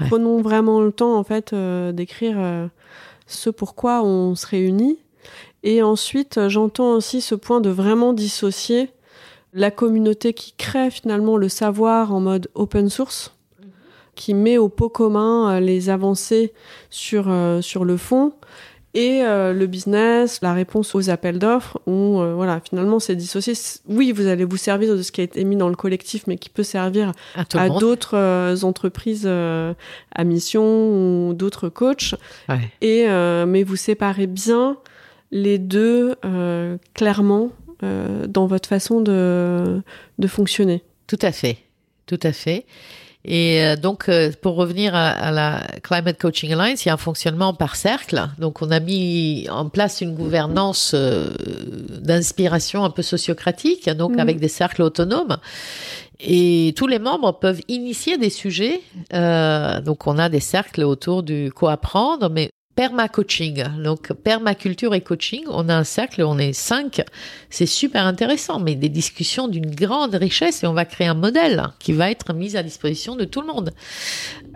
Ouais. 0.00 0.08
Prenons 0.08 0.40
vraiment 0.40 0.80
le 0.80 0.92
temps, 0.92 1.16
en 1.16 1.24
fait, 1.24 1.52
euh, 1.52 1.92
d'écrire 1.92 2.36
euh, 2.38 2.66
ce 3.26 3.50
pourquoi 3.50 4.02
on 4.02 4.34
se 4.34 4.46
réunit. 4.46 4.98
Et 5.64 5.82
ensuite, 5.82 6.38
euh, 6.38 6.48
j'entends 6.48 6.92
aussi 6.92 7.20
ce 7.20 7.34
point 7.34 7.60
de 7.60 7.70
vraiment 7.70 8.12
dissocier 8.12 8.90
la 9.52 9.70
communauté 9.70 10.32
qui 10.32 10.52
crée 10.56 10.90
finalement 10.90 11.36
le 11.36 11.48
savoir 11.48 12.12
en 12.12 12.20
mode 12.20 12.48
open 12.54 12.88
source, 12.88 13.34
qui 14.14 14.34
met 14.34 14.58
au 14.58 14.68
pot 14.68 14.88
commun 14.88 15.56
euh, 15.56 15.60
les 15.60 15.90
avancées 15.90 16.52
sur, 16.90 17.26
euh, 17.28 17.60
sur 17.60 17.84
le 17.84 17.96
fond, 17.96 18.34
et 18.94 19.24
euh, 19.24 19.52
le 19.52 19.66
business, 19.66 20.38
la 20.40 20.54
réponse 20.54 20.94
aux 20.94 21.10
appels 21.10 21.40
d'offres, 21.40 21.80
où 21.86 22.20
euh, 22.20 22.34
voilà, 22.34 22.60
finalement 22.60 23.00
c'est 23.00 23.16
dissocié. 23.16 23.54
Oui, 23.88 24.12
vous 24.12 24.28
allez 24.28 24.44
vous 24.44 24.56
servir 24.56 24.96
de 24.96 25.02
ce 25.02 25.10
qui 25.10 25.20
a 25.20 25.24
été 25.24 25.42
mis 25.42 25.56
dans 25.56 25.68
le 25.68 25.74
collectif, 25.74 26.28
mais 26.28 26.36
qui 26.36 26.48
peut 26.48 26.62
servir 26.62 27.10
À 27.54 27.68
d'autres 27.68 28.16
euh, 28.16 28.56
entreprises 28.62 29.26
à 29.26 30.24
mission 30.24 31.28
ou 31.28 31.34
d'autres 31.34 31.68
coachs. 31.68 32.14
Ouais. 32.48 32.70
Et, 32.82 33.06
mais 33.46 33.64
vous 33.64 33.76
séparez 33.76 34.28
bien 34.28 34.76
les 35.34 35.58
deux 35.58 36.14
euh, 36.24 36.78
clairement 36.94 37.50
euh, 37.82 38.26
dans 38.28 38.46
votre 38.46 38.68
façon 38.68 39.00
de, 39.02 39.82
de 40.18 40.26
fonctionner. 40.28 40.82
Tout 41.08 41.18
à 41.20 41.32
fait, 41.32 41.58
tout 42.06 42.20
à 42.22 42.32
fait. 42.32 42.64
Et 43.26 43.64
euh, 43.64 43.74
donc, 43.76 44.08
pour 44.42 44.54
revenir 44.54 44.94
à, 44.94 45.08
à 45.08 45.30
la 45.32 45.62
Climate 45.82 46.20
Coaching 46.20 46.52
Alliance, 46.52 46.84
il 46.84 46.88
y 46.88 46.90
a 46.90 46.94
un 46.94 46.98
fonctionnement 46.98 47.52
par 47.54 47.74
cercle. 47.74 48.22
Donc, 48.38 48.62
on 48.62 48.70
a 48.70 48.80
mis 48.80 49.46
en 49.50 49.68
place 49.70 50.02
une 50.02 50.14
gouvernance 50.14 50.92
euh, 50.94 51.30
d'inspiration 52.00 52.84
un 52.84 52.90
peu 52.90 53.02
sociocratique, 53.02 53.88
donc 53.90 54.12
Mhm. 54.12 54.20
avec 54.20 54.38
des 54.40 54.48
cercles 54.48 54.82
autonomes. 54.82 55.38
Et 56.20 56.74
tous 56.76 56.86
les 56.86 56.98
membres 56.98 57.32
peuvent 57.32 57.60
initier 57.68 58.18
des 58.18 58.30
sujets. 58.30 58.80
Euh, 59.14 59.80
donc, 59.80 60.06
on 60.06 60.16
a 60.18 60.28
des 60.28 60.40
cercles 60.40 60.84
autour 60.84 61.22
du 61.22 61.50
co-apprendre, 61.50 62.30
mais 62.30 62.50
permacoaching. 62.74 63.64
Donc, 63.82 64.12
permaculture 64.12 64.94
et 64.94 65.00
coaching, 65.00 65.44
on 65.48 65.68
a 65.68 65.74
un 65.74 65.84
cercle, 65.84 66.22
on 66.22 66.38
est 66.38 66.52
cinq. 66.52 67.02
C'est 67.50 67.66
super 67.66 68.04
intéressant, 68.04 68.60
mais 68.60 68.74
des 68.74 68.88
discussions 68.88 69.48
d'une 69.48 69.74
grande 69.74 70.14
richesse 70.14 70.62
et 70.62 70.66
on 70.66 70.72
va 70.72 70.84
créer 70.84 71.06
un 71.06 71.14
modèle 71.14 71.64
qui 71.78 71.92
va 71.92 72.10
être 72.10 72.32
mis 72.32 72.56
à 72.56 72.62
disposition 72.62 73.16
de 73.16 73.24
tout 73.24 73.40
le 73.40 73.46
monde. 73.46 73.72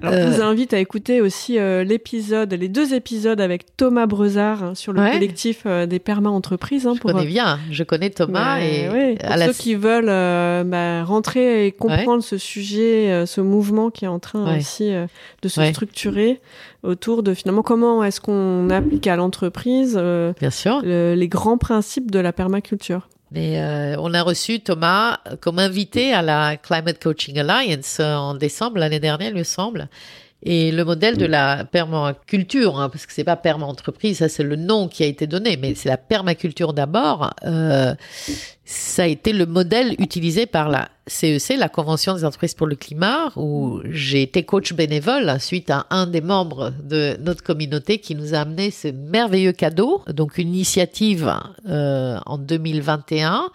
Alors, 0.03 0.14
Euh, 0.14 0.30
Je 0.30 0.36
vous 0.36 0.42
invite 0.42 0.72
à 0.74 0.78
écouter 0.78 1.20
aussi 1.20 1.59
euh, 1.59 1.82
l'épisode, 1.84 2.53
les 2.55 2.68
deux 2.68 2.94
épisodes 2.94 3.40
avec 3.40 3.76
Thomas 3.76 4.07
Brezard 4.07 4.62
hein, 4.62 4.74
sur 4.74 4.92
le 4.92 5.01
Ouais. 5.01 5.12
collectif 5.12 5.62
euh, 5.66 5.86
des 5.86 5.99
perma-entreprises. 5.99 6.86
hein, 6.86 6.92
Je 6.94 7.01
pour, 7.01 7.11
connais 7.12 7.26
bien, 7.26 7.59
je 7.70 7.82
connais 7.82 8.11
Thomas 8.11 8.59
et 8.61 8.88
ouais, 8.88 9.16
pour 9.20 9.30
à 9.32 9.36
la- 9.36 9.46
ceux 9.46 9.53
qui 9.55 9.74
veulent 9.74 10.09
euh, 10.09 10.62
bah, 10.64 11.05
rentrer 11.05 11.66
et 11.66 11.72
comprendre 11.72 12.22
ce 12.22 12.38
sujet, 12.38 13.11
euh, 13.11 13.26
ce 13.26 13.40
mouvement 13.40 13.90
qui 13.90 14.05
est 14.05 14.09
en 14.09 14.18
train 14.20 14.57
aussi 14.57 14.92
euh, 14.92 15.07
de 15.42 15.49
se 15.49 15.64
structurer 15.64 16.40
autour 16.84 17.22
de 17.24 17.34
finalement 17.34 17.62
comment 17.62 18.05
est-ce 18.05 18.20
qu'on 18.20 18.70
applique 18.70 19.07
à 19.09 19.16
l'entreprise 19.16 19.96
euh, 20.01 20.32
le- 20.40 21.14
les 21.14 21.28
grands 21.28 21.59
principes 21.59 22.11
de 22.11 22.20
la 22.20 22.32
permaculture. 22.32 23.09
Mais 23.31 23.61
euh, 23.61 23.97
on 23.99 24.14
a 24.14 24.22
reçu 24.22 24.61
Thomas 24.61 25.18
comme 25.41 25.59
invité 25.59 26.12
à 26.14 26.22
la 26.22 26.57
Climate 26.57 27.03
Coaching 27.03 27.39
Alliance 27.39 27.99
euh, 28.01 28.14
en 28.14 28.35
décembre 28.35 28.79
l'année 28.79 29.01
dernière, 29.01 29.31
il 29.31 29.37
me 29.37 29.45
semble. 29.45 29.89
Et 30.45 30.70
le 30.70 30.84
modèle 30.84 31.16
de 31.16 31.26
la 31.26 31.64
permaculture, 31.64 32.78
hein, 32.78 32.89
parce 32.89 33.07
que 33.07 33.12
c'est 33.12 33.24
pas 33.24 33.36
perma-entreprise, 33.36 34.18
ça 34.18 34.28
c'est 34.28 34.45
le 34.45 34.55
nom 34.55 34.86
qui 34.86 35.03
a 35.03 35.07
été 35.07 35.26
donné, 35.26 35.57
mais 35.57 35.74
c'est 35.74 35.89
la 35.89 35.97
permaculture 35.97 36.72
d'abord. 36.72 37.34
euh, 37.45 37.95
ça 38.64 39.05
a 39.05 39.07
été 39.07 39.32
le 39.32 39.47
modèle 39.47 39.95
utilisé 39.99 40.45
par 40.45 40.68
la 40.68 40.91
CEC, 41.07 41.57
la 41.57 41.70
Convention 41.70 42.14
des 42.14 42.24
entreprises 42.26 42.53
pour 42.53 42.66
le 42.66 42.76
climat, 42.76 43.32
où 43.34 43.80
j'ai 43.89 44.20
été 44.20 44.43
coach 44.43 44.74
bénévole 44.74 45.41
suite 45.41 45.70
à 45.70 45.86
un 45.89 46.07
des 46.07 46.20
membres 46.20 46.74
de 46.84 47.16
notre 47.20 47.43
communauté 47.43 47.99
qui 47.99 48.14
nous 48.14 48.34
a 48.34 48.41
amené 48.41 48.70
ce 48.70 48.89
merveilleux 48.89 49.53
cadeau, 49.53 50.03
donc 50.09 50.36
une 50.36 50.49
initiative 50.49 51.32
euh, 51.66 52.18
en 52.26 52.36
2021 52.36 53.49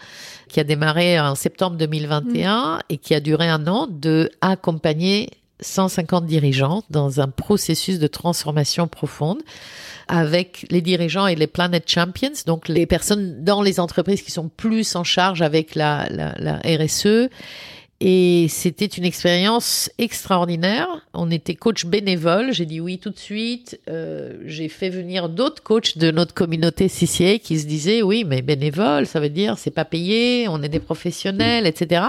qui 0.50 0.60
a 0.60 0.64
démarré 0.64 1.20
en 1.20 1.36
septembre 1.36 1.78
2021 1.78 2.80
et 2.90 2.98
qui 2.98 3.14
a 3.14 3.20
duré 3.20 3.48
un 3.48 3.68
an 3.68 3.88
de 3.88 4.32
accompagner 4.42 5.30
150 5.64 6.26
dirigeants 6.26 6.84
dans 6.90 7.20
un 7.20 7.28
processus 7.28 8.00
de 8.00 8.08
transformation 8.08 8.88
profonde 8.88 9.42
avec 10.08 10.66
les 10.70 10.82
dirigeants 10.82 11.28
et 11.28 11.36
les 11.36 11.48
Planet 11.48 11.90
Champions, 11.90 12.34
donc 12.46 12.68
les 12.68 12.86
personnes 12.86 13.44
dans 13.44 13.62
les 13.62 13.80
entreprises 13.80 14.22
qui 14.22 14.32
sont 14.32 14.50
plus 14.50 14.96
en 14.96 15.04
charge 15.04 15.42
avec 15.42 15.76
la, 15.76 16.08
la, 16.10 16.36
la 16.38 16.58
RSE. 16.60 17.30
Et 18.06 18.48
c'était 18.50 18.86
une 18.86 19.06
expérience 19.06 19.90
extraordinaire. 19.98 20.88
On 21.14 21.32
était 21.32 21.56
coach 21.56 21.86
bénévole. 21.86 22.52
J'ai 22.52 22.66
dit 22.66 22.82
oui 22.82 22.98
tout 22.98 23.12
de 23.12 23.18
suite. 23.18 23.80
Euh, 23.88 24.40
j'ai 24.46 24.68
fait 24.68 24.90
venir 24.90 25.30
d'autres 25.30 25.64
coachs 25.64 25.98
de 25.98 26.12
notre 26.12 26.34
communauté 26.34 26.90
CCA 26.90 27.38
qui 27.38 27.58
se 27.58 27.66
disaient 27.66 28.02
oui, 28.02 28.26
mais 28.28 28.42
bénévole, 28.42 29.06
ça 29.06 29.22
veut 29.22 29.30
dire 29.30 29.58
c'est 29.58 29.72
pas 29.72 29.86
payé, 29.86 30.48
on 30.50 30.62
est 30.64 30.68
des 30.68 30.82
professionnels, 30.82 31.66
etc. 31.66 32.02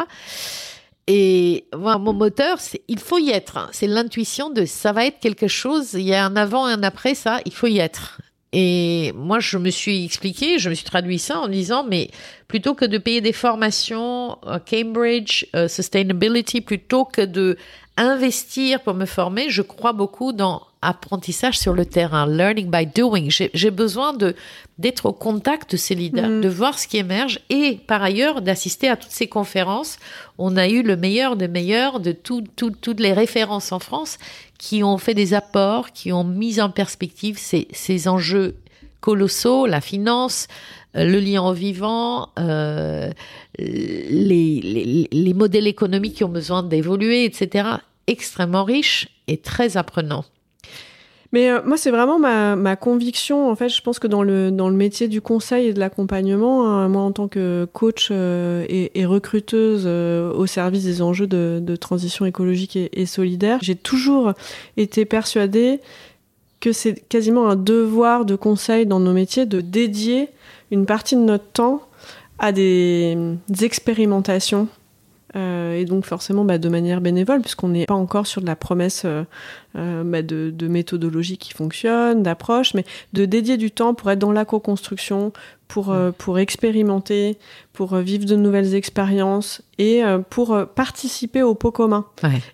Et 1.06 1.66
moi, 1.76 1.98
mon 1.98 2.12
moteur, 2.14 2.58
c'est 2.60 2.82
il 2.88 2.98
faut 2.98 3.18
y 3.18 3.30
être. 3.30 3.56
hein. 3.58 3.68
C'est 3.72 3.86
l'intuition 3.86 4.50
de 4.50 4.64
ça 4.64 4.92
va 4.92 5.04
être 5.06 5.20
quelque 5.20 5.48
chose. 5.48 5.92
Il 5.94 6.02
y 6.02 6.14
a 6.14 6.24
un 6.24 6.36
avant 6.36 6.68
et 6.68 6.72
un 6.72 6.82
après 6.82 7.14
ça. 7.14 7.40
Il 7.44 7.52
faut 7.52 7.66
y 7.66 7.78
être. 7.78 8.18
Et 8.56 9.12
moi, 9.16 9.40
je 9.40 9.58
me 9.58 9.70
suis 9.70 10.04
expliqué, 10.04 10.60
je 10.60 10.70
me 10.70 10.74
suis 10.74 10.84
traduit 10.84 11.18
ça 11.18 11.40
en 11.40 11.48
disant, 11.48 11.84
mais 11.84 12.10
plutôt 12.46 12.74
que 12.74 12.84
de 12.84 12.98
payer 12.98 13.20
des 13.20 13.32
formations 13.32 14.38
à 14.44 14.60
Cambridge, 14.60 15.46
euh, 15.56 15.66
Sustainability, 15.66 16.60
plutôt 16.60 17.04
que 17.04 17.22
de 17.22 17.56
investir 17.96 18.80
pour 18.82 18.94
me 18.94 19.06
former, 19.06 19.50
je 19.50 19.62
crois 19.62 19.92
beaucoup 19.92 20.32
dans 20.32 20.62
apprentissage 20.84 21.58
sur 21.58 21.72
le 21.74 21.84
terrain, 21.86 22.26
learning 22.26 22.70
by 22.70 22.86
doing. 22.86 23.28
J'ai 23.30 23.70
besoin 23.70 24.12
de 24.12 24.34
d'être 24.78 25.06
au 25.06 25.12
contact 25.12 25.70
de 25.72 25.76
ces 25.76 25.94
leaders, 25.94 26.28
Mhm. 26.28 26.40
de 26.40 26.48
voir 26.48 26.78
ce 26.80 26.88
qui 26.88 26.96
émerge 26.96 27.38
et 27.48 27.78
par 27.86 28.02
ailleurs 28.02 28.42
d'assister 28.42 28.88
à 28.88 28.96
toutes 28.96 29.12
ces 29.12 29.28
conférences. 29.28 29.98
On 30.36 30.56
a 30.56 30.68
eu 30.68 30.82
le 30.82 30.96
meilleur 30.96 31.36
des 31.36 31.46
meilleurs 31.46 32.00
de 32.00 32.10
tout- 32.12 32.42
tout- 32.56 32.72
toutes 32.80 32.98
les 32.98 33.12
références 33.12 33.70
en 33.70 33.78
France 33.78 34.18
qui 34.58 34.82
ont 34.82 34.98
fait 34.98 35.14
des 35.14 35.32
apports, 35.32 35.92
qui 35.92 36.10
ont 36.12 36.24
mis 36.24 36.60
en 36.60 36.70
perspective 36.70 37.38
ces, 37.38 37.68
ces 37.72 38.08
enjeux 38.08 38.56
colossaux, 39.00 39.66
la 39.66 39.80
finance, 39.80 40.48
euh, 40.96 41.04
le 41.04 41.20
lien 41.20 41.42
au 41.42 41.52
vivant, 41.52 42.30
euh, 42.38 43.10
les, 43.58 44.60
les, 44.60 45.08
les 45.10 45.34
modèles 45.34 45.66
économiques 45.66 46.14
qui 46.16 46.24
ont 46.24 46.28
besoin 46.28 46.62
d'évoluer, 46.62 47.24
etc. 47.24 47.68
Extrêmement 48.06 48.64
riche 48.64 49.08
et 49.28 49.36
très 49.36 49.76
apprenant. 49.76 50.24
Mais 51.34 51.50
euh, 51.50 51.60
moi, 51.64 51.76
c'est 51.76 51.90
vraiment 51.90 52.20
ma, 52.20 52.76
conviction. 52.76 53.50
En 53.50 53.56
fait, 53.56 53.68
je 53.68 53.82
pense 53.82 53.98
que 53.98 54.06
dans 54.06 54.22
le, 54.22 54.52
dans 54.52 54.68
le 54.68 54.76
métier 54.76 55.08
du 55.08 55.20
conseil 55.20 55.66
et 55.66 55.72
de 55.72 55.80
l'accompagnement, 55.80 56.68
hein, 56.68 56.86
moi, 56.86 57.02
en 57.02 57.10
tant 57.10 57.26
que 57.26 57.66
coach 57.72 58.10
euh, 58.12 58.64
et, 58.68 59.04
recruteuse 59.04 59.82
euh, 59.84 60.32
au 60.32 60.46
service 60.46 60.84
des 60.84 61.02
enjeux 61.02 61.26
de, 61.26 61.74
transition 61.74 62.24
écologique 62.24 62.76
et, 62.76 63.04
solidaire, 63.04 63.58
j'ai 63.62 63.74
toujours 63.74 64.34
été 64.76 65.04
persuadée 65.06 65.80
que 66.60 66.70
c'est 66.70 67.00
quasiment 67.08 67.48
un 67.48 67.56
devoir 67.56 68.24
de 68.26 68.36
conseil 68.36 68.86
dans 68.86 69.00
nos 69.00 69.12
métiers 69.12 69.44
de 69.44 69.60
dédier 69.60 70.28
une 70.70 70.86
partie 70.86 71.16
de 71.16 71.22
notre 71.22 71.46
temps 71.46 71.82
à 72.38 72.52
des, 72.52 73.16
expérimentations. 73.60 74.68
Et 75.36 75.84
donc 75.84 76.04
forcément 76.04 76.44
bah, 76.44 76.58
de 76.58 76.68
manière 76.68 77.00
bénévole, 77.00 77.40
puisqu'on 77.40 77.66
n'est 77.66 77.86
pas 77.86 77.94
encore 77.94 78.28
sur 78.28 78.40
de 78.40 78.46
la 78.46 78.54
promesse 78.54 79.04
euh, 79.76 80.04
bah, 80.04 80.22
de, 80.22 80.50
de 80.50 80.68
méthodologie 80.68 81.38
qui 81.38 81.52
fonctionne, 81.52 82.22
d'approche, 82.22 82.74
mais 82.74 82.84
de 83.12 83.24
dédier 83.24 83.56
du 83.56 83.70
temps 83.70 83.94
pour 83.94 84.10
être 84.10 84.18
dans 84.18 84.32
la 84.32 84.44
co-construction, 84.44 85.32
pour, 85.68 85.90
euh, 85.90 86.12
pour 86.16 86.38
expérimenter, 86.38 87.36
pour 87.72 87.94
euh, 87.94 88.02
vivre 88.02 88.26
de 88.26 88.36
nouvelles 88.36 88.74
expériences 88.74 89.62
et 89.78 90.04
euh, 90.04 90.18
pour 90.18 90.56
participer 90.74 91.42
au 91.42 91.54
pot 91.54 91.72
commun. 91.72 92.06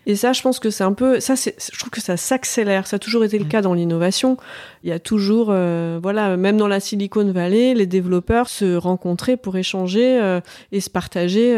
Et 0.06 0.16
ça, 0.16 0.32
je 0.32 0.40
pense 0.40 0.58
que 0.58 0.70
c'est 0.70 0.84
un 0.84 0.92
peu, 0.92 1.20
ça, 1.20 1.36
c'est, 1.36 1.54
je 1.72 1.78
trouve 1.78 1.90
que 1.90 2.00
ça 2.00 2.16
s'accélère. 2.16 2.86
Ça 2.86 2.96
a 2.96 2.98
toujours 2.98 3.24
été 3.24 3.38
le 3.38 3.44
cas 3.44 3.60
dans 3.60 3.74
l'innovation. 3.74 4.36
Il 4.84 4.88
y 4.88 4.92
a 4.92 4.98
toujours, 4.98 5.46
voilà, 5.46 6.36
même 6.38 6.56
dans 6.56 6.68
la 6.68 6.80
Silicon 6.80 7.30
Valley, 7.30 7.74
les 7.74 7.86
développeurs 7.86 8.48
se 8.48 8.76
rencontraient 8.76 9.36
pour 9.36 9.56
échanger 9.56 10.40
et 10.72 10.80
se 10.80 10.88
partager 10.88 11.54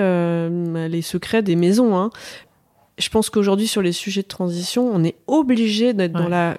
les 0.89 1.03
secrets 1.03 1.43
des 1.43 1.55
maisons. 1.55 1.97
Hein. 1.97 2.11
Je 2.99 3.09
pense 3.09 3.31
qu'aujourd'hui, 3.31 3.67
sur 3.67 3.83
les 3.83 3.93
sujets 3.93 4.23
de 4.23 4.29
transition, 4.29 4.91
on 4.93 5.03
est 5.03 5.17
obligé 5.27 5.93
d'être 5.95 6.13
dans 6.13 6.29
la 6.29 6.59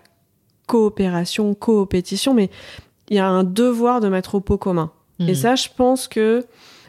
coopération, 0.67 1.53
coopétition, 1.53 2.33
mais 2.33 2.49
il 3.09 3.17
y 3.17 3.19
a 3.19 3.27
un 3.27 3.43
devoir 3.43 4.01
de 4.01 4.09
mettre 4.09 4.35
au 4.35 4.39
pot 4.39 4.57
commun. 4.57 4.91
Et 5.19 5.25
mhm. 5.25 5.35
ça, 5.35 5.55
je 5.55 5.67
pense 5.75 6.07
que 6.07 6.43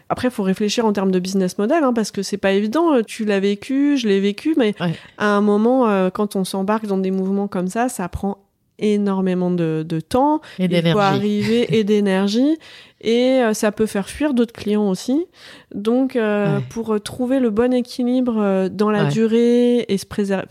après, 0.09 0.29
il 0.29 0.31
faut 0.31 0.43
réfléchir 0.43 0.85
en 0.85 0.93
termes 0.93 1.11
de 1.11 1.19
business 1.19 1.59
model, 1.59 1.83
hein, 1.83 1.93
parce 1.93 2.11
que 2.11 2.23
c'est 2.23 2.37
pas 2.37 2.53
évident. 2.53 3.03
Tu 3.03 3.25
l'as 3.25 3.41
vécu, 3.41 3.97
je 3.97 4.07
l'ai 4.07 4.21
vécu, 4.21 4.55
mais 4.57 4.75
à 5.19 5.29
un 5.29 5.41
moment, 5.41 5.89
euh, 5.89 6.11
quand 6.11 6.37
on 6.37 6.45
s'embarque 6.45 6.87
dans 6.87 6.99
des 6.99 7.11
mouvements 7.11 7.49
comme 7.49 7.69
ça, 7.69 7.89
ça 7.89 8.09
prend 8.09 8.39
énormément 8.79 9.51
de, 9.51 9.85
temps. 10.09 10.41
Et 10.59 10.69
d'énergie. 10.69 10.89
Il 10.89 10.93
faut 10.93 10.99
arriver 10.99 11.79
et 11.79 11.85
d'énergie. 11.85 12.59
Et 13.01 13.43
euh, 13.43 13.55
ça 13.55 13.71
peut 13.73 13.87
faire 13.87 14.09
fuir 14.09 14.35
d'autres 14.35 14.55
clients 14.55 14.89
aussi. 14.89 15.27
Donc, 15.75 16.17
euh, 16.17 16.61
pour 16.71 17.01
trouver 17.03 17.41
le 17.41 17.51
bon 17.51 17.73
équilibre 17.73 18.69
dans 18.69 18.91
la 18.91 19.05
durée 19.05 19.85
et 19.89 19.99
se 19.99 20.07
préserver, 20.07 20.47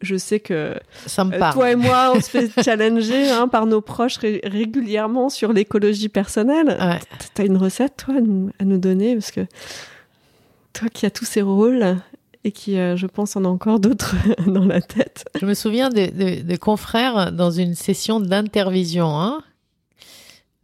je 0.00 0.16
sais 0.16 0.40
que 0.40 0.74
Ça 1.06 1.24
me 1.24 1.34
euh, 1.34 1.52
toi 1.52 1.70
et 1.70 1.76
moi, 1.76 2.12
on 2.14 2.20
se 2.20 2.30
fait 2.30 2.50
challenger 2.64 3.30
hein, 3.30 3.48
par 3.48 3.66
nos 3.66 3.80
proches 3.80 4.18
régulièrement 4.18 5.28
sur 5.28 5.52
l'écologie 5.52 6.08
personnelle. 6.08 6.78
Tu 7.34 7.42
as 7.42 7.44
une 7.44 7.56
recette, 7.56 7.96
toi, 7.98 8.14
à 8.16 8.64
nous, 8.64 8.78
donner? 8.78 9.14
Parce 9.14 9.30
que 9.30 9.42
toi 10.72 10.88
qui 10.88 11.04
as 11.04 11.10
tous 11.10 11.26
ces 11.26 11.42
rôles 11.42 11.96
et 12.44 12.52
qui, 12.52 12.78
euh, 12.78 12.96
je 12.96 13.06
pense, 13.06 13.36
en 13.36 13.44
a 13.44 13.48
encore 13.48 13.80
d'autres 13.80 14.14
dans 14.46 14.64
la 14.64 14.80
tête. 14.80 15.24
Je 15.40 15.46
me 15.46 15.54
souviens 15.54 15.90
de, 15.90 16.56
confrères 16.56 17.32
dans 17.32 17.50
une 17.50 17.74
session 17.74 18.20
d'intervision 18.20 19.20
hein, 19.20 19.42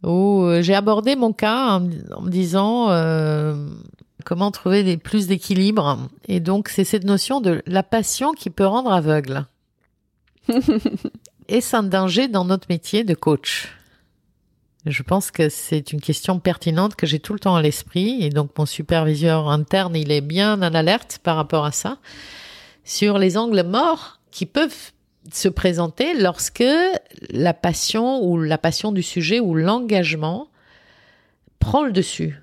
où 0.03 0.43
euh, 0.43 0.61
j'ai 0.61 0.75
abordé 0.75 1.15
mon 1.15 1.33
cas 1.33 1.77
en, 1.77 1.81
me 1.81 2.29
disant 2.29 2.87
comment 4.25 4.51
trouver 4.51 4.83
des, 4.83 4.97
plus 4.97 5.27
d'équilibre. 5.27 6.09
Et 6.27 6.39
donc, 6.39 6.67
c'est 6.69 6.83
cette 6.83 7.05
notion 7.05 7.39
de 7.39 7.61
la 7.65 7.83
passion 7.83 8.33
qui 8.33 8.49
peut 8.49 8.65
rendre 8.65 8.91
aveugle. 8.91 9.45
Est-ce 11.47 11.75
un 11.75 11.83
danger 11.83 12.27
dans 12.27 12.43
notre 12.43 12.67
métier 12.69 13.03
de 13.03 13.13
coach 13.13 13.76
Je 14.89 15.03
pense 15.03 15.31
que 15.31 15.49
c'est 15.49 15.91
une 15.91 16.01
question 16.01 16.39
pertinente 16.39 16.95
que 16.95 17.05
j'ai 17.05 17.19
tout 17.19 17.33
le 17.33 17.39
temps 17.39 17.55
à 17.55 17.61
l'esprit. 17.61 18.23
Et 18.23 18.29
donc, 18.29 18.51
mon 18.57 18.65
superviseur 18.65 19.49
interne, 19.49 19.95
il 19.95 20.11
est 20.11 20.21
bien 20.21 20.61
en 20.61 20.73
alerte 20.73 21.19
par 21.23 21.35
rapport 21.35 21.65
à 21.65 21.71
ça. 21.71 21.97
Sur 22.83 23.17
les 23.17 23.37
angles 23.37 23.63
morts 23.63 24.19
qui 24.31 24.45
peuvent 24.45 24.91
se 25.33 25.49
présenter 25.49 26.13
lorsque 26.13 26.63
la 27.29 27.53
passion 27.53 28.23
ou 28.23 28.41
la 28.41 28.57
passion 28.57 28.91
du 28.91 29.03
sujet 29.03 29.39
ou 29.39 29.55
l'engagement 29.55 30.47
prend 31.59 31.83
le 31.83 31.91
dessus. 31.91 32.39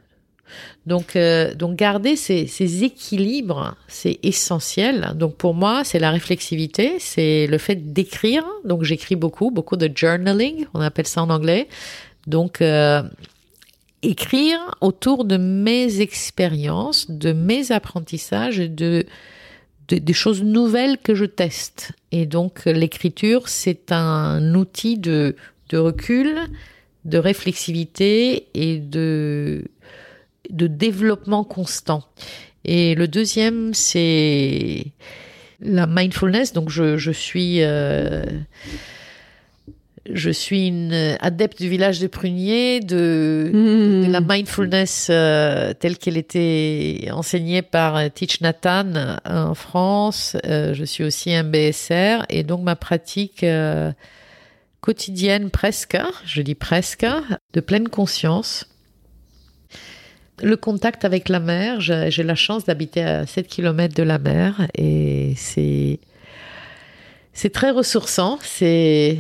Donc, 0.86 1.16
euh, 1.16 1.55
donc 1.55 1.76
garder 1.76 2.14
ces, 2.14 2.47
ces 2.47 2.84
équilibres, 2.84 3.74
c'est 3.88 4.18
essentiel. 4.22 5.12
Donc 5.14 5.36
pour 5.36 5.55
moi, 5.55 5.82
c'est 5.82 5.99
la 5.99 6.11
réflexivité, 6.11 6.97
c'est 6.99 7.47
le 7.47 7.59
fait 7.59 7.92
d'écrire. 7.92 8.45
Donc 8.64 8.82
j'écris 8.82 9.16
beaucoup, 9.16 9.51
beaucoup 9.51 9.76
de 9.76 9.90
journaling, 9.95 10.66
on 10.74 10.80
appelle 10.80 11.07
ça 11.07 11.22
en 11.22 11.30
anglais. 11.30 11.68
Donc 12.26 12.60
euh, 12.60 13.02
écrire 14.02 14.58
autour 14.80 15.24
de 15.24 15.36
mes 15.36 16.00
expériences, 16.00 17.10
de 17.10 17.32
mes 17.32 17.72
apprentissages 17.72 18.60
et 18.60 18.68
de, 18.68 19.06
de, 19.88 19.98
des 19.98 20.12
choses 20.12 20.42
nouvelles 20.42 20.98
que 20.98 21.14
je 21.14 21.24
teste. 21.24 21.92
Et 22.12 22.26
donc 22.26 22.64
l'écriture, 22.66 23.48
c'est 23.48 23.92
un 23.92 24.54
outil 24.54 24.98
de, 24.98 25.36
de 25.70 25.78
recul, 25.78 26.36
de 27.04 27.18
réflexivité 27.18 28.46
et 28.54 28.78
de 28.78 29.64
de 30.50 30.66
développement 30.66 31.44
constant. 31.44 32.04
Et 32.64 32.94
le 32.94 33.08
deuxième, 33.08 33.74
c'est 33.74 34.86
la 35.60 35.86
mindfulness. 35.86 36.52
Donc, 36.52 36.70
je, 36.70 36.96
je 36.96 37.10
suis, 37.10 37.62
euh, 37.62 38.24
je 40.12 40.30
suis 40.30 40.68
une 40.68 41.16
adepte 41.20 41.61
du 41.61 41.68
village 41.68 41.98
de 41.98 42.07
Prunier, 42.07 42.80
de, 42.80 43.50
de 43.52 44.11
la 44.11 44.20
mindfulness 44.20 45.09
euh, 45.11 45.72
telle 45.72 45.96
qu'elle 45.96 46.16
était 46.16 47.09
enseignée 47.11 47.62
par 47.62 48.11
Teach 48.12 48.40
Nathan 48.40 49.18
en 49.24 49.55
France. 49.55 50.36
Euh, 50.44 50.74
je 50.74 50.84
suis 50.84 51.05
aussi 51.05 51.34
un 51.34 51.44
BSR 51.44 52.26
et 52.28 52.42
donc 52.42 52.62
ma 52.62 52.76
pratique 52.76 53.44
quotidienne 54.80 55.50
presque, 55.50 55.96
je 56.26 56.42
dis 56.42 56.55
presque, 56.55 57.07
de 57.52 57.61
pleine 57.61 57.88
conscience 57.88 58.68
le 60.42 60.57
contact 60.57 61.05
avec 61.05 61.28
la 61.28 61.38
mer, 61.38 61.80
j'ai 61.80 62.22
la 62.22 62.34
chance 62.34 62.64
d'habiter 62.64 63.02
à 63.02 63.26
7 63.26 63.46
km 63.46 63.94
de 63.94 64.02
la 64.02 64.18
mer 64.18 64.68
et 64.74 65.34
c'est 65.36 66.00
c'est 67.32 67.52
très 67.52 67.70
ressourçant, 67.70 68.38
c'est 68.42 69.18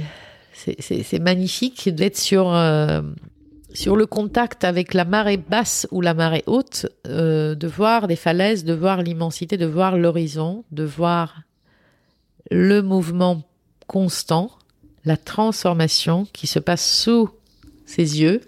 c'est 0.54 1.18
magnifique 1.18 1.88
d'être 1.88 2.16
sur 2.16 2.52
euh, 2.52 3.02
sur 3.72 3.96
le 3.96 4.06
contact 4.06 4.62
avec 4.62 4.94
la 4.94 5.04
marée 5.04 5.36
basse 5.36 5.86
ou 5.90 6.00
la 6.00 6.14
marée 6.14 6.44
haute, 6.46 6.86
euh, 7.08 7.56
de 7.56 7.66
voir 7.66 8.06
les 8.06 8.16
falaises, 8.16 8.64
de 8.64 8.72
voir 8.72 9.02
l'immensité, 9.02 9.56
de 9.56 9.66
voir 9.66 9.98
l'horizon, 9.98 10.64
de 10.70 10.84
voir 10.84 11.42
le 12.50 12.82
mouvement 12.82 13.42
constant, 13.88 14.52
la 15.04 15.16
transformation 15.16 16.26
qui 16.32 16.46
se 16.46 16.60
passe 16.60 16.88
sous 16.88 17.28
ses 17.84 18.20
yeux. 18.20 18.40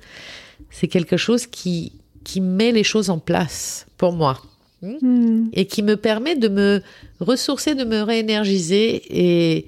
C'est 0.70 0.88
quelque 0.88 1.16
chose 1.16 1.46
qui 1.46 1.92
qui 2.22 2.40
met 2.40 2.72
les 2.72 2.82
choses 2.82 3.08
en 3.08 3.20
place 3.20 3.86
pour 3.98 4.12
moi 4.12 4.42
hmm. 4.82 5.44
et 5.52 5.66
qui 5.66 5.84
me 5.84 5.96
permet 5.96 6.34
de 6.34 6.48
me 6.48 6.82
ressourcer, 7.20 7.76
de 7.76 7.84
me 7.84 8.02
réénergiser 8.02 9.02
et 9.08 9.66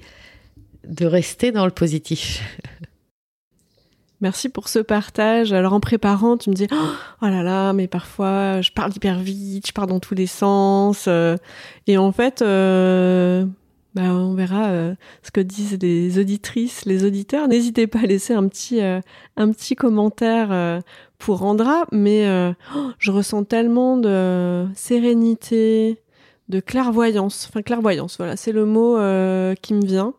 de 0.87 1.05
rester 1.05 1.51
dans 1.51 1.65
le 1.65 1.71
positif. 1.71 2.41
Merci 4.21 4.49
pour 4.49 4.67
ce 4.67 4.79
partage. 4.79 5.53
Alors 5.53 5.73
en 5.73 5.79
préparant, 5.79 6.35
tu 6.35 6.49
me 6.49 6.55
dis 6.55 6.67
oh 6.71 7.25
là 7.25 7.41
là, 7.41 7.71
mais 7.73 7.87
parfois 7.87 8.61
je 8.61 8.71
parle 8.71 8.91
hyper 8.93 9.19
vite, 9.19 9.67
je 9.67 9.71
pars 9.71 9.87
dans 9.87 9.99
tous 9.99 10.15
les 10.15 10.27
sens. 10.27 11.05
Euh. 11.07 11.37
et 11.87 11.97
en 11.97 12.11
fait, 12.11 12.41
euh, 12.41 13.45
bah, 13.95 14.01
on 14.03 14.33
verra 14.33 14.71
euh, 14.71 14.95
ce 15.23 15.31
que 15.31 15.39
disent 15.39 15.77
les 15.81 16.19
auditrices, 16.19 16.85
les 16.85 17.05
auditeurs. 17.05 17.47
N'hésitez 17.47 17.87
pas 17.87 17.99
à 17.99 18.05
laisser 18.05 18.33
un 18.33 18.47
petit, 18.49 18.81
un 18.81 19.51
petit 19.51 19.75
commentaire 19.75 20.81
pour 21.19 21.43
Andra, 21.43 21.85
mais 21.91 22.25
euh, 22.25 22.53
oh, 22.75 22.91
je 22.97 23.11
ressens 23.11 23.43
tellement 23.43 23.97
de 23.97 24.65
sérénité, 24.73 26.01
de 26.47 26.59
clairvoyance. 26.59 27.47
Enfin, 27.47 27.61
clairvoyance, 27.61 28.17
voilà, 28.17 28.35
c'est 28.37 28.53
le 28.53 28.65
mot 28.65 28.97
euh, 28.97 29.53
qui 29.61 29.73
me 29.75 29.85
vient. 29.85 30.13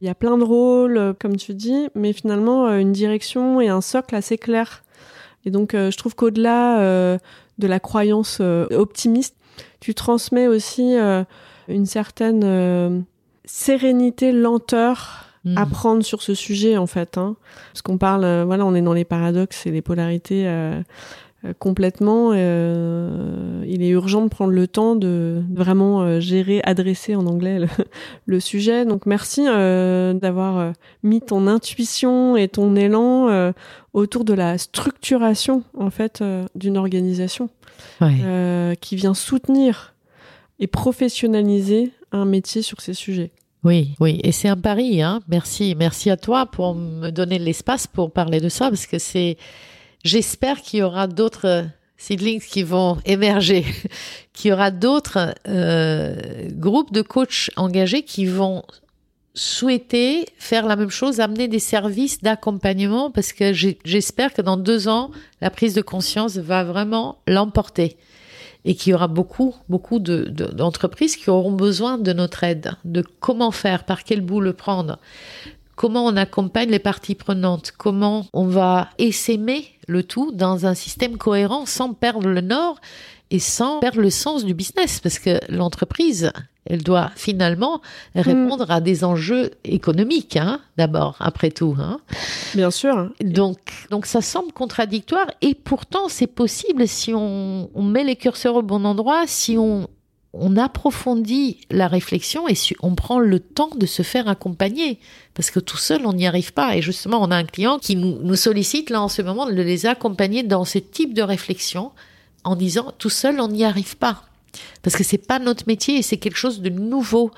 Il 0.00 0.06
y 0.06 0.10
a 0.10 0.14
plein 0.14 0.38
de 0.38 0.44
rôles, 0.44 0.98
euh, 0.98 1.12
comme 1.18 1.36
tu 1.36 1.54
dis, 1.54 1.88
mais 1.94 2.12
finalement, 2.12 2.68
une 2.68 2.92
direction 2.92 3.60
et 3.60 3.68
un 3.68 3.80
socle 3.80 4.14
assez 4.14 4.38
clair. 4.38 4.82
Et 5.44 5.50
donc, 5.50 5.72
je 5.74 5.96
trouve 5.96 6.16
qu'au-delà 6.16 6.80
de 7.58 7.66
la 7.68 7.78
croyance 7.78 8.40
optimiste, 8.40 9.36
tu 9.78 9.94
transmets 9.94 10.48
aussi 10.48 10.96
une 11.68 11.86
certaine 11.86 13.04
sérénité, 13.44 14.32
lenteur 14.32 15.26
apprendre 15.54 16.00
mm. 16.00 16.02
sur 16.02 16.22
ce 16.22 16.34
sujet 16.34 16.76
en 16.76 16.86
fait, 16.86 17.18
hein. 17.18 17.36
parce 17.72 17.82
qu'on 17.82 17.98
parle, 17.98 18.24
euh, 18.24 18.44
voilà, 18.44 18.64
on 18.66 18.74
est 18.74 18.82
dans 18.82 18.94
les 18.94 19.04
paradoxes 19.04 19.66
et 19.66 19.70
les 19.70 19.82
polarités 19.82 20.48
euh, 20.48 20.82
euh, 21.46 21.52
complètement. 21.58 22.32
il 22.34 23.82
est 23.82 23.88
urgent 23.88 24.22
de 24.22 24.28
prendre 24.28 24.52
le 24.52 24.66
temps 24.66 24.96
de 24.96 25.42
vraiment 25.52 26.20
gérer, 26.20 26.60
adresser 26.64 27.14
en 27.14 27.26
anglais 27.26 27.60
le, 28.26 28.40
sujet. 28.40 28.84
Donc 28.84 29.06
merci 29.06 29.44
d'avoir 29.44 30.72
mis 31.02 31.20
ton 31.20 31.46
intuition 31.46 32.36
et 32.36 32.48
ton 32.48 32.76
élan 32.76 33.52
autour 33.92 34.24
de 34.24 34.34
la 34.34 34.58
structuration 34.58 35.62
en 35.76 35.90
fait 35.90 36.22
d'une 36.54 36.76
organisation 36.76 37.50
qui 38.80 38.96
vient 38.96 39.14
soutenir 39.14 39.94
et 40.58 40.66
professionnaliser 40.66 41.92
un 42.12 42.24
métier 42.24 42.62
sur 42.62 42.80
ces 42.80 42.94
sujets. 42.94 43.32
Oui, 43.66 43.94
oui, 43.98 44.20
et 44.22 44.30
c'est 44.30 44.48
un 44.48 44.56
pari. 44.56 45.02
Hein. 45.02 45.20
Merci, 45.28 45.74
merci 45.76 46.08
à 46.08 46.16
toi 46.16 46.46
pour 46.46 46.76
me 46.76 47.10
donner 47.10 47.40
l'espace 47.40 47.88
pour 47.88 48.12
parler 48.12 48.40
de 48.40 48.48
ça, 48.48 48.68
parce 48.68 48.86
que 48.86 48.98
c'est. 48.98 49.36
J'espère 50.04 50.62
qu'il 50.62 50.80
y 50.80 50.82
aura 50.82 51.06
d'autres 51.06 51.66
seedlings 51.96 52.40
qui 52.40 52.62
vont 52.62 52.98
émerger, 53.04 53.64
qu'il 54.32 54.50
y 54.50 54.52
aura 54.52 54.70
d'autres 54.70 55.34
euh, 55.48 56.48
groupes 56.50 56.92
de 56.92 57.02
coachs 57.02 57.50
engagés 57.56 58.02
qui 58.02 58.26
vont 58.26 58.62
souhaité 59.34 60.26
faire 60.38 60.66
la 60.66 60.76
même 60.76 60.90
chose, 60.90 61.20
amener 61.20 61.46
des 61.46 61.58
services 61.58 62.22
d'accompagnement 62.22 63.10
parce 63.10 63.32
que 63.32 63.52
j'espère 63.52 64.32
que 64.32 64.40
dans 64.40 64.56
deux 64.56 64.88
ans, 64.88 65.10
la 65.42 65.50
prise 65.50 65.74
de 65.74 65.82
conscience 65.82 66.38
va 66.38 66.64
vraiment 66.64 67.18
l'emporter 67.26 67.98
et 68.64 68.74
qu'il 68.74 68.90
y 68.90 68.94
aura 68.94 69.06
beaucoup, 69.06 69.54
beaucoup 69.68 70.00
d'entreprises 70.00 71.16
qui 71.16 71.30
auront 71.30 71.52
besoin 71.52 71.98
de 71.98 72.12
notre 72.12 72.42
aide, 72.42 72.72
de 72.84 73.04
comment 73.20 73.52
faire, 73.52 73.84
par 73.84 74.02
quel 74.02 74.22
bout 74.22 74.40
le 74.40 74.54
prendre, 74.54 74.98
comment 75.76 76.04
on 76.06 76.16
accompagne 76.16 76.70
les 76.70 76.78
parties 76.78 77.14
prenantes, 77.14 77.72
comment 77.76 78.26
on 78.32 78.46
va 78.46 78.90
essaimer 78.98 79.66
le 79.86 80.02
tout 80.02 80.32
dans 80.32 80.66
un 80.66 80.74
système 80.74 81.16
cohérent 81.16 81.66
sans 81.66 81.92
perdre 81.92 82.28
le 82.28 82.40
nord 82.40 82.80
et 83.30 83.38
sans 83.38 83.78
perdre 83.78 84.00
le 84.00 84.10
sens 84.10 84.44
du 84.44 84.54
business? 84.54 85.00
Parce 85.00 85.18
que 85.18 85.38
l'entreprise 85.48 86.32
elle 86.66 86.82
doit 86.82 87.10
finalement 87.14 87.80
répondre 88.14 88.70
à 88.70 88.80
des 88.80 89.04
enjeux 89.04 89.52
économiques, 89.64 90.36
hein, 90.36 90.60
d'abord, 90.76 91.16
après 91.20 91.50
tout. 91.50 91.76
Hein. 91.78 92.00
Bien 92.54 92.70
sûr. 92.70 93.10
Donc, 93.22 93.58
donc 93.90 94.06
ça 94.06 94.20
semble 94.20 94.52
contradictoire 94.52 95.26
et 95.40 95.54
pourtant 95.54 96.08
c'est 96.08 96.26
possible 96.26 96.88
si 96.88 97.14
on, 97.14 97.68
met 97.76 98.04
les 98.04 98.16
curseurs 98.16 98.56
au 98.56 98.62
bon 98.62 98.84
endroit, 98.84 99.24
si 99.26 99.56
on, 99.56 99.86
on 100.32 100.56
approfondit 100.56 101.60
la 101.70 101.88
réflexion 101.88 102.48
et 102.48 102.54
on 102.82 102.94
prend 102.94 103.18
le 103.18 103.40
temps 103.40 103.70
de 103.74 103.86
se 103.86 104.02
faire 104.02 104.28
accompagner. 104.28 104.98
Parce 105.34 105.50
que 105.50 105.60
tout 105.60 105.78
seul, 105.78 106.06
on 106.06 106.12
n'y 106.12 106.26
arrive 106.26 106.52
pas. 106.52 106.76
Et 106.76 106.82
justement, 106.82 107.22
on 107.22 107.30
a 107.30 107.36
un 107.36 107.44
client 107.44 107.78
qui 107.78 107.96
nous, 107.96 108.18
nous 108.22 108.36
sollicite 108.36 108.90
là 108.90 109.00
en 109.00 109.08
ce 109.08 109.22
moment 109.22 109.46
de 109.46 109.52
les 109.52 109.86
accompagner 109.86 110.42
dans 110.42 110.64
ce 110.64 110.78
type 110.78 111.14
de 111.14 111.22
réflexion 111.22 111.92
en 112.44 112.54
disant 112.54 112.92
tout 112.98 113.10
seul, 113.10 113.40
on 113.40 113.48
n'y 113.48 113.64
arrive 113.64 113.96
pas 113.96 114.22
parce 114.82 114.96
que 114.96 115.04
c'est 115.04 115.18
pas 115.18 115.38
notre 115.38 115.64
métier 115.66 115.98
et 115.98 116.02
c'est 116.02 116.16
quelque 116.16 116.38
chose 116.38 116.60
de 116.60 116.70
nouveau 116.70 117.30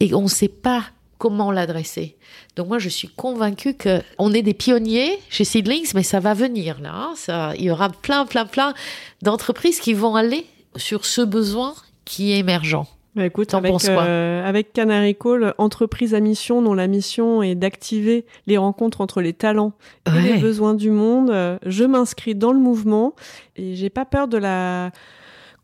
et 0.00 0.14
on 0.14 0.22
ne 0.22 0.28
sait 0.28 0.48
pas 0.48 0.84
comment 1.18 1.50
l'adresser. 1.50 2.16
Donc 2.56 2.68
moi 2.68 2.78
je 2.78 2.88
suis 2.88 3.08
convaincue 3.08 3.74
que 3.74 4.02
on 4.18 4.32
est 4.32 4.42
des 4.42 4.54
pionniers 4.54 5.18
chez 5.30 5.44
Seedlings, 5.44 5.92
mais 5.94 6.02
ça 6.02 6.20
va 6.20 6.34
venir 6.34 6.80
là. 6.80 6.92
Hein. 6.94 7.14
Ça, 7.16 7.52
il 7.56 7.64
y 7.64 7.70
aura 7.70 7.88
plein, 7.88 8.26
plein, 8.26 8.46
plein 8.46 8.74
d'entreprises 9.22 9.80
qui 9.80 9.94
vont 9.94 10.14
aller 10.14 10.46
sur 10.76 11.04
ce 11.06 11.22
besoin 11.22 11.74
qui 12.06 12.32
est 12.32 12.38
émergent. 12.38 12.86
Bah 13.14 13.24
écoute, 13.24 13.52
avec, 13.54 13.72
euh, 13.88 14.46
avec 14.46 14.72
Canary 14.72 15.14
Call, 15.14 15.54
entreprise 15.58 16.14
à 16.14 16.20
mission 16.20 16.60
dont 16.60 16.74
la 16.74 16.86
mission 16.86 17.42
est 17.42 17.54
d'activer 17.54 18.26
les 18.46 18.58
rencontres 18.58 19.00
entre 19.00 19.22
les 19.22 19.32
talents 19.32 19.72
et 20.06 20.20
les 20.20 20.38
besoins 20.38 20.74
du 20.74 20.90
monde, 20.90 21.58
je 21.64 21.84
m'inscris 21.84 22.34
dans 22.34 22.52
le 22.52 22.58
mouvement 22.58 23.14
et 23.56 23.74
j'ai 23.74 23.88
pas 23.90 24.04
peur 24.04 24.28
de 24.28 24.36
la 24.36 24.90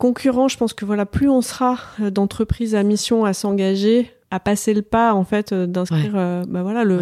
concurrents, 0.03 0.49
je 0.49 0.57
pense 0.57 0.75
que 0.75 0.85
voilà, 0.85 1.07
plus 1.07 1.29
on 1.29 1.43
sera 1.43 1.79
euh, 2.01 2.11
d'entreprises 2.11 2.75
à 2.75 2.83
mission 2.83 3.25
à 3.25 3.33
s'engager, 3.33 4.11
à 4.33 4.41
passer 4.41 4.75
le 4.75 4.83
pas 4.83 5.15
en 5.15 5.23
fait 5.23 5.53
euh, 5.53 5.69
d'inscrire 5.69 6.15
euh, 6.17 6.43
bah 6.49 6.65
voilà 6.65 6.83
le, 6.83 7.01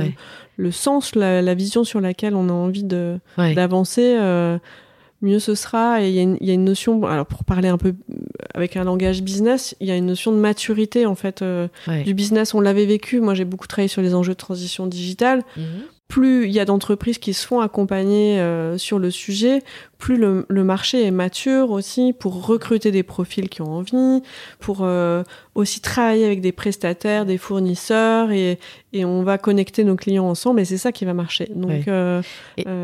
le 0.58 0.70
sens, 0.70 1.14
la, 1.14 1.54
vision 1.54 1.82
sur 1.82 2.02
laquelle 2.02 2.34
on 2.34 2.50
a 2.50 2.52
envie 2.52 2.84
de 2.84 3.18
d'avancer. 3.38 4.18
Mieux 5.22 5.38
ce 5.38 5.54
sera. 5.54 6.02
Et 6.02 6.10
il 6.10 6.14
y, 6.14 6.46
y, 6.46 6.50
a 6.50 6.54
une 6.54 6.64
notion 6.64 7.04
alors 7.06 7.26
pour 7.26 7.44
parler 7.44 7.68
un 7.68 7.78
peu 7.78 7.94
avec 8.54 8.76
un 8.76 8.84
langage 8.84 9.22
business 9.22 9.76
il 9.80 9.86
y 9.86 9.90
a 9.90 9.96
une 9.96 10.06
notion 10.06 10.32
de 10.32 10.38
maturité 10.38 11.06
en 11.06 11.14
fait 11.14 11.44
du 12.04 12.14
business. 12.14 12.54
On 12.54 12.60
l'avait 12.60 12.86
vécu. 12.86 13.20
Moi 13.20 13.34
j'ai 13.34 13.44
beaucoup 13.44 13.66
travaillé 13.66 13.88
sur 13.88 14.02
les 14.02 14.14
enjeux 14.14 14.32
de 14.32 14.38
transition 14.38 14.86
digitale. 14.86 15.42
Mhm 15.56 15.82
plus 16.10 16.44
il 16.44 16.50
y 16.50 16.58
a 16.58 16.64
d'entreprises 16.64 17.18
qui 17.18 17.32
se 17.32 17.46
font 17.46 17.60
accompagner 17.60 18.40
euh, 18.40 18.76
sur 18.76 18.98
le 18.98 19.10
sujet, 19.12 19.62
plus 19.96 20.16
le, 20.16 20.44
marché 20.64 21.04
est 21.04 21.12
mature 21.12 21.70
aussi 21.70 22.12
pour 22.12 22.44
recruter 22.46 22.90
des 22.90 23.04
profils 23.04 23.48
qui 23.48 23.62
ont 23.62 23.72
envie, 23.72 24.20
pour 24.58 24.80
euh, 24.82 25.22
aussi 25.54 25.80
travailler 25.80 26.26
avec 26.26 26.40
des 26.40 26.50
prestataires, 26.50 27.26
des 27.26 27.38
fournisseurs, 27.38 28.32
et, 28.32 28.58
et, 28.92 29.04
on 29.04 29.22
va 29.22 29.38
connecter 29.38 29.84
nos 29.84 29.94
clients 29.94 30.28
ensemble, 30.28 30.60
et 30.60 30.64
c'est 30.64 30.78
ça 30.78 30.90
qui 30.90 31.04
va 31.04 31.14
marcher. 31.14 31.48
Donc, 31.54 31.86
euh, 31.86 32.20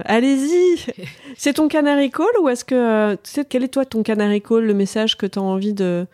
allez-y. 0.05 0.79
C'est 1.37 1.55
ton 1.55 1.69
canary 1.69 2.11
call, 2.11 2.27
ou 2.41 2.49
est-ce 2.49 2.65
que... 2.65 3.15
tu 3.17 3.31
sais, 3.31 3.45
quel 3.45 3.65
est 3.65 3.69
toi 3.69 3.85
ton 3.85 4.03
canary 4.03 4.41
call, 4.41 4.65
le 4.65 4.75
message 4.75 5.19
que 5.19 5.27
tu 5.27 5.39
as 5.39 5.43
envie 5.43 5.75
de, 5.75 6.07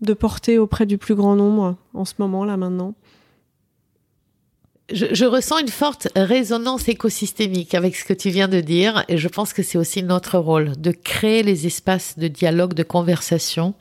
de 0.00 0.12
porter 0.14 0.58
auprès 0.58 0.84
du 0.84 0.98
plus 0.98 1.14
grand 1.14 1.36
nombre 1.36 1.76
en 1.94 2.04
ce 2.04 2.14
moment, 2.18 2.44
là, 2.44 2.56
maintenant? 2.56 2.94
Je, 4.92 5.24
ressens 5.24 5.58
une 5.58 5.68
forte 5.68 6.08
résonance 6.14 6.88
écosystémique 6.88 7.74
avec 7.74 7.96
ce 7.96 8.04
que 8.04 8.12
tu 8.12 8.30
viens 8.30 8.46
de 8.46 8.60
dire 8.60 9.04
et 9.08 9.18
je 9.18 9.28
pense 9.28 9.52
que 9.52 9.62
c'est 9.62 9.78
aussi 9.78 10.02
notre 10.02 10.38
rôle 10.38 10.76
de 10.80 10.92
créer 10.92 11.42
les 11.42 11.66
espaces 11.66 12.18
de 12.18 12.28
dialogue, 12.28 12.74
de 12.74 12.84
conversation 12.84 13.74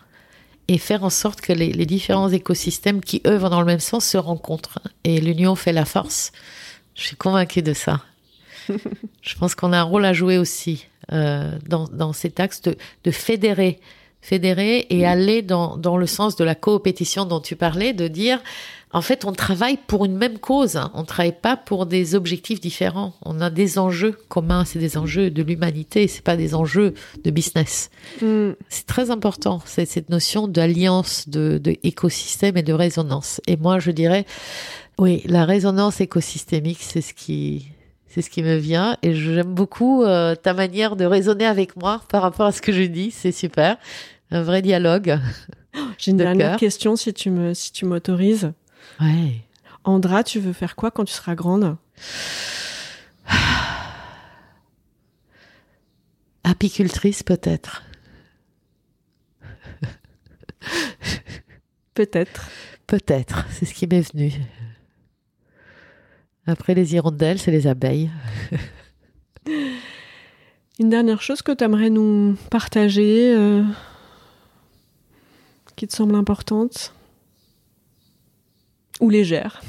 et 0.67 0.79
faire 0.79 1.03
en 1.03 1.11
sorte 1.11 1.41
que 1.41 1.53
les, 1.53 1.85
différents 1.85 2.29
écosystèmes 2.29 3.01
qui 3.01 3.21
œuvrent 3.27 3.51
dans 3.51 3.59
le 3.59 3.67
même 3.67 3.79
sens 3.79 4.03
se 4.03 4.17
rencontrent. 4.17 4.79
Et 5.03 5.21
l'union 5.21 5.55
fait 5.55 5.73
la 5.73 5.85
force. 5.85 6.31
Je 6.95 7.03
suis 7.03 7.15
convaincue 7.15 7.61
de 7.61 7.73
ça. 7.73 8.01
je 9.21 9.35
pense 9.35 9.53
qu'on 9.53 9.73
a 9.73 9.77
un 9.77 9.83
rôle 9.83 10.05
à 10.05 10.13
jouer 10.13 10.39
aussi 10.39 10.87
euh, 11.11 11.51
dans, 11.67 11.87
dans 11.87 12.13
cet 12.13 12.39
axe 12.39 12.63
de, 12.63 12.75
de 13.03 13.11
fédérer 13.11 13.79
fédérer 14.25 14.87
et 14.89 15.05
aller 15.05 15.43
dans, 15.43 15.77
dans 15.77 15.97
le 15.97 16.07
sens 16.07 16.35
de 16.35 16.43
la 16.43 16.55
coopétition 16.55 17.25
dont 17.25 17.39
tu 17.39 17.55
parlais, 17.55 17.93
de 17.93 18.07
dire 18.07 18.41
en 18.91 19.01
fait, 19.01 19.25
on 19.25 19.33
travaille 19.33 19.77
pour 19.87 20.05
une 20.05 20.15
même 20.15 20.39
cause. 20.39 20.77
Hein. 20.77 20.89
On 20.93 21.01
ne 21.01 21.05
travaille 21.05 21.35
pas 21.39 21.57
pour 21.57 21.85
des 21.85 22.15
objectifs 22.15 22.61
différents. 22.61 23.13
On 23.23 23.41
a 23.41 23.49
des 23.49 23.77
enjeux 23.77 24.17
communs. 24.29 24.63
C'est 24.63 24.79
des 24.79 24.97
enjeux 24.97 25.29
de 25.29 25.43
l'humanité. 25.43 26.07
C'est 26.07 26.23
pas 26.23 26.37
des 26.37 26.55
enjeux 26.55 26.93
de 27.23 27.29
business. 27.29 27.89
Mm. 28.21 28.51
C'est 28.69 28.85
très 28.85 29.11
important. 29.11 29.61
C'est 29.65 29.85
cette 29.85 30.09
notion 30.09 30.47
d'alliance, 30.47 31.27
de, 31.27 31.59
de 31.61 31.75
écosystème 31.83 32.55
et 32.55 32.63
de 32.63 32.71
résonance. 32.71 33.41
Et 33.47 33.57
moi, 33.57 33.79
je 33.79 33.91
dirais, 33.91 34.25
oui, 34.97 35.23
la 35.25 35.43
résonance 35.43 35.99
écosystémique, 35.99 36.79
c'est 36.79 37.01
ce 37.01 37.13
qui, 37.13 37.67
c'est 38.07 38.21
ce 38.21 38.29
qui 38.29 38.43
me 38.43 38.55
vient. 38.55 38.95
Et 39.03 39.13
j'aime 39.13 39.53
beaucoup 39.53 40.03
euh, 40.03 40.35
ta 40.35 40.53
manière 40.53 40.95
de 40.95 41.03
raisonner 41.03 41.45
avec 41.45 41.75
moi 41.75 42.01
par 42.07 42.21
rapport 42.21 42.45
à 42.45 42.53
ce 42.53 42.61
que 42.61 42.71
je 42.71 42.83
dis. 42.83 43.11
C'est 43.11 43.33
super. 43.33 43.77
Un 44.35 44.43
vrai 44.43 44.61
dialogue. 44.61 45.17
J'ai 45.97 46.11
une 46.11 46.17
dernière 46.17 46.57
question 46.57 46.97
si 46.97 47.13
tu 47.13 47.29
me, 47.29 47.53
si 47.53 47.71
tu 47.71 47.85
m'autorises. 47.85 48.51
Ouais. 48.99 49.45
Andra, 49.85 50.25
tu 50.25 50.41
veux 50.41 50.51
faire 50.51 50.75
quoi 50.75 50.91
quand 50.91 51.05
tu 51.05 51.13
seras 51.13 51.35
grande? 51.35 51.77
Apicultrice 56.43 57.23
peut-être. 57.23 57.83
peut-être. 61.93 62.49
Peut-être, 62.87 63.45
c'est 63.51 63.63
ce 63.63 63.73
qui 63.73 63.87
m'est 63.87 64.13
venu. 64.13 64.33
Après 66.45 66.73
les 66.73 66.93
hirondelles, 66.93 67.39
c'est 67.39 67.51
les 67.51 67.67
abeilles. 67.67 68.11
Une 70.77 70.89
dernière 70.89 71.21
chose 71.21 71.41
que 71.41 71.53
tu 71.53 71.63
aimerais 71.63 71.89
nous 71.89 72.35
partager, 72.51 73.33
euh, 73.33 73.63
qui 75.75 75.87
te 75.87 75.95
semble 75.95 76.15
importante 76.15 76.93
ou 78.99 79.09
légère? 79.09 79.61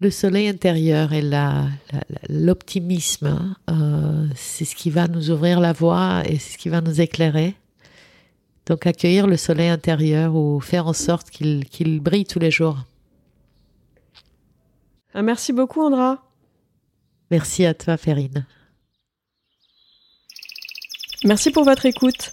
Le 0.00 0.10
soleil 0.10 0.48
intérieur 0.48 1.12
et 1.12 1.22
l'optimisme, 2.28 3.54
euh, 3.68 4.26
c'est 4.34 4.64
ce 4.64 4.74
qui 4.74 4.88
va 4.88 5.08
nous 5.08 5.30
ouvrir 5.30 5.60
la 5.60 5.74
voie 5.74 6.22
et 6.24 6.38
c'est 6.38 6.54
ce 6.54 6.58
qui 6.58 6.70
va 6.70 6.80
nous 6.80 7.02
éclairer. 7.02 7.54
Donc 8.64 8.86
accueillir 8.86 9.26
le 9.26 9.36
soleil 9.36 9.68
intérieur 9.68 10.34
ou 10.34 10.58
faire 10.60 10.86
en 10.86 10.94
sorte 10.94 11.28
qu'il 11.28 12.00
brille 12.00 12.24
tous 12.24 12.38
les 12.38 12.50
jours. 12.50 12.78
Ah, 15.12 15.22
merci 15.22 15.52
beaucoup 15.52 15.82
Andra. 15.82 16.24
Merci 17.30 17.66
à 17.66 17.74
toi 17.74 17.96
Ferine. 17.98 18.46
Merci 21.24 21.50
pour 21.50 21.64
votre 21.64 21.84
écoute. 21.84 22.32